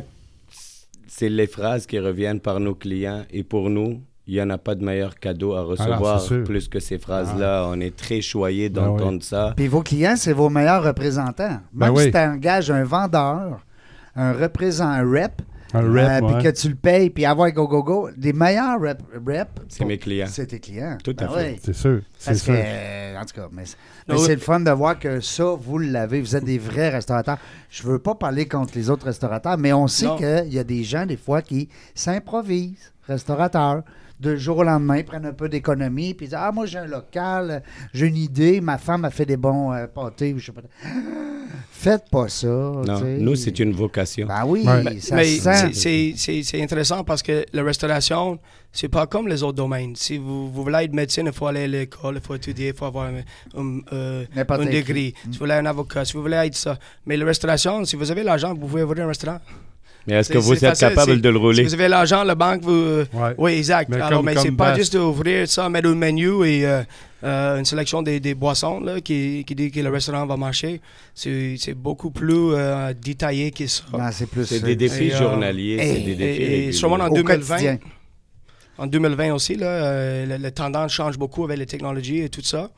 c'est 1.08 1.30
les 1.30 1.48
phrases 1.48 1.86
qui 1.86 2.00
reviennent 2.00 2.40
par 2.40 2.60
nos 2.60 2.76
clients. 2.76 3.24
Et 3.32 3.44
pour 3.44 3.70
nous, 3.70 4.02
il 4.28 4.36
n'y 4.36 4.42
en 4.42 4.50
a 4.52 4.58
pas 4.58 4.76
de 4.76 4.84
meilleur 4.84 5.16
cadeau 5.20 5.54
à 5.56 5.62
recevoir 5.64 6.22
c'est 6.22 6.28
sûr. 6.28 6.44
plus 6.44 6.68
que 6.68 6.80
ces 6.80 7.00
phrases-là. 7.00 7.66
On 7.68 7.80
est 7.80 7.96
très 7.96 8.22
choyés 8.22 8.70
Ben 8.70 8.84
d'entendre 8.86 9.24
ça. 9.24 9.54
Puis 9.58 9.68
vos 9.68 9.82
clients, 9.82 10.16
c'est 10.16 10.34
vos 10.34 10.50
meilleurs 10.50 10.84
représentants. 10.84 11.60
Ben 11.74 11.88
Même 11.88 11.96
oui. 11.96 12.04
si 12.06 12.12
tu 12.12 12.18
engages 12.18 12.70
un 12.72 12.84
vendeur, 12.84 13.66
un 14.16 14.34
représentant, 14.34 14.90
un 14.92 15.10
rep, 15.12 15.42
un 15.74 15.84
euh, 15.84 16.18
rep. 16.18 16.26
puis 16.26 16.36
ouais. 16.36 16.44
que 16.44 16.50
tu 16.60 16.70
le 16.70 16.76
payes, 16.76 17.10
puis 17.10 17.26
avoir 17.26 17.52
go, 17.52 17.68
go, 17.68 17.84
go, 17.84 18.10
des 18.18 18.34
meilleurs 18.34 18.80
rep, 18.82 19.02
rep, 19.26 19.48
C'est 19.68 19.86
mes 19.86 19.98
clients. 19.98 20.28
c'est 20.28 20.48
tes 20.48 20.60
clients. 20.60 20.98
Tout 21.04 21.16
à 21.20 21.26
Ben 21.26 21.34
fait. 21.34 21.52
oui. 21.54 21.60
C'est 21.64 21.74
sûr. 21.76 22.02
C'est 22.18 22.32
que, 22.34 22.38
sûr. 22.38 22.54
euh, 22.58 23.18
en 23.18 23.26
tout 23.26 23.36
cas, 23.36 23.48
mais, 23.52 23.64
mais 24.08 24.18
c'est 24.18 24.36
le 24.36 24.42
fun 24.42 24.60
de 24.60 24.72
voir 24.72 24.98
que 24.98 25.20
ça, 25.20 25.44
vous 25.60 25.78
l'avez. 25.78 26.22
Vous 26.22 26.36
êtes 26.36 26.44
des 26.46 26.58
vrais 26.58 26.90
restaurateurs. 26.90 27.38
Je 27.70 27.84
veux 27.84 28.00
pas 28.00 28.16
parler 28.16 28.48
contre 28.48 28.74
les 28.76 28.90
autres 28.90 29.06
restaurateurs, 29.06 29.58
mais 29.58 29.72
on 29.74 29.88
sait 29.88 30.08
qu'il 30.18 30.54
y 30.54 30.60
a 30.60 30.64
des 30.64 30.84
gens, 30.84 31.06
des 31.06 31.18
fois, 31.18 31.42
qui 31.42 31.70
s'improvisent 31.94 32.92
restaurateurs. 33.08 33.84
De 34.20 34.36
jour 34.36 34.58
au 34.58 34.64
lendemain, 34.64 35.02
prennent 35.04 35.26
un 35.26 35.34
peu 35.34 35.48
d'économie, 35.48 36.14
puis 36.14 36.28
disent 36.28 36.36
Ah, 36.38 36.52
moi, 36.52 36.66
j'ai 36.66 36.80
un 36.80 36.86
local, 36.88 37.64
j'ai 37.94 38.08
une 38.08 38.18
idée, 38.18 38.60
ma 38.60 38.78
femme 38.78 39.06
a 39.06 39.10
fait 39.12 39.26
des 39.26 39.38
bons 39.38 39.72
euh, 39.72 39.88
pâtés, 39.88 40.34
ou 40.34 40.40
je 40.40 40.48
sais 40.48 40.52
pas. 40.52 40.62
Faites 41.72 42.10
pas 42.12 42.28
ça. 42.28 42.48
Non, 42.48 43.00
nous, 43.20 43.36
c'est 43.36 43.58
une 43.60 43.72
vocation. 43.72 44.28
Ben 44.28 44.44
oui, 44.46 44.66
Ouais. 44.68 45.00
ça 45.00 45.24
c'est- 45.24 45.74
c'est- 45.74 46.14
c'est 46.18 46.44
c'est 46.44 46.62
intéressant 46.62 47.06
parce 47.06 47.24
que 47.24 47.46
la 47.54 47.64
restauration, 47.64 48.38
c'est 48.74 48.90
pas 48.90 49.08
comme 49.08 49.30
les 49.30 49.42
autres 49.44 49.54
domaines. 49.56 49.96
Si 49.96 50.18
vous, 50.18 50.52
vous 50.52 50.64
voulez 50.64 50.84
être 50.84 50.94
médecin, 50.94 51.24
il 51.26 51.32
faut 51.32 51.48
aller 51.48 51.64
à 51.64 51.68
l'école, 51.68 52.16
il 52.16 52.22
faut 52.22 52.36
étudier, 52.36 52.68
il 52.70 52.74
faut 52.74 52.86
avoir 52.86 53.06
un, 53.06 53.20
un, 53.58 53.80
euh, 53.94 54.26
un 54.36 54.44
degré. 54.66 55.14
Si 55.24 55.30
vous 55.38 55.40
voulez 55.40 55.54
un 55.54 55.66
avocat, 55.66 56.04
si 56.04 56.14
vous 56.14 56.22
voulez 56.22 56.36
être 56.36 56.56
ça. 56.56 56.78
Mais 57.06 57.16
la 57.16 57.26
restauration, 57.26 57.86
si 57.86 57.96
vous 57.96 58.12
avez 58.12 58.24
l'argent, 58.24 58.54
vous 58.54 58.60
pouvez 58.68 58.84
ouvrir 58.84 59.06
un 59.06 59.08
restaurant. 59.08 59.40
Mais 60.08 60.16
est-ce 60.16 60.28
C'est- 60.28 60.34
que 60.34 60.39
vous 60.39 60.56
c'est 60.56 60.66
êtes 60.66 60.70
facile, 60.78 60.88
capable 60.89 61.12
c'est- 61.14 61.18
de 61.22 61.30
le 61.30 61.36
Si 61.36 61.41
rouler? 61.41 61.64
vous 61.64 61.74
avez 61.74 61.88
l'argent, 61.88 62.24
la 62.24 62.36
banque, 62.36 62.62
vous. 62.64 62.72
Ouais. 63.14 63.34
Oui, 63.38 63.52
exact. 63.54 63.89
Mais 63.89 63.97
Alors, 63.97 64.20
comme- 64.20 64.26
mais 64.26 64.36
c'est 64.38 64.52
pas 64.52 64.76
juste 64.76 64.93
d'ouvrir 64.95 65.47
ça, 65.47 65.70
mettre 65.70 65.88
un 65.89 65.95
menu 65.95 66.45
et 66.47 66.66
euh, 66.66 66.82
euh, 67.24 67.60
une 67.60 67.66
sélection 67.66 68.02
des, 68.02 68.20
des 68.20 68.34
boissons 68.34 68.80
là, 68.80 69.02
qui, 69.02 69.43
qui 69.45 69.54
dit 69.56 69.70
que 69.72 69.80
le 69.82 69.89
restaurant 69.89 70.26
va 70.26 70.36
marcher. 70.38 70.82
C'est 71.14 71.56
c'est 71.60 71.74
beaucoup 71.76 72.10
plus 72.12 72.54
euh, 72.54 72.93
détaillé 73.00 73.52
que 73.52 73.68
ça. 73.68 73.84
Ben, 73.91 74.12
c'est 74.12 74.26
plus. 74.28 74.45
C'est 74.45 74.62
des 74.64 74.76
défis 74.76 75.06
Et, 75.08 75.10
journaliers, 75.12 75.78
c'est 75.80 76.02
et- 76.02 76.06
des 76.06 76.16
défis 76.16 76.41
et- 76.41 76.68
et 76.70 76.72
sûrement 76.72 76.95
en 76.95 77.10
au 77.10 77.14
2020, 77.16 77.56
quotidien. 77.56 77.78
en 78.78 78.88
2020 78.88 79.34
aussi, 79.34 79.56
là, 79.56 79.68
euh, 79.68 80.26
le, 80.26 80.38
le 80.43 80.52
tendance 80.52 80.91
change 80.93 81.18
beaucoup 81.18 81.43
avec 81.43 81.58
les 81.60 81.66
technologies 81.66 82.20
et 82.22 82.30
tout 82.30 82.41
ça. 82.43 82.70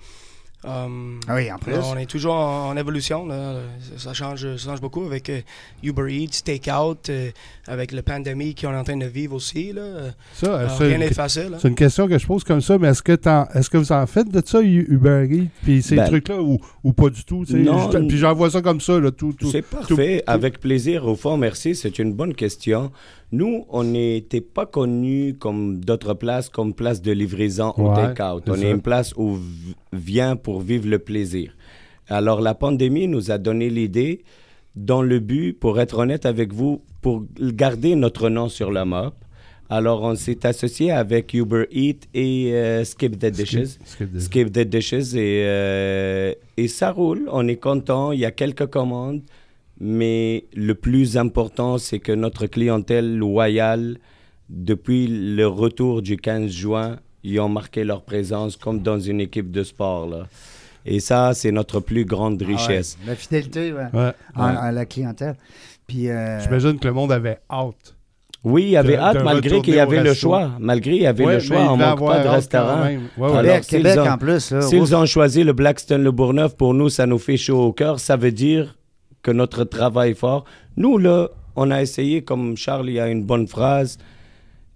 Um, 0.63 1.19
Ah 1.27 1.35
oui, 1.35 1.51
en 1.51 1.57
plus. 1.57 1.73
on 1.73 1.97
est 1.97 2.05
toujours 2.05 2.35
en, 2.35 2.69
en 2.69 2.77
évolution. 2.77 3.25
là. 3.25 3.55
Ça, 3.97 4.13
change, 4.13 4.57
ça 4.57 4.69
change 4.69 4.81
beaucoup 4.81 5.03
avec 5.05 5.27
euh, 5.31 5.41
Uber 5.81 6.13
Eats, 6.13 6.41
Takeout, 6.45 6.97
euh, 7.09 7.31
avec 7.67 7.91
la 7.91 8.03
pandémie 8.03 8.53
qu'on 8.53 8.71
est 8.71 8.75
en 8.77 8.83
train 8.83 8.97
de 8.97 9.07
vivre 9.07 9.33
aussi. 9.35 9.73
Là. 9.73 9.81
Euh, 9.81 10.09
Ça, 10.33 10.59
alors, 10.59 10.77
c'est 10.77 10.83
rien 10.85 10.93
une- 10.95 10.99
n'est 11.01 11.13
facile. 11.13 11.49
hein. 11.53 11.57
C'est 11.59 11.67
une 11.67 11.73
question 11.75 12.07
que 12.07 12.15
je 12.17 12.27
pose 12.27 12.43
comme 12.43 12.61
ça, 12.61 12.77
mais 12.77 12.89
est-ce 12.89 13.01
que, 13.01 13.13
t'en- 13.13 13.47
est-ce 13.55 13.71
que 13.71 13.77
vous 13.77 13.91
en 13.91 14.05
faites 14.05 14.29
de 14.29 14.41
ça, 14.45 14.61
Uber 14.61 15.27
Eats, 15.31 15.47
puis 15.63 15.81
ces 15.81 15.95
Ben, 15.95 16.05
trucs-là, 16.05 16.39
ou, 16.41 16.59
ou 16.83 16.93
pas 16.93 17.09
du 17.09 17.23
tout? 17.25 17.43
non, 17.49 17.89
Je- 17.91 17.97
puis 17.97 18.17
j'envoie 18.19 18.51
ça 18.51 18.61
comme 18.61 18.81
ça, 18.81 18.99
là, 18.99 19.09
tout. 19.09 19.33
tout. 19.33 19.49
C'est 19.49 19.63
parfait, 19.63 20.23
avec 20.27 20.59
plaisir. 20.59 21.07
Au 21.07 21.15
fond, 21.15 21.37
merci, 21.37 21.73
c'est 21.75 21.97
une 21.97 22.13
bonne 22.13 22.35
question. 22.35 22.91
Nous, 23.31 23.65
on 23.69 23.83
n'était 23.85 24.41
pas 24.41 24.65
connus 24.65 25.35
comme 25.39 25.79
d'autres 25.83 26.13
places, 26.13 26.49
comme 26.49 26.73
place 26.73 27.01
de 27.01 27.11
livraison 27.13 27.73
ou 27.77 27.87
Ouais, 27.89 27.95
take-out. 28.13 28.43
c'est 28.45 28.51
On 28.51 28.55
ça. 28.55 28.61
est 28.67 28.71
une 28.71 28.81
place 28.81 29.13
où 29.15 29.37
vient 29.93 30.35
pour 30.35 30.59
vivre 30.61 30.89
le 30.89 30.99
plaisir. 30.99 31.55
Alors, 32.09 32.41
la 32.41 32.53
pandémie 32.55 33.07
nous 33.07 33.31
a 33.31 33.37
donné 33.37 33.69
l'idée, 33.69 34.23
dans 34.75 35.01
le 35.01 35.19
but, 35.19 35.53
pour 35.53 35.79
être 35.79 35.97
honnête 35.99 36.25
avec 36.25 36.51
vous, 36.53 36.81
pour 37.01 37.23
garder 37.39 37.95
notre 37.95 38.29
nom 38.29 38.49
sur 38.49 38.69
la 38.71 38.83
map. 38.85 39.13
Alors, 39.69 40.01
on 40.03 40.15
s'est 40.15 40.45
associé 40.45 40.91
avec 40.91 41.33
Uber 41.33 41.65
Eats 41.71 42.05
et 42.13 42.51
euh, 42.53 42.83
Skip 42.83 43.17
the 43.17 43.27
Dishes. 43.27 43.77
Skip 43.85 44.11
the- 44.13 44.19
Skip 44.19 44.51
the 44.51 44.59
Dishes 44.67 45.15
et, 45.15 45.43
euh, 45.45 46.33
et 46.57 46.67
ça 46.67 46.91
roule. 46.91 47.29
On 47.31 47.47
est 47.47 47.55
content. 47.55 48.11
Il 48.11 48.19
y 48.19 48.25
a 48.25 48.31
quelques 48.31 48.67
commandes. 48.67 49.21
Mais 49.83 50.45
le 50.53 50.75
plus 50.75 51.17
important, 51.17 51.79
c'est 51.79 51.97
que 51.97 52.11
notre 52.11 52.45
clientèle 52.45 53.17
loyale, 53.17 53.97
depuis 54.47 55.07
le 55.07 55.47
retour 55.47 56.03
du 56.03 56.17
15 56.17 56.51
juin, 56.51 56.97
ils 57.23 57.39
ont 57.39 57.49
marqué 57.49 57.83
leur 57.83 58.03
présence 58.03 58.57
comme 58.57 58.81
dans 58.83 58.99
une 58.99 59.19
équipe 59.19 59.49
de 59.49 59.63
sport. 59.63 60.07
Là. 60.07 60.27
Et 60.85 60.99
ça, 60.99 61.33
c'est 61.33 61.51
notre 61.51 61.79
plus 61.79 62.05
grande 62.05 62.39
Ah 62.43 62.47
ouais, 62.47 62.55
richesse. 62.55 62.95
La 63.07 63.15
fidélité 63.15 63.73
ouais, 63.73 63.85
Ouais. 63.91 64.11
à, 64.35 64.71
la 64.71 64.85
clientèle. 64.85 65.35
Puis, 65.87 66.09
euh, 66.09 66.39
J'imagine 66.41 66.77
que 66.77 66.87
le 66.87 66.93
monde 66.93 67.11
avait 67.11 67.39
hâte. 67.49 67.95
Oui, 68.43 68.63
il 68.63 68.69
y 68.69 68.77
avait 68.77 68.97
De- 68.97 69.01
hâte 69.01 69.17
de 69.17 69.23
malgré 69.23 69.61
qu'il 69.61 69.73
y 69.75 69.79
avait 69.79 70.03
le 70.03 70.13
choix. 70.13 70.51
Malgré 70.59 70.95
il 70.95 71.01
y 71.01 71.07
avait 71.07 71.25
Ouais, 71.25 71.33
le 71.35 71.39
choix, 71.39 71.71
on 71.71 71.75
devait 71.77 71.89
manque 71.89 71.99
pas 72.05 72.23
de 72.23 72.27
restaurant. 72.27 72.83
Québec, 73.17 73.63
Québec 73.67 73.97
ont- 73.99 74.09
en 74.09 74.17
plus. 74.19 74.53
S'ils 74.61 74.95
ont 74.95 75.05
choisi 75.07 75.43
le 75.43 75.53
Blackstone 75.53 76.03
Le 76.03 76.11
Bourgneuf, 76.11 76.55
pour 76.55 76.75
nous, 76.75 76.89
ça 76.89 77.07
nous 77.07 77.19
fait 77.19 77.37
chaud 77.37 77.61
au 77.65 77.73
cœur. 77.73 77.99
Ça 77.99 78.15
veut 78.15 78.31
dire 78.31 78.75
que 79.23 79.31
notre 79.31 79.63
travail 79.63 80.11
est 80.11 80.15
fort. 80.15 80.45
Nous, 80.77 80.97
là, 80.97 81.29
on 81.55 81.69
a 81.71 81.81
essayé, 81.81 82.21
comme 82.23 82.55
Charles, 82.57 82.89
il 82.89 82.99
a 82.99 83.09
une 83.09 83.23
bonne 83.23 83.47
phrase. 83.47 83.97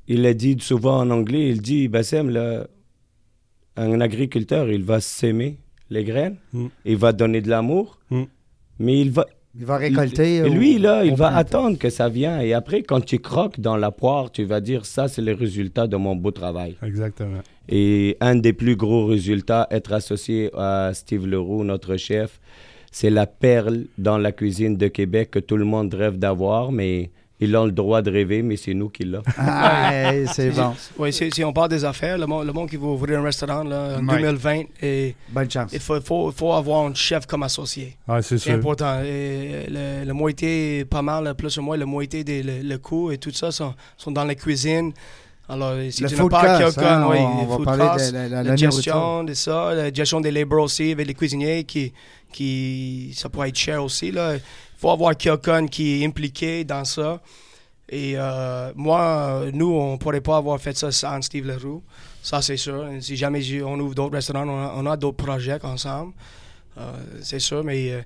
Il 0.07 0.25
a 0.25 0.33
dit 0.33 0.57
souvent 0.59 0.99
en 0.99 1.09
anglais, 1.09 1.49
il 1.49 1.61
dit, 1.61 1.87
Bassem, 1.87 2.29
là, 2.29 2.67
un 3.77 3.99
agriculteur, 4.01 4.69
il 4.71 4.83
va 4.83 4.99
s'aimer 5.01 5.57
les 5.89 6.03
graines, 6.03 6.37
Mm. 6.53 6.65
il 6.85 6.97
va 6.97 7.11
donner 7.11 7.41
de 7.41 7.49
l'amour, 7.49 7.99
Mm. 8.11 8.23
mais 8.79 9.01
il 9.01 9.11
va... 9.11 9.25
Il 9.57 9.63
va 9.65 9.77
récolter. 9.77 10.35
Et 10.37 10.41
au- 10.43 10.49
lui, 10.49 10.79
là, 10.79 11.05
il 11.05 11.15
va 11.15 11.33
attendre 11.33 11.77
que 11.77 11.89
ça 11.89 12.09
vienne. 12.09 12.41
Et 12.41 12.53
après, 12.53 12.83
quand 12.83 12.99
tu 12.99 13.19
croques 13.19 13.57
dans 13.61 13.77
la 13.77 13.89
poire, 13.89 14.29
tu 14.29 14.43
vas 14.43 14.59
dire, 14.59 14.85
ça, 14.85 15.07
c'est 15.07 15.21
le 15.21 15.33
résultat 15.33 15.87
de 15.87 15.95
mon 15.95 16.13
beau 16.13 16.31
travail. 16.31 16.75
Exactement. 16.83 17.39
Et 17.69 18.17
un 18.19 18.35
des 18.35 18.51
plus 18.51 18.75
gros 18.75 19.05
résultats, 19.05 19.65
être 19.71 19.93
associé 19.93 20.51
à 20.57 20.91
Steve 20.93 21.25
Leroux, 21.25 21.63
notre 21.63 21.95
chef, 21.95 22.41
c'est 22.97 23.09
la 23.09 23.27
perle 23.27 23.87
dans 23.97 24.17
la 24.17 24.31
cuisine 24.31 24.77
de 24.77 24.87
Québec 24.87 25.29
que 25.31 25.39
tout 25.39 25.57
le 25.57 25.65
monde 25.65 25.93
rêve 25.93 26.17
d'avoir, 26.17 26.71
mais 26.71 27.11
ils 27.41 27.53
ont 27.57 27.65
le 27.65 27.73
droit 27.73 28.01
de 28.01 28.09
rêver, 28.09 28.41
mais 28.41 28.55
c'est 28.55 28.73
nous 28.73 28.87
qui 28.87 29.03
l'avons. 29.03 29.25
Ah, 29.37 29.93
hey, 30.13 30.25
c'est 30.33 30.51
bon. 30.51 30.73
Oui, 30.97 31.11
si, 31.11 31.29
si 31.29 31.43
on 31.43 31.51
parle 31.51 31.67
des 31.67 31.83
affaires, 31.83 32.17
le 32.17 32.25
monde, 32.25 32.45
le 32.47 32.53
monde 32.53 32.69
qui 32.69 32.77
veut 32.77 32.85
ouvrir 32.87 33.19
un 33.19 33.23
restaurant 33.23 33.65
là, 33.65 33.97
en 33.99 34.07
Ouais. 34.07 34.21
2020, 34.21 34.61
et, 34.81 35.13
Bonne 35.29 35.51
chance. 35.51 35.71
il 35.73 35.81
faut, 35.81 35.99
faut, 35.99 36.31
faut 36.31 36.53
avoir 36.53 36.85
un 36.85 36.93
chef 36.93 37.25
comme 37.25 37.43
associé. 37.43 37.97
Ah, 38.07 38.21
c'est 38.21 38.49
important. 38.51 39.01
Et 39.03 39.65
le, 39.67 40.05
le 40.05 40.13
moitié, 40.13 40.85
pas 40.85 41.01
mal, 41.01 41.35
plus 41.35 41.57
ou 41.57 41.63
moins, 41.63 41.75
le 41.75 41.85
moitié 41.85 42.23
des 42.23 42.41
le, 42.43 42.61
le 42.63 42.77
coût 42.77 43.11
et 43.11 43.17
tout 43.17 43.31
ça 43.33 43.51
sont, 43.51 43.73
sont 43.97 44.11
dans 44.11 44.23
la 44.23 44.35
cuisine. 44.35 44.93
Alors, 45.47 45.73
si 45.91 46.01
Le 46.03 46.09
tu 46.09 46.15
n'as 46.15 46.27
pas 46.27 46.57
quelqu'un, 46.57 47.03
hein, 47.03 47.07
oui, 47.09 47.17
on- 47.19 47.41
on 47.41 47.57
va 47.57 47.65
parler 47.65 47.83
de 48.07 48.11
la- 48.13 48.27
la- 48.27 48.29
la, 48.29 48.43
la 48.43 48.55
gestion 48.55 49.23
de 49.23 49.33
ça, 49.35 49.73
la 49.75 49.93
gestion 49.93 50.19
des 50.19 50.31
labors 50.31 50.63
aussi 50.63 50.91
avec 50.91 51.05
les 51.05 51.13
cuisiniers 51.13 51.63
qui, 51.65 51.93
qui 52.31 53.13
ça 53.15 53.29
pourrait 53.29 53.49
être 53.49 53.57
cher 53.57 53.83
aussi. 53.83 54.11
Là. 54.11 54.35
Il 54.35 54.41
faut 54.77 54.89
avoir 54.89 55.15
quelqu'un 55.15 55.67
qui 55.67 56.01
est 56.01 56.05
impliqué 56.05 56.63
dans 56.63 56.83
ça. 56.83 57.21
Et 57.87 58.13
euh, 58.17 58.71
moi, 58.75 58.99
euh, 59.43 59.51
nous, 59.53 59.71
on 59.71 59.93
ne 59.93 59.97
pourrait 59.97 60.19
pas 60.21 60.37
avoir 60.37 60.59
fait 60.59 60.75
ça 60.75 60.91
sans 60.91 61.21
Steve 61.21 61.45
Leroux. 61.45 61.83
Ça, 62.23 62.41
c'est 62.41 62.57
sûr. 62.57 62.87
Si 62.99 63.15
jamais 63.15 63.43
on 63.61 63.79
ouvre 63.79 63.93
d'autres 63.93 64.15
restaurants, 64.15 64.47
on 64.47 64.85
a, 64.87 64.97
d'autres 64.97 65.23
projets 65.23 65.63
ensemble. 65.63 66.13
Euh, 66.79 66.91
c'est 67.21 67.39
sûr, 67.39 67.63
mais 67.63 67.91
euh, 67.91 68.01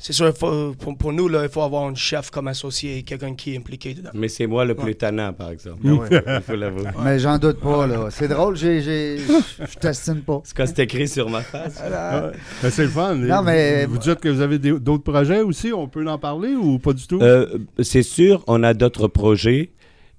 c'est 0.00 0.12
sûr, 0.12 0.26
il 0.28 0.32
faut- 0.32 0.74
pour, 0.78 0.96
pour 0.96 1.12
nous, 1.12 1.26
là, 1.28 1.42
il 1.42 1.48
faut 1.48 1.60
avoir 1.62 1.82
un 1.84 1.94
chef 1.94 2.30
comme 2.30 2.46
associé, 2.48 3.02
quelqu'un 3.02 3.34
qui 3.34 3.52
est 3.54 3.56
impliqué 3.58 3.94
dedans. 3.94 4.10
Mais 4.14 4.28
c'est 4.28 4.46
moi 4.46 4.64
le 4.64 4.74
plus 4.76 4.84
Ouais. 4.86 4.94
tannant, 4.94 5.32
par 5.32 5.50
exemple. 5.50 5.80
Ah 5.84 5.92
ouais. 5.92 6.08
Il 6.36 6.42
faut 6.42 6.54
l'avouer. 6.56 6.84
Mais 7.04 7.18
j'en 7.18 7.36
doute 7.38 7.58
pas, 7.58 7.86
là. 7.86 8.06
C'est 8.10 8.28
drôle, 8.28 8.56
j'ai, 8.56 8.80
j'ai, 8.80 9.18
je 9.18 9.78
t'estime 9.78 10.20
pas. 10.22 10.40
C'est 10.44 10.56
quand 10.56 10.66
c'est 10.66 10.78
écrit 10.78 11.08
sur 11.08 11.28
ma 11.28 11.40
face. 11.42 11.82
Ben, 11.90 12.70
c'est 12.70 12.84
le 12.84 12.88
fun. 12.88 13.16
Non, 13.16 13.42
mais- 13.42 13.86
Vous 13.86 13.98
dites 13.98 14.20
que 14.20 14.28
vous 14.28 14.40
avez 14.40 14.58
d'autres 14.58 15.02
projets 15.02 15.40
aussi. 15.40 15.72
On 15.72 15.88
peut 15.88 16.06
en 16.08 16.18
parler 16.18 16.54
ou 16.54 16.78
pas 16.78 16.92
du 16.92 17.06
tout? 17.06 17.18
Euh, 17.20 17.58
c'est 17.80 18.02
sûr, 18.04 18.44
on 18.46 18.62
a 18.62 18.74
d'autres 18.74 19.08
projets. 19.08 19.70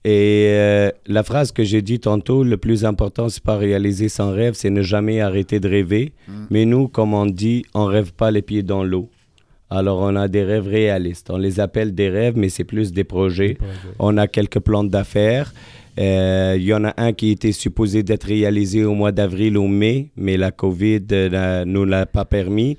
Et 0.06 0.46
euh, 0.50 0.92
la 1.08 1.24
phrase 1.24 1.52
que 1.52 1.64
j'ai 1.64 1.82
dit 1.82 2.00
tantôt, 2.00 2.44
le 2.44 2.56
plus 2.58 2.86
important, 2.86 3.28
c'est 3.30 3.44
pas 3.44 3.58
réaliser 3.58 4.08
son 4.08 4.32
rêve, 4.32 4.54
c'est 4.54 4.70
ne 4.70 4.82
jamais 4.82 5.20
arrêter 5.22 5.60
de 5.60 5.68
rêver. 5.70 6.14
Mais 6.50 6.66
nous, 6.66 6.88
comme 6.88 7.14
on 7.14 7.26
dit, 7.26 7.64
on 7.74 7.86
rêve 7.86 8.14
pas 8.14 8.32
les 8.32 8.42
pieds 8.42 8.64
dans 8.64 8.84
l'eau. 8.84 9.10
Alors, 9.70 10.00
on 10.00 10.16
a 10.16 10.28
des 10.28 10.44
rêves 10.44 10.68
réalistes. 10.68 11.30
On 11.30 11.38
les 11.38 11.60
appelle 11.60 11.94
des 11.94 12.10
rêves, 12.10 12.34
mais 12.36 12.50
c'est 12.50 12.64
plus 12.64 12.92
des 12.92 13.04
projets. 13.04 13.58
On 14.00 14.18
a 14.18 14.28
quelques 14.28 14.60
plans 14.60 14.84
d'affaires. 14.84 15.54
Euh, 16.00 16.56
Il 16.58 16.64
y 16.64 16.74
en 16.74 16.86
a 16.86 16.94
un 16.98 17.14
qui 17.14 17.30
était 17.32 17.52
supposé 17.52 18.02
d'être 18.04 18.24
réalisé 18.26 18.84
au 18.84 18.94
mois 18.94 19.12
d'avril 19.12 19.58
ou 19.58 19.68
mai, 19.68 20.10
mais 20.16 20.38
la 20.38 20.52
COVID 20.52 21.02
ne 21.10 21.64
nous 21.66 21.86
l'a 21.86 22.06
pas 22.06 22.26
permis. 22.26 22.78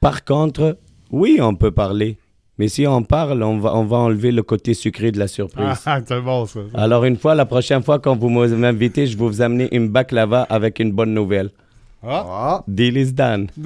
Par 0.00 0.24
contre, 0.24 0.78
oui, 1.10 1.38
on 1.42 1.54
peut 1.54 1.72
parler. 1.72 2.16
Mais 2.58 2.68
si 2.68 2.86
on 2.86 3.02
parle, 3.02 3.42
on 3.42 3.58
va, 3.58 3.74
on 3.74 3.84
va 3.84 3.96
enlever 3.96 4.32
le 4.32 4.42
côté 4.42 4.74
sucré 4.74 5.12
de 5.12 5.18
la 5.18 5.28
surprise. 5.28 5.66
Ah, 5.86 6.00
c'est 6.06 6.20
bon, 6.20 6.46
ça. 6.46 6.60
Alors, 6.74 7.04
une 7.04 7.16
fois, 7.16 7.34
la 7.34 7.46
prochaine 7.46 7.82
fois, 7.82 7.98
quand 7.98 8.16
vous 8.16 8.28
m'invitez, 8.28 9.06
je 9.06 9.16
vais 9.16 9.24
vous 9.24 9.40
amener 9.42 9.74
une 9.74 9.88
baklava 9.88 10.42
avec 10.42 10.78
une 10.78 10.92
bonne 10.92 11.12
nouvelle. 11.14 11.50
Ah. 12.02 12.24
Ah, 12.26 12.64
Deal 12.66 12.96
is 12.96 13.12
done. 13.12 13.48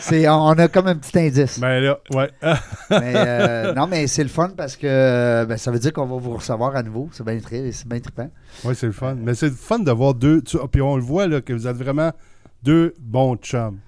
c'est, 0.00 0.28
on, 0.28 0.46
on 0.48 0.52
a 0.52 0.68
comme 0.68 0.86
un 0.88 0.96
petit 0.96 1.16
indice. 1.18 1.58
Ben 1.60 1.80
là, 1.80 1.98
ouais. 2.12 2.28
mais, 2.90 3.12
euh, 3.14 3.74
non, 3.74 3.86
mais 3.86 4.06
c'est 4.06 4.22
le 4.24 4.28
fun 4.28 4.50
parce 4.56 4.76
que 4.76 5.44
ben, 5.44 5.56
ça 5.56 5.70
veut 5.70 5.78
dire 5.78 5.92
qu'on 5.92 6.06
va 6.06 6.16
vous 6.16 6.34
recevoir 6.36 6.74
à 6.76 6.82
nouveau. 6.82 7.08
C'est 7.12 7.24
bien, 7.24 7.38
tri- 7.38 7.72
c'est 7.72 7.86
bien 7.88 8.00
trippant. 8.00 8.30
Oui, 8.64 8.74
c'est 8.76 8.86
le 8.86 8.92
fun. 8.92 9.16
Mais 9.20 9.34
c'est 9.34 9.46
le 9.48 9.52
fun 9.54 9.78
d'avoir 9.78 10.14
deux. 10.14 10.42
tu- 10.42 10.58
Puis 10.70 10.82
on 10.82 10.96
le 10.96 11.02
voit 11.02 11.26
là, 11.26 11.40
que 11.40 11.52
vous 11.52 11.66
êtes 11.66 11.76
vraiment 11.76 12.10
deux 12.62 12.94
bons 13.00 13.36
chums. 13.36 13.78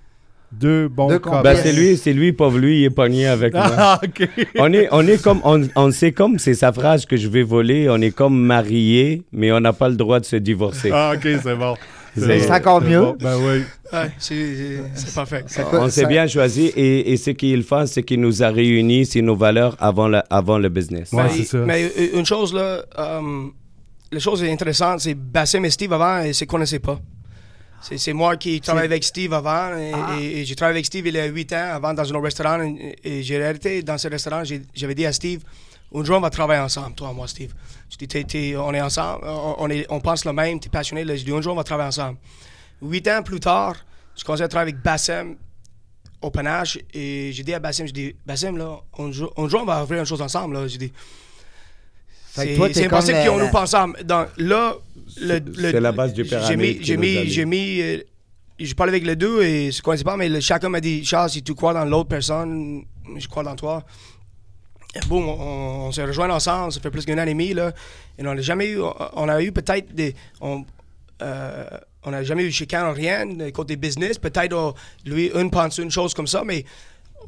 Deux 0.53 0.89
bons 0.89 1.09
Deux 1.09 1.21
copains. 1.21 1.43
Ben, 1.43 1.57
c'est 1.57 1.73
lui, 1.73 1.97
c'est 1.97 2.13
lui, 2.13 2.33
pauvre 2.33 2.59
lui, 2.59 2.81
il 2.81 2.85
est 2.85 2.91
pogné 2.91 3.27
avec 3.29 3.55
moi. 3.55 3.71
Ah, 3.77 4.01
OK. 4.05 4.29
On 4.59 4.73
est, 4.73 4.89
on 4.91 5.07
est 5.07 5.23
comme, 5.23 5.41
on, 5.45 5.65
on 5.77 5.91
sait 5.93 6.11
comme, 6.11 6.39
c'est 6.41 6.55
sa 6.55 6.73
phrase 6.73 7.07
que 7.07 7.17
je 7.17 7.29
vais 7.29 7.43
voler, 7.45 7.89
on 7.89 8.01
est 8.01 8.11
comme 8.11 8.37
mariés, 8.41 9.23
mais 9.33 9.53
on 9.53 9.61
n'a 9.61 9.73
pas 9.73 9.89
le 9.89 9.95
droit 9.95 10.19
de 10.19 10.25
se 10.25 10.35
divorcer. 10.37 10.91
Ah, 10.93 11.13
OK, 11.15 11.23
c'est 11.23 11.55
bon. 11.57 11.77
C'est- 12.17 12.51
encore 12.51 12.81
mieux. 12.81 13.01
bon. 13.01 13.17
Ben 13.21 13.37
oui. 13.39 13.63
Ouais, 13.93 14.11
c'est 14.19 15.15
parfait. 15.15 15.45
On 15.73 15.89
s'est 15.89 16.07
bien 16.07 16.27
choisi 16.27 16.67
et, 16.77 17.13
et 17.13 17.17
ce 17.17 17.31
qui 17.31 17.53
est 17.53 17.57
le 17.57 17.63
fun, 17.63 17.87
c'est 17.87 18.03
qu'il 18.03 18.21
nous 18.21 18.43
a 18.43 18.49
réunis, 18.51 19.07
c'est 19.07 19.23
nos 19.23 19.37
valeurs 19.37 19.77
avant 19.81 20.09
le, 20.09 20.21
avant 20.31 20.59
le 20.59 20.69
business. 20.69 21.13
Ouais, 21.13 21.25
mais, 21.25 21.31
c'est 21.31 21.45
ça. 21.45 21.59
mais 21.59 21.91
une 22.15 22.27
chose, 22.27 22.53
là, 22.55 22.83
euh, 22.99 23.47
la 24.13 24.19
chose 24.19 24.43
intéressante, 24.45 25.01
c'est 25.01 25.15
Bassim 25.15 25.65
et 25.65 25.71
Steve 25.71 25.93
avant, 25.93 26.21
ils 26.23 26.29
ne 26.29 26.33
se 26.33 26.45
connaissaient 26.45 26.79
pas. 26.81 26.99
C'est 27.83 28.13
moi 28.13 28.37
qui 28.37 28.61
travaille 28.61 28.85
avec 28.85 29.03
Steve 29.05 29.33
avant 29.33 29.75
et, 29.77 29.93
Ah. 29.95 30.11
et- 30.21 30.41
et 30.41 30.45
j'ai 30.45 30.55
travaillé 30.55 30.77
avec 30.77 30.87
Steve 30.87 31.07
il 31.07 31.15
y 31.15 31.19
a 31.19 31.25
8 31.25 31.51
ans 31.55 31.71
avant 31.73 31.95
dans 31.95 32.03
un 32.03 32.15
autre 32.15 32.25
restaurant 32.25 32.61
et, 32.63 32.95
et 33.03 33.23
j'ai 33.23 33.43
arrêté 33.43 33.83
dans 33.83 33.97
ce 33.97 34.07
restaurant. 34.09 34.43
J'avais 34.75 34.95
dit 34.95 35.07
à 35.07 35.13
Steve, 35.13 35.41
un 35.95 36.05
jour 36.05 36.17
on 36.17 36.21
va 36.21 36.31
travailler 36.31 36.61
ensemble, 36.63 36.95
toi 36.95 37.11
et 37.11 37.15
moi, 37.15 37.27
Steve. 37.29 37.53
Je 37.91 37.97
dis, 37.97 38.07
T'es- 38.09 38.25
t'es- 38.25 38.57
on 38.57 38.73
est 38.73 38.81
ensemble, 38.81 39.25
on, 39.27 39.69
est, 39.71 39.87
on 39.91 40.01
pense 40.01 40.25
le 40.25 40.33
même, 40.33 40.61
tu 40.61 40.69
es 40.69 40.71
passionné. 40.71 41.05
Là. 41.05 41.17
Je 41.17 41.25
dis, 41.25 41.33
un 41.33 41.41
jour 41.41 41.53
on 41.53 41.57
va 41.57 41.65
travailler 41.65 41.89
ensemble. 41.89 42.19
Huit 42.83 43.07
ans 43.09 43.23
plus 43.23 43.41
tard, 43.41 43.75
je 44.17 44.25
commençais 44.25 44.45
à 44.45 44.49
travailler 44.49 44.73
avec 44.73 44.85
Bassem 44.85 45.37
au 46.23 46.31
panache 46.31 46.79
et 46.95 47.31
j'ai 47.33 47.43
dit 47.43 47.53
à 47.55 47.59
Bassem, 47.59 47.87
je 47.89 47.93
dis, 47.93 48.15
Bassem, 48.27 48.57
là, 48.57 48.79
un 48.99 49.11
jour, 49.11 49.33
un 49.37 49.49
jour 49.49 49.61
on 49.63 49.67
va 49.67 49.83
ouvrir 49.83 50.01
une 50.01 50.07
chose 50.07 50.23
ensemble. 50.23 50.55
Là. 50.55 50.67
J'ai 50.69 50.79
dit, 50.79 50.93
Fait 52.33 52.45
que 52.47 52.51
c'est 52.51 52.57
toi, 52.57 52.69
c'est 52.73 52.87
impossible 52.87 53.19
qu'on 53.27 53.39
nous 53.39 53.51
pense 53.51 53.75
ensemble. 53.75 54.05
Donc 54.05 54.29
là, 54.37 54.75
le, 55.21 55.39
le- 55.57 55.71
c'est 55.73 55.81
la 55.81 55.93
base 55.93 56.13
du 56.13 56.23
j'ai 56.25 56.31
pyramide 56.31 56.79
mis, 56.79 56.85
j'ai 56.85 56.97
mis, 56.97 57.15
j'ai 57.31 57.45
mis, 57.45 57.81
euh, 57.81 57.99
j'ai 58.61 58.75
parlé 58.75 58.91
avec 58.93 59.05
les 59.05 59.17
deux 59.17 59.43
et 59.43 59.73
je 59.73 59.79
ne 59.79 59.83
connaissais 59.83 60.05
pas, 60.05 60.17
mais 60.17 60.29
le- 60.29 60.41
chacun 60.41 60.69
m'a 60.69 60.81
dit, 60.81 61.05
Charles, 61.05 61.31
si 61.31 61.43
tu 61.43 61.55
crois 61.55 61.75
dans 61.75 61.85
l'autre 61.85 62.09
personne, 62.09 62.85
je 63.17 63.27
crois 63.27 63.43
dans 63.43 63.57
toi. 63.57 63.83
Boum, 65.09 65.29
on, 65.29 65.87
on 65.87 65.93
s'est 65.93 66.05
rejoints 66.05 66.31
ensemble, 66.31 66.73
ça 66.73 66.81
fait 66.81 66.91
plus 66.91 67.05
qu'un 67.05 67.19
an 67.19 67.27
et 67.27 67.31
demi, 67.31 67.55
là. 67.55 67.73
Et 68.19 68.27
on 68.27 68.35
n'a 68.35 68.41
jamais 68.41 68.69
eu, 68.71 68.81
on 68.81 69.29
a 69.29 69.41
eu 69.43 69.53
peut-être 69.53 69.95
des, 69.95 70.17
on, 70.41 70.65
euh, 71.23 71.65
on 72.03 72.11
n'a 72.11 72.25
jamais 72.25 72.43
eu 72.45 72.51
chicane, 72.51 72.93
rien, 72.93 73.27
côté 73.53 73.77
business. 73.77 74.19
Peut-être 74.19 74.53
euh, 74.53 74.73
lui, 75.05 75.31
une 75.35 75.51
pense 75.51 75.79
une 75.79 75.91
chose 75.93 76.13
comme 76.13 76.27
ça, 76.27 76.43
mais 76.45 76.65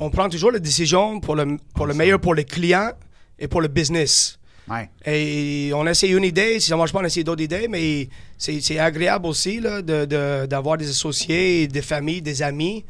on 0.01 0.11
prend 0.11 0.29
toujours 0.29 0.51
la 0.51 0.59
décision 0.59 1.21
pour 1.21 1.37
le, 1.37 1.57
pour 1.75 1.87
le 1.87 1.95
meilleur 1.95 2.19
pour 2.21 2.35
les 2.35 2.45
clients 2.45 2.91
et 3.39 3.47
pour 3.47 3.61
le 3.61 3.69
business. 3.69 4.39
Ouais. 4.69 4.89
Et 5.05 5.71
on 5.75 5.87
essaie 5.87 6.09
une 6.09 6.25
idée, 6.25 6.59
si 6.61 6.69
ça 6.69 6.77
marche 6.77 6.93
pas, 6.93 7.01
on 7.01 7.05
essaie 7.05 7.23
d'autres 7.25 7.43
idées, 7.43 7.69
mais 7.69 8.09
c'est 8.39 8.61
c'est 8.61 8.79
agréable 8.79 9.27
aussi 9.27 9.61
là, 9.61 9.83
de- 9.83 10.05
de- 10.05 10.47
d'avoir 10.47 10.79
des 10.79 10.89
associés, 10.89 11.67
des 11.69 11.83
familles, 11.83 12.23
des 12.23 12.43
amis. 12.43 12.85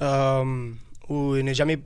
Euh, 0.00 0.70
où 1.08 1.36
il 1.36 1.44
n'y 1.44 1.50
a 1.50 1.52
jamais, 1.52 1.78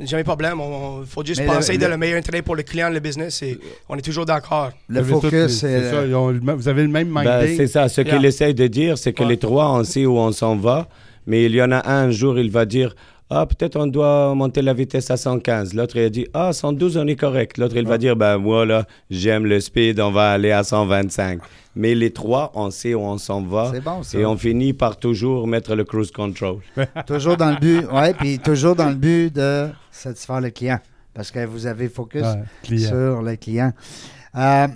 jamais 0.00 0.22
de 0.22 0.26
problème. 0.28 0.58
Il 1.00 1.06
faut 1.06 1.24
juste 1.24 1.40
Mais 1.40 1.46
le- 1.46 1.52
penser 1.54 1.78
de 1.78 1.84
le- 1.84 1.90
le 1.92 1.96
meilleur 1.96 2.18
intérêt 2.18 2.42
pour 2.42 2.56
le 2.56 2.62
client, 2.62 2.90
le 2.90 3.00
business. 3.00 3.42
Et 3.42 3.58
on 3.88 3.96
est 3.96 4.02
toujours 4.02 4.26
d'accord. 4.26 4.70
Le 4.88 5.02
focus, 5.02 5.60
c'est 5.60 5.80
c'est. 5.80 5.90
ça, 5.90 6.18
ont 6.18 6.32
vous 6.56 6.68
avez 6.68 6.82
le 6.82 6.88
même 6.88 7.12
Ben, 7.12 7.24
minding. 7.40 7.56
c'est 7.56 7.66
ça. 7.66 7.88
Ce 7.88 8.00
Yeah. 8.00 8.16
qu'il 8.16 8.24
essaye 8.26 8.54
de 8.54 8.66
dire, 8.66 8.98
c'est 8.98 9.12
que 9.12 9.22
Ouais. 9.22 9.30
les 9.30 9.36
trois, 9.38 9.70
on 9.72 9.84
sait 9.84 10.04
où 10.06 10.16
on 10.18 10.32
s'en 10.32 10.56
va, 10.56 10.88
mais 11.26 11.44
il 11.44 11.54
y 11.54 11.62
en 11.62 11.70
a 11.72 11.88
un, 11.90 12.06
un 12.08 12.10
jour, 12.10 12.38
il 12.38 12.50
va 12.50 12.66
dire 12.66 12.94
Ah, 13.30 13.46
peut-être 13.46 13.76
on 13.76 13.86
doit 13.86 14.34
monter 14.34 14.60
la 14.60 14.74
vitesse 14.74 15.10
à 15.10 15.16
115. 15.16 15.72
L'autre, 15.74 15.96
il 15.96 16.04
a 16.04 16.10
dit 16.10 16.26
Ah, 16.34 16.52
112, 16.52 16.98
on 16.98 17.06
est 17.06 17.16
correct. 17.16 17.56
L'autre, 17.58 17.76
il 17.76 17.86
va 17.86 17.96
dire 17.96 18.16
Ben, 18.16 18.36
moi, 18.36 18.66
là, 18.66 18.86
j'aime 19.10 19.46
le 19.46 19.60
speed, 19.60 19.98
on 19.98 20.10
va 20.10 20.32
aller 20.32 20.52
à 20.52 20.62
125. 20.62 21.40
Mais 21.74 21.94
les 21.94 22.10
trois, 22.12 22.52
on 22.54 22.70
sait 22.70 22.94
où 22.94 23.00
on 23.00 23.18
s'en 23.18 23.42
va. 23.42 23.70
C'est 23.72 23.80
bon, 23.80 24.02
ça. 24.02 24.18
Et 24.18 24.26
on 24.26 24.36
finit 24.36 24.72
par 24.74 24.98
toujours 24.98 25.46
mettre 25.48 25.74
le 25.74 25.84
cruise 25.84 26.10
control. 26.12 26.58
Toujours 27.06 27.36
dans 27.36 27.50
le 27.50 27.56
but, 27.56 27.86
ouais, 27.90 28.14
puis 28.14 28.38
toujours 28.38 28.76
dans 28.76 28.88
le 28.90 28.94
but 28.94 29.34
de 29.34 29.68
satisfaire 29.90 30.40
le 30.40 30.50
client. 30.50 30.78
Parce 31.14 31.30
que 31.30 31.44
vous 31.44 31.66
avez 31.66 31.88
focus 31.88 32.22
Ouais, 32.22 32.78
sur 32.78 33.22
le 33.22 33.36
client. 33.36 33.72
Euh, 34.36 34.66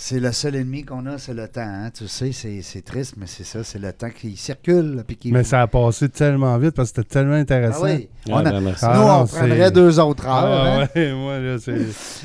c'est 0.00 0.20
le 0.20 0.30
seul 0.30 0.54
ennemi 0.54 0.84
qu'on 0.84 1.04
a, 1.06 1.18
c'est 1.18 1.34
le 1.34 1.48
temps. 1.48 1.60
hein. 1.60 1.90
Tu 1.92 2.06
sais, 2.06 2.30
c'est 2.32 2.62
c'est 2.62 2.82
triste, 2.84 3.14
mais 3.18 3.26
c'est 3.26 3.42
ça, 3.44 3.64
c'est 3.64 3.80
le 3.80 3.92
temps 3.92 4.10
qui 4.10 4.36
circule. 4.36 5.02
Puis 5.06 5.16
qui... 5.16 5.32
Mais 5.32 5.42
ça 5.42 5.62
a 5.62 5.66
passé 5.66 6.08
tellement 6.08 6.56
vite 6.56 6.70
parce 6.76 6.92
que 6.92 6.96
c'était 7.02 7.08
tellement 7.14 7.34
Ah 7.34 7.38
intéressant. 7.38 7.82
oui. 7.84 8.08
Ah, 8.28 8.30
On 8.32 8.36
a- 8.38 8.42
ben. 8.52 8.60
Nous, 8.60 8.70
Ah 8.82 9.02
on 9.16 9.18
non, 9.20 9.26
prendrait 9.26 9.70
deux 9.72 9.98
autres 9.98 10.24
heures. 10.26 10.32
Ah 10.32 10.82
hein. 10.82 10.88
ouais, 10.94 11.12
moi, 11.14 11.38
là, 11.40 11.56
c'est. 11.58 11.78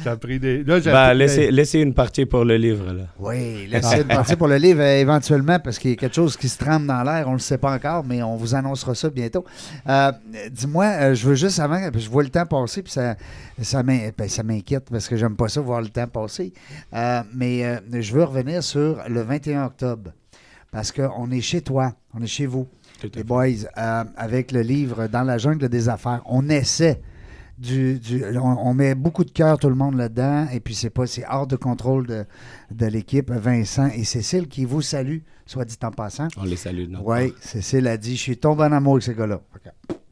J'ai 0.03 0.15
pris 0.17 0.39
des. 0.39 0.63
Là, 0.63 0.79
Ben, 0.79 1.13
laissez, 1.15 1.49
laissez 1.51 1.79
une 1.79 1.93
partie 1.95 2.25
pour 2.27 2.45
le 2.45 2.57
livre, 2.57 2.93
là. 2.93 3.03
Oui, 3.19 3.67
laissez 3.71 4.01
une 4.01 4.07
partie 4.07 4.35
pour 4.35 4.47
le 4.47 4.57
livre 4.57 4.81
euh, 4.81 4.99
éventuellement 5.01 5.59
parce 5.59 5.79
qu'il 5.79 5.89
y 5.91 5.93
a 5.93 5.97
quelque 5.97 6.15
chose 6.15 6.37
qui 6.37 6.49
se 6.49 6.57
trame 6.59 6.85
dans 6.85 7.01
l'air. 7.03 7.25
On 7.27 7.31
ne 7.31 7.35
le 7.37 7.39
sait 7.41 7.57
pas 7.57 7.73
encore, 7.73 8.03
mais 8.05 8.21
on 8.21 8.35
vous 8.35 8.53
annoncera 8.53 8.93
ça 8.93 9.09
bientôt. 9.09 9.43
Euh, 9.89 10.11
Dis-moi, 10.51 10.85
euh, 10.85 11.15
je 11.15 11.27
veux 11.27 11.35
juste 11.35 11.59
avant, 11.59 11.79
je 11.95 12.09
vois 12.09 12.21
le 12.23 12.29
temps 12.29 12.45
passer, 12.45 12.83
puis 12.83 12.91
ça, 12.91 13.15
ça 13.61 13.81
ben, 13.81 14.11
m'inquiète 14.43 14.85
parce 14.91 15.07
que 15.07 15.15
j'aime 15.17 15.35
pas 15.35 15.47
ça, 15.47 15.59
voir 15.61 15.81
le 15.81 15.89
temps 15.89 16.07
passer. 16.07 16.53
Euh, 16.93 17.21
mais 17.89 17.97
euh, 17.97 18.01
je 18.01 18.13
veux 18.13 18.23
revenir 18.23 18.63
sur 18.63 19.01
le 19.07 19.21
21 19.21 19.65
octobre 19.65 20.11
parce 20.71 20.91
qu'on 20.91 21.29
est 21.31 21.41
chez 21.41 21.61
toi, 21.61 21.93
on 22.13 22.21
est 22.21 22.27
chez 22.27 22.45
vous, 22.45 22.67
les 23.15 23.23
boys, 23.23 23.45
euh, 23.77 24.03
avec 24.17 24.51
le 24.51 24.61
livre 24.61 25.07
Dans 25.07 25.23
la 25.23 25.37
jungle 25.37 25.69
des 25.69 25.89
affaires. 25.89 26.21
On 26.25 26.49
essaie. 26.49 27.01
Du, 27.55 27.99
du- 27.99 28.23
on, 28.37 28.57
on 28.69 28.73
met 28.73 28.95
beaucoup 28.95 29.23
de 29.23 29.29
cœur 29.29 29.59
tout 29.59 29.69
le 29.69 29.75
monde 29.75 29.95
là-dedans 29.95 30.47
et 30.51 30.59
puis 30.59 30.73
c'est 30.73 30.89
pas 30.89 31.05
c'est 31.05 31.23
hors 31.29 31.45
de 31.45 31.55
contrôle 31.55 32.07
de, 32.07 32.25
de 32.71 32.85
l'équipe 32.87 33.29
Vincent 33.31 33.89
et 33.93 34.03
Cécile 34.05 34.47
qui 34.47 34.65
vous 34.65 34.81
saluent 34.81 35.21
soit 35.45 35.63
dit 35.63 35.77
en 35.83 35.91
passant 35.91 36.27
On 36.37 36.45
les 36.45 36.55
salue. 36.55 36.89
non? 36.89 37.01
oui 37.05 37.31
Cécile 37.39 37.87
a 37.87 37.95
dit 37.97 38.15
je 38.17 38.21
suis 38.21 38.37
tombé 38.37 38.63
en 38.63 38.71
amour 38.71 38.93
avec 38.93 39.03
ces 39.03 39.13
gars-là 39.13 39.39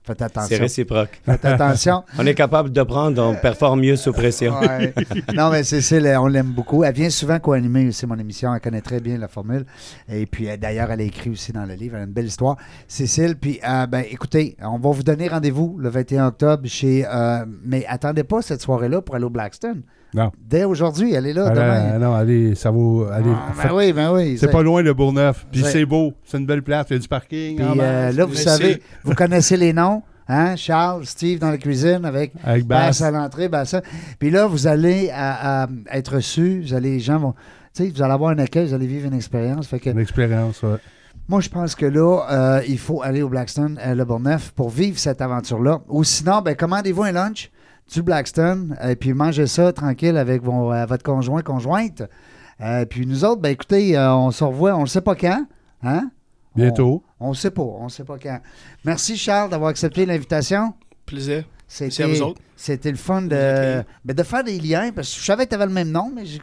faites 0.04 0.18
C'est 0.20 0.24
attention 0.26 0.58
réciproque. 0.60 1.22
faites 1.26 1.46
attention 1.46 2.04
On 2.18 2.26
est 2.26 2.34
capable 2.36 2.72
de 2.72 2.84
prendre, 2.84 3.22
on 3.24 3.36
performe 3.36 3.82
mieux 3.82 3.96
sous 3.96 4.12
pression. 4.14 4.60
Ouais. 4.60 4.94
non, 5.34 5.50
mais 5.52 5.64
Cécile, 5.64 6.08
on 6.20 6.28
l'aime 6.28 6.52
beaucoup. 6.52 6.84
Elle 6.84 6.94
vient 6.94 7.10
souvent 7.10 7.40
co-animer 7.40 7.88
aussi 7.88 8.06
mon 8.06 8.18
émission. 8.18 8.54
Elle 8.54 8.62
connaît 8.62 8.82
très 8.82 9.00
bien 9.00 9.18
la 9.18 9.28
formule. 9.28 9.66
Et 10.10 10.26
puis, 10.26 10.48
d'ailleurs, 10.58 10.92
elle 10.92 11.02
a 11.02 11.04
écrit 11.04 11.30
aussi 11.30 11.52
dans 11.52 11.66
le 11.66 11.74
livre. 11.76 11.96
Elle 11.96 12.02
a 12.02 12.06
une 12.06 12.12
belle 12.14 12.26
histoire. 12.26 12.58
Cécile, 12.88 13.36
puis, 13.36 13.60
euh, 13.68 13.86
ben, 13.88 14.04
écoutez, 14.10 14.56
on 14.62 14.78
va 14.80 14.92
vous 14.92 15.04
donner 15.04 15.28
rendez-vous 15.28 15.78
le 15.80 15.90
21 15.90 16.28
octobre 16.28 16.68
chez. 16.68 17.06
euh, 17.08 17.46
mais 17.64 17.86
attendez 17.88 18.24
pas 18.24 18.42
cette 18.42 18.62
soirée-là 18.62 19.02
pour 19.02 19.16
aller 19.16 19.26
au 19.26 19.30
Blackstone. 19.30 19.84
Non. 20.14 20.32
Dès 20.46 20.66
aujourd'hui, 20.66 21.14
elle 21.14 21.26
est 21.28 21.34
là 21.34 21.48
Allez, 21.48 21.56
demain. 21.62 22.00
non, 22.00 22.14
allez, 22.14 22.56
ça 22.56 22.70
vaut. 22.70 23.06
Allez, 23.12 23.30
Ah, 23.34 23.54
ben 23.70 23.74
oui, 23.76 23.94
ben 23.94 24.12
oui. 24.14 24.38
C'est 24.38 24.52
pas 24.52 24.62
loin 24.62 24.82
le 24.82 24.94
Bourgneuf. 24.94 25.46
Puis 25.52 25.62
C'est- 25.62 25.72
c'est 25.72 25.86
beau. 25.86 26.14
C'est 26.26 26.38
une 26.38 26.46
belle 26.46 26.64
place. 26.64 26.88
Il 26.90 26.94
y 26.94 26.96
a 26.98 27.00
du 27.00 27.08
parking. 27.08 27.56
Puis 27.56 27.66
en 27.66 27.72
euh, 27.80 28.08
masse. 28.08 28.16
là, 28.16 28.26
vous 28.26 28.36
savez, 28.36 28.82
vous 29.04 29.14
connaissez 29.16 29.56
les 29.58 29.72
noms. 29.74 30.04
Hein? 30.28 30.56
Charles, 30.56 31.06
Steve 31.06 31.40
dans 31.40 31.50
la 31.50 31.58
cuisine 31.58 32.06
avec 32.06 32.34
Bass. 32.66 33.02
à 33.02 33.12
l'entrée, 33.12 33.48
Basse. 33.50 33.74
à- 33.74 33.82
Puis 34.20 34.30
là, 34.30 34.48
vous 34.48 34.68
allez 34.68 35.10
à- 35.14 35.64
à 35.64 35.68
être 35.98 36.16
reçus. 36.16 36.62
Vous 36.66 36.74
allez, 36.74 36.92
les 36.92 37.00
gens 37.00 37.18
vont. 37.20 37.34
Tu 37.74 37.84
sais, 37.86 37.90
vous 37.90 38.02
allez 38.02 38.14
avoir 38.14 38.32
un 38.32 38.38
accueil, 38.40 38.68
vous 38.68 38.74
allez 38.74 38.88
vivre 38.88 39.08
une 39.08 39.14
expérience. 39.14 39.68
Fait 39.68 39.80
que 39.80 39.90
Une 39.90 40.00
expérience, 40.00 40.62
ouais. 40.64 40.76
moi, 41.30 41.40
je 41.40 41.48
pense 41.50 41.74
que 41.76 41.86
là, 41.86 42.20
euh, 42.30 42.62
il 42.68 42.78
faut 42.78 43.02
aller 43.02 43.22
au 43.22 43.30
Blackstone, 43.30 43.80
euh, 43.86 43.96
le 43.96 44.04
Bourgneuf, 44.04 44.52
pour 44.52 44.70
vivre 44.70 45.00
cette 45.00 45.22
aventure-là. 45.22 45.80
Ou 45.88 46.04
sinon, 46.04 46.42
ben, 46.42 46.54
commandez-vous 46.56 47.04
un 47.04 47.12
lunch 47.14 47.50
du 47.92 48.02
Blackstone 48.04 48.78
et 48.88 48.96
puis 48.96 49.14
mangez 49.14 49.48
ça 49.48 49.74
tranquille 49.74 50.18
avec 50.18 50.42
vos- 50.44 50.72
euh, 50.74 50.86
votre 50.86 51.04
conjoint, 51.04 51.42
conjointe. 51.42 52.04
Euh, 52.62 52.86
puis 52.86 53.06
nous 53.06 53.26
autres, 53.26 53.42
ben 53.42 53.50
écoutez, 53.50 53.98
euh, 53.98 54.14
on 54.14 54.32
se 54.32 54.44
revoit, 54.44 54.76
on 54.76 54.82
ne 54.82 54.86
sait 54.88 55.02
pas 55.02 55.16
quand. 55.16 55.46
Hein? 55.84 56.10
Bientôt. 56.56 57.04
On 57.20 57.30
ne 57.30 57.34
sait 57.34 57.52
pas, 57.52 57.62
on 57.64 57.86
ne 57.86 57.90
sait 57.90 58.04
pas 58.04 58.18
quand. 58.22 58.40
Merci 58.86 59.18
Charles 59.18 59.50
d'avoir 59.50 59.70
accepté 59.70 60.06
l'invitation. 60.06 60.74
Plaisir. 61.06 61.44
Merci 61.80 61.84
à 61.86 61.90
C'était, 61.90 62.14
vous 62.14 62.22
autres. 62.22 62.42
C'était 62.64 62.92
le 62.92 62.98
fun 62.98 63.24
de, 63.24 63.84
ben, 64.06 64.16
de 64.16 64.24
faire 64.24 64.44
des 64.44 64.60
liens, 64.60 64.92
parce 64.96 65.12
que 65.12 65.20
je 65.20 65.26
savais 65.26 65.46
que 65.46 65.50
tu 65.50 65.56
avais 65.56 65.66
le 65.66 65.72
même 65.72 65.90
nom, 65.92 66.12
mais 66.16 66.26
je, 66.26 66.34
je 66.34 66.40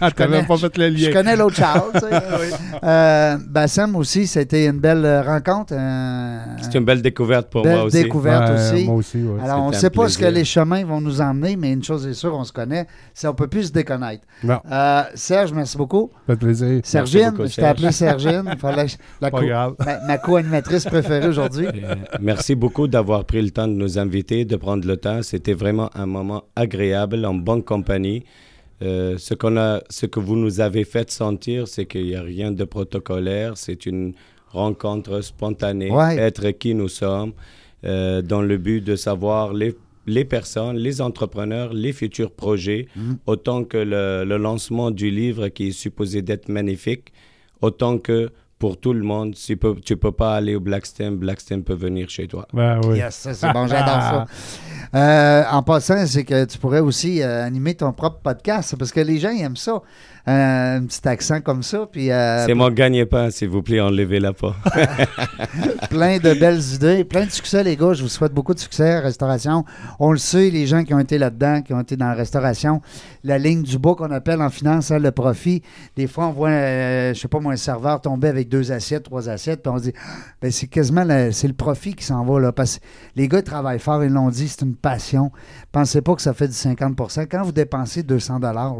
Ah, 0.00 0.10
connais- 0.10 0.42
pas 0.42 0.56
fait 0.56 0.76
le 0.78 0.96
je 0.96 1.06
lien. 1.06 1.12
connais 1.12 1.36
l'autre 1.36 1.54
Charles. 1.56 1.90
tu 1.94 2.00
sais. 2.00 2.10
Euh, 2.82 3.38
Bassem 3.48 3.94
aussi, 3.96 4.26
c'était 4.26 4.66
une 4.66 4.78
belle 4.80 5.04
euh, 5.04 5.22
rencontre. 5.22 5.72
euh, 5.76 6.38
C'est 6.60 6.74
une 6.76 6.84
belle 6.84 7.00
découverte 7.02 7.48
pour 7.50 7.62
belle 7.62 7.76
moi 7.76 7.84
aussi. 7.84 8.02
découverte 8.02 8.50
Ouais, 8.50 8.72
aussi. 8.74 8.84
Moi 8.84 8.94
aussi, 8.96 9.22
ouais. 9.22 9.40
Alors, 9.42 9.62
on 9.62 9.68
ne 9.68 9.72
C'était 9.72 9.80
sait 9.86 9.90
pas 9.90 10.08
ce 10.08 10.18
que 10.18 10.22
plaisir. 10.24 10.38
les 10.38 10.44
chemins 10.44 10.84
vont 10.84 11.00
nous 11.00 11.20
emmener, 11.20 11.56
mais 11.56 11.72
une 11.72 11.82
chose 11.84 12.06
est 12.06 12.12
sûre, 12.14 12.34
on 12.36 12.44
se 12.44 12.52
connaît, 12.52 12.86
c'est 13.14 13.28
on 13.28 13.34
peut 13.34 13.46
plus 13.46 13.68
se 13.68 13.72
déconnaître. 13.72 14.24
Non, 14.42 14.58
Euh, 14.70 15.02
Serge, 15.14 15.52
merci 15.52 15.78
beaucoup. 15.78 16.10
ça 16.26 16.34
fait 16.34 16.38
plaisir. 16.40 16.80
Sergine, 16.84 17.30
beaucoup, 17.30 17.46
je 17.48 17.54
t'ai 17.56 17.64
appelé 17.64 17.92
Sergine. 17.92 18.42
Fallait- 18.58 18.86
la 19.20 19.30
Pas 19.30 19.38
co- 19.40 19.46
grave. 19.46 19.74
ma, 19.84 20.00
ma 20.06 20.18
co-animatrice 20.18 20.84
préférée 20.84 21.28
aujourd'hui. 21.28 21.66
Euh, 21.68 21.94
merci 22.20 22.54
beaucoup 22.54 22.88
d'avoir 22.88 23.24
pris 23.24 23.40
le 23.40 23.50
temps 23.50 23.68
de 23.68 23.72
nous 23.74 23.98
inviter, 23.98 24.44
de 24.44 24.56
prendre 24.56 24.86
le 24.86 24.96
temps. 24.96 25.20
C'était 25.46 25.52
vraiment 25.62 25.90
un 25.94 26.06
moment 26.06 26.44
agréable, 26.56 27.22
en 27.26 27.34
bonne 27.34 27.62
compagnie. 27.62 28.24
Euh, 28.80 29.18
ce, 29.18 29.34
qu'on 29.34 29.58
a, 29.58 29.82
ce 29.90 30.06
que 30.06 30.18
vous 30.18 30.36
nous 30.36 30.60
avez 30.60 30.84
fait 30.84 31.10
sentir, 31.10 31.68
c'est 31.68 31.84
qu'il 31.84 32.06
n'y 32.06 32.14
a 32.16 32.22
rien 32.22 32.50
de 32.50 32.64
protocolaire. 32.64 33.58
C'est 33.58 33.84
une 33.84 34.14
rencontre 34.48 35.20
spontanée, 35.20 35.90
Ouais. 35.90 36.16
être 36.16 36.50
qui 36.52 36.74
nous 36.74 36.88
sommes, 36.88 37.34
euh, 37.84 38.22
dans 38.22 38.40
le 38.40 38.56
but 38.56 38.80
de 38.82 38.96
savoir 38.96 39.52
les, 39.52 39.74
les 40.06 40.24
personnes, 40.24 40.78
les 40.78 41.02
entrepreneurs, 41.02 41.74
les 41.74 41.92
futurs 41.92 42.30
projets, 42.30 42.88
Mhm. 42.96 43.18
autant 43.26 43.64
que 43.64 43.76
le, 43.76 44.24
le 44.24 44.38
lancement 44.38 44.90
du 44.90 45.10
livre 45.10 45.48
qui 45.48 45.68
est 45.68 45.72
supposé 45.72 46.22
d'être 46.22 46.48
magnifique, 46.48 47.12
autant 47.60 47.98
que 47.98 48.30
pour 48.58 48.78
tout 48.78 48.94
le 48.94 49.02
monde, 49.02 49.34
tu 49.34 49.58
peux, 49.58 49.74
tu 49.74 49.98
peux 49.98 50.12
pas 50.12 50.36
aller 50.36 50.54
au 50.54 50.60
Blackstone, 50.60 51.16
Blackstone 51.18 51.62
peut 51.64 51.74
venir 51.74 52.08
chez 52.08 52.26
toi. 52.28 52.46
Ben 52.54 52.80
oui. 52.86 52.96
Yes, 52.96 53.28
c'est 53.32 53.52
bon, 53.52 53.66
j'adore 53.66 54.00
ça. 54.00 54.26
Euh, 54.94 55.42
en 55.50 55.62
passant, 55.62 56.06
c'est 56.06 56.24
que 56.24 56.44
tu 56.44 56.58
pourrais 56.58 56.80
aussi 56.80 57.22
euh, 57.22 57.44
animer 57.44 57.74
ton 57.74 57.92
propre 57.92 58.18
podcast, 58.22 58.76
parce 58.78 58.92
que 58.92 59.00
les 59.00 59.18
gens 59.18 59.30
ils 59.30 59.42
aiment 59.42 59.56
ça. 59.56 59.82
Euh, 60.26 60.78
un 60.78 60.86
petit 60.86 61.06
accent 61.06 61.42
comme 61.42 61.62
ça, 61.62 61.86
puis 61.90 62.06
C'est 62.06 62.54
mon 62.54 62.70
gagne-pain, 62.70 63.30
s'il 63.30 63.50
vous 63.50 63.62
plaît, 63.62 63.80
enlevez-la 63.80 64.32
pas. 64.32 64.56
plein 65.90 66.16
de 66.16 66.32
belles 66.32 66.62
idées, 66.74 67.04
plein 67.04 67.26
de 67.26 67.30
succès, 67.30 67.62
les 67.62 67.76
gars. 67.76 67.92
Je 67.92 68.02
vous 68.02 68.08
souhaite 68.08 68.32
beaucoup 68.32 68.54
de 68.54 68.58
succès, 68.58 69.00
restauration. 69.00 69.66
On 70.00 70.12
le 70.12 70.18
sait, 70.18 70.48
les 70.48 70.66
gens 70.66 70.82
qui 70.82 70.94
ont 70.94 70.98
été 70.98 71.18
là-dedans, 71.18 71.60
qui 71.60 71.74
ont 71.74 71.80
été 71.80 71.96
dans 71.96 72.06
la 72.06 72.14
restauration, 72.14 72.80
la 73.22 73.36
ligne 73.36 73.62
du 73.64 73.78
bas 73.78 73.94
qu'on 73.94 74.10
appelle 74.12 74.40
en 74.40 74.48
finance, 74.48 74.90
hein, 74.90 74.98
le 74.98 75.10
profit. 75.10 75.62
Des 75.94 76.06
fois, 76.06 76.28
on 76.28 76.32
voit, 76.32 76.50
je 77.12 77.18
sais 77.20 77.28
pas 77.28 77.40
moi, 77.40 77.52
un 77.52 77.56
serveur 77.56 78.00
tomber 78.00 78.28
avec 78.28 78.48
deux 78.48 78.72
assiettes, 78.72 79.02
trois 79.02 79.28
assiettes, 79.28 79.62
puis 79.62 79.72
on 79.74 79.78
se 79.78 79.82
dit, 79.84 79.92
ben, 80.40 80.50
c'est 80.50 80.68
quasiment 80.68 81.04
le, 81.04 81.32
c'est 81.32 81.48
le 81.48 81.54
profit 81.54 81.94
qui 81.94 82.04
s'en 82.04 82.24
va, 82.24 82.40
là. 82.40 82.52
Parce 82.52 82.78
que 82.78 82.84
les 83.14 83.28
gars 83.28 83.40
ils 83.40 83.44
travaillent 83.44 83.78
fort, 83.78 84.02
ils 84.02 84.10
l'ont 84.10 84.30
dit, 84.30 84.48
c'est 84.48 84.62
une 84.62 84.73
passion. 84.74 85.30
Pensez 85.72 86.00
pas 86.02 86.14
que 86.14 86.22
ça 86.22 86.32
fait 86.34 86.48
du 86.48 86.54
50% 86.54 87.26
Quand 87.30 87.42
vous 87.42 87.52
dépensez 87.52 88.02
200 88.02 88.38
là, 88.40 88.72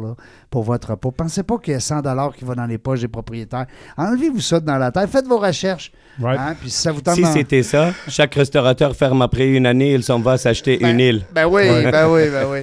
pour 0.51 0.62
votre 0.62 0.90
repas, 0.90 1.11
pensez 1.11 1.42
pas 1.42 1.59
qu'il 1.59 1.72
y 1.72 1.76
a 1.76 1.80
100 1.80 2.03
qui 2.36 2.45
va 2.45 2.55
dans 2.55 2.66
les 2.66 2.78
poches 2.78 3.01
des 3.01 3.09
propriétaires. 3.09 3.66
Enlevez-vous 3.97 4.40
ça 4.40 4.61
dans 4.61 4.78
la 4.78 4.90
tête. 4.92 5.09
Faites 5.11 5.26
vos 5.26 5.38
recherches. 5.38 5.92
Hein, 6.22 6.55
puis 6.61 6.70
si 6.70 6.80
ça 6.82 6.92
vous 6.92 7.01
tente 7.01 7.16
si 7.16 7.22
d'en- 7.22 7.32
c'était 7.32 7.62
ça, 7.62 7.90
chaque 8.09 8.34
restaurateur 8.34 8.95
ferme 8.95 9.22
après 9.22 9.49
une 9.49 9.66
année, 9.66 9.92
il 9.95 10.03
s'en 10.05 10.20
va 10.20 10.36
s'acheter 10.38 10.78
Ben, 10.78 10.90
une 10.90 11.01
île. 11.01 11.26
Ben 11.34 11.47
oui, 11.47 11.62
Ouais. 11.62 11.90
ben 11.90 12.09
oui, 12.09 12.22
ben 12.30 12.47
oui. 12.51 12.59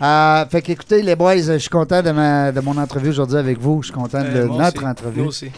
Euh, 0.00 0.46
fait 0.46 0.62
qu'écoutez, 0.62 1.02
les 1.02 1.16
boys, 1.16 1.36
je 1.36 1.58
suis 1.58 1.68
content 1.68 2.02
de, 2.02 2.10
ma- 2.12 2.52
de 2.52 2.60
mon 2.60 2.76
entrevue 2.78 3.08
aujourd'hui 3.10 3.36
avec 3.36 3.58
vous. 3.60 3.82
Je 3.82 3.86
suis 3.88 3.94
content 3.94 4.22
de 4.22 4.28
Euh, 4.28 4.46
notre 4.46 4.78
aussi. 4.78 4.86
entrevue. 4.86 5.20
Nous 5.22 5.26
aussi. 5.28 5.50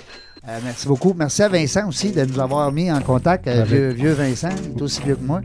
Euh, 0.49 0.59
merci 0.65 0.89
beaucoup. 0.89 1.15
Merci 1.17 1.43
à 1.43 1.49
Vincent 1.49 1.87
aussi 1.89 2.13
de 2.13 2.25
nous 2.25 2.41
avoir 2.41 2.73
mis 2.73 2.91
en 2.91 3.01
contact. 3.01 3.47
euh, 3.47 3.63
Avec- 3.63 3.67
vieux, 3.69 3.89
vieux 3.91 4.13
Vincent, 4.13 4.49
il 4.73 4.79
est 4.79 4.83
aussi 4.83 5.01
vieux 5.05 5.17
que 5.17 5.23
moi. 5.25 5.41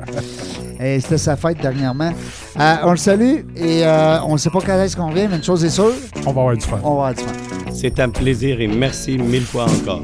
Et 0.79 0.99
c'était 1.01 1.17
sa 1.17 1.35
fête 1.35 1.59
dernièrement. 1.61 2.11
Euh, 2.59 2.75
on 2.83 2.91
le 2.91 2.97
salue 2.97 3.39
et 3.55 3.85
euh, 3.85 4.21
on 4.23 4.33
ne 4.33 4.37
sait 4.37 4.49
pas 4.49 4.59
quand 4.65 4.79
est-ce 4.81 4.95
qu'on 4.95 5.11
vient, 5.11 5.27
mais 5.27 5.35
une 5.37 5.43
chose 5.43 5.63
est 5.65 5.69
sûre, 5.69 5.91
On 6.25 6.31
va 6.31 6.41
avoir 6.41 6.55
du 6.57 6.65
fun. 6.65 6.79
on 6.83 6.95
va 6.95 7.07
avoir 7.09 7.13
du 7.13 7.21
fun. 7.23 7.31
C'est 7.73 7.99
un 7.99 8.09
plaisir 8.09 8.61
et 8.61 8.67
merci 8.67 9.17
mille 9.17 9.43
fois 9.45 9.65
encore. 9.65 10.01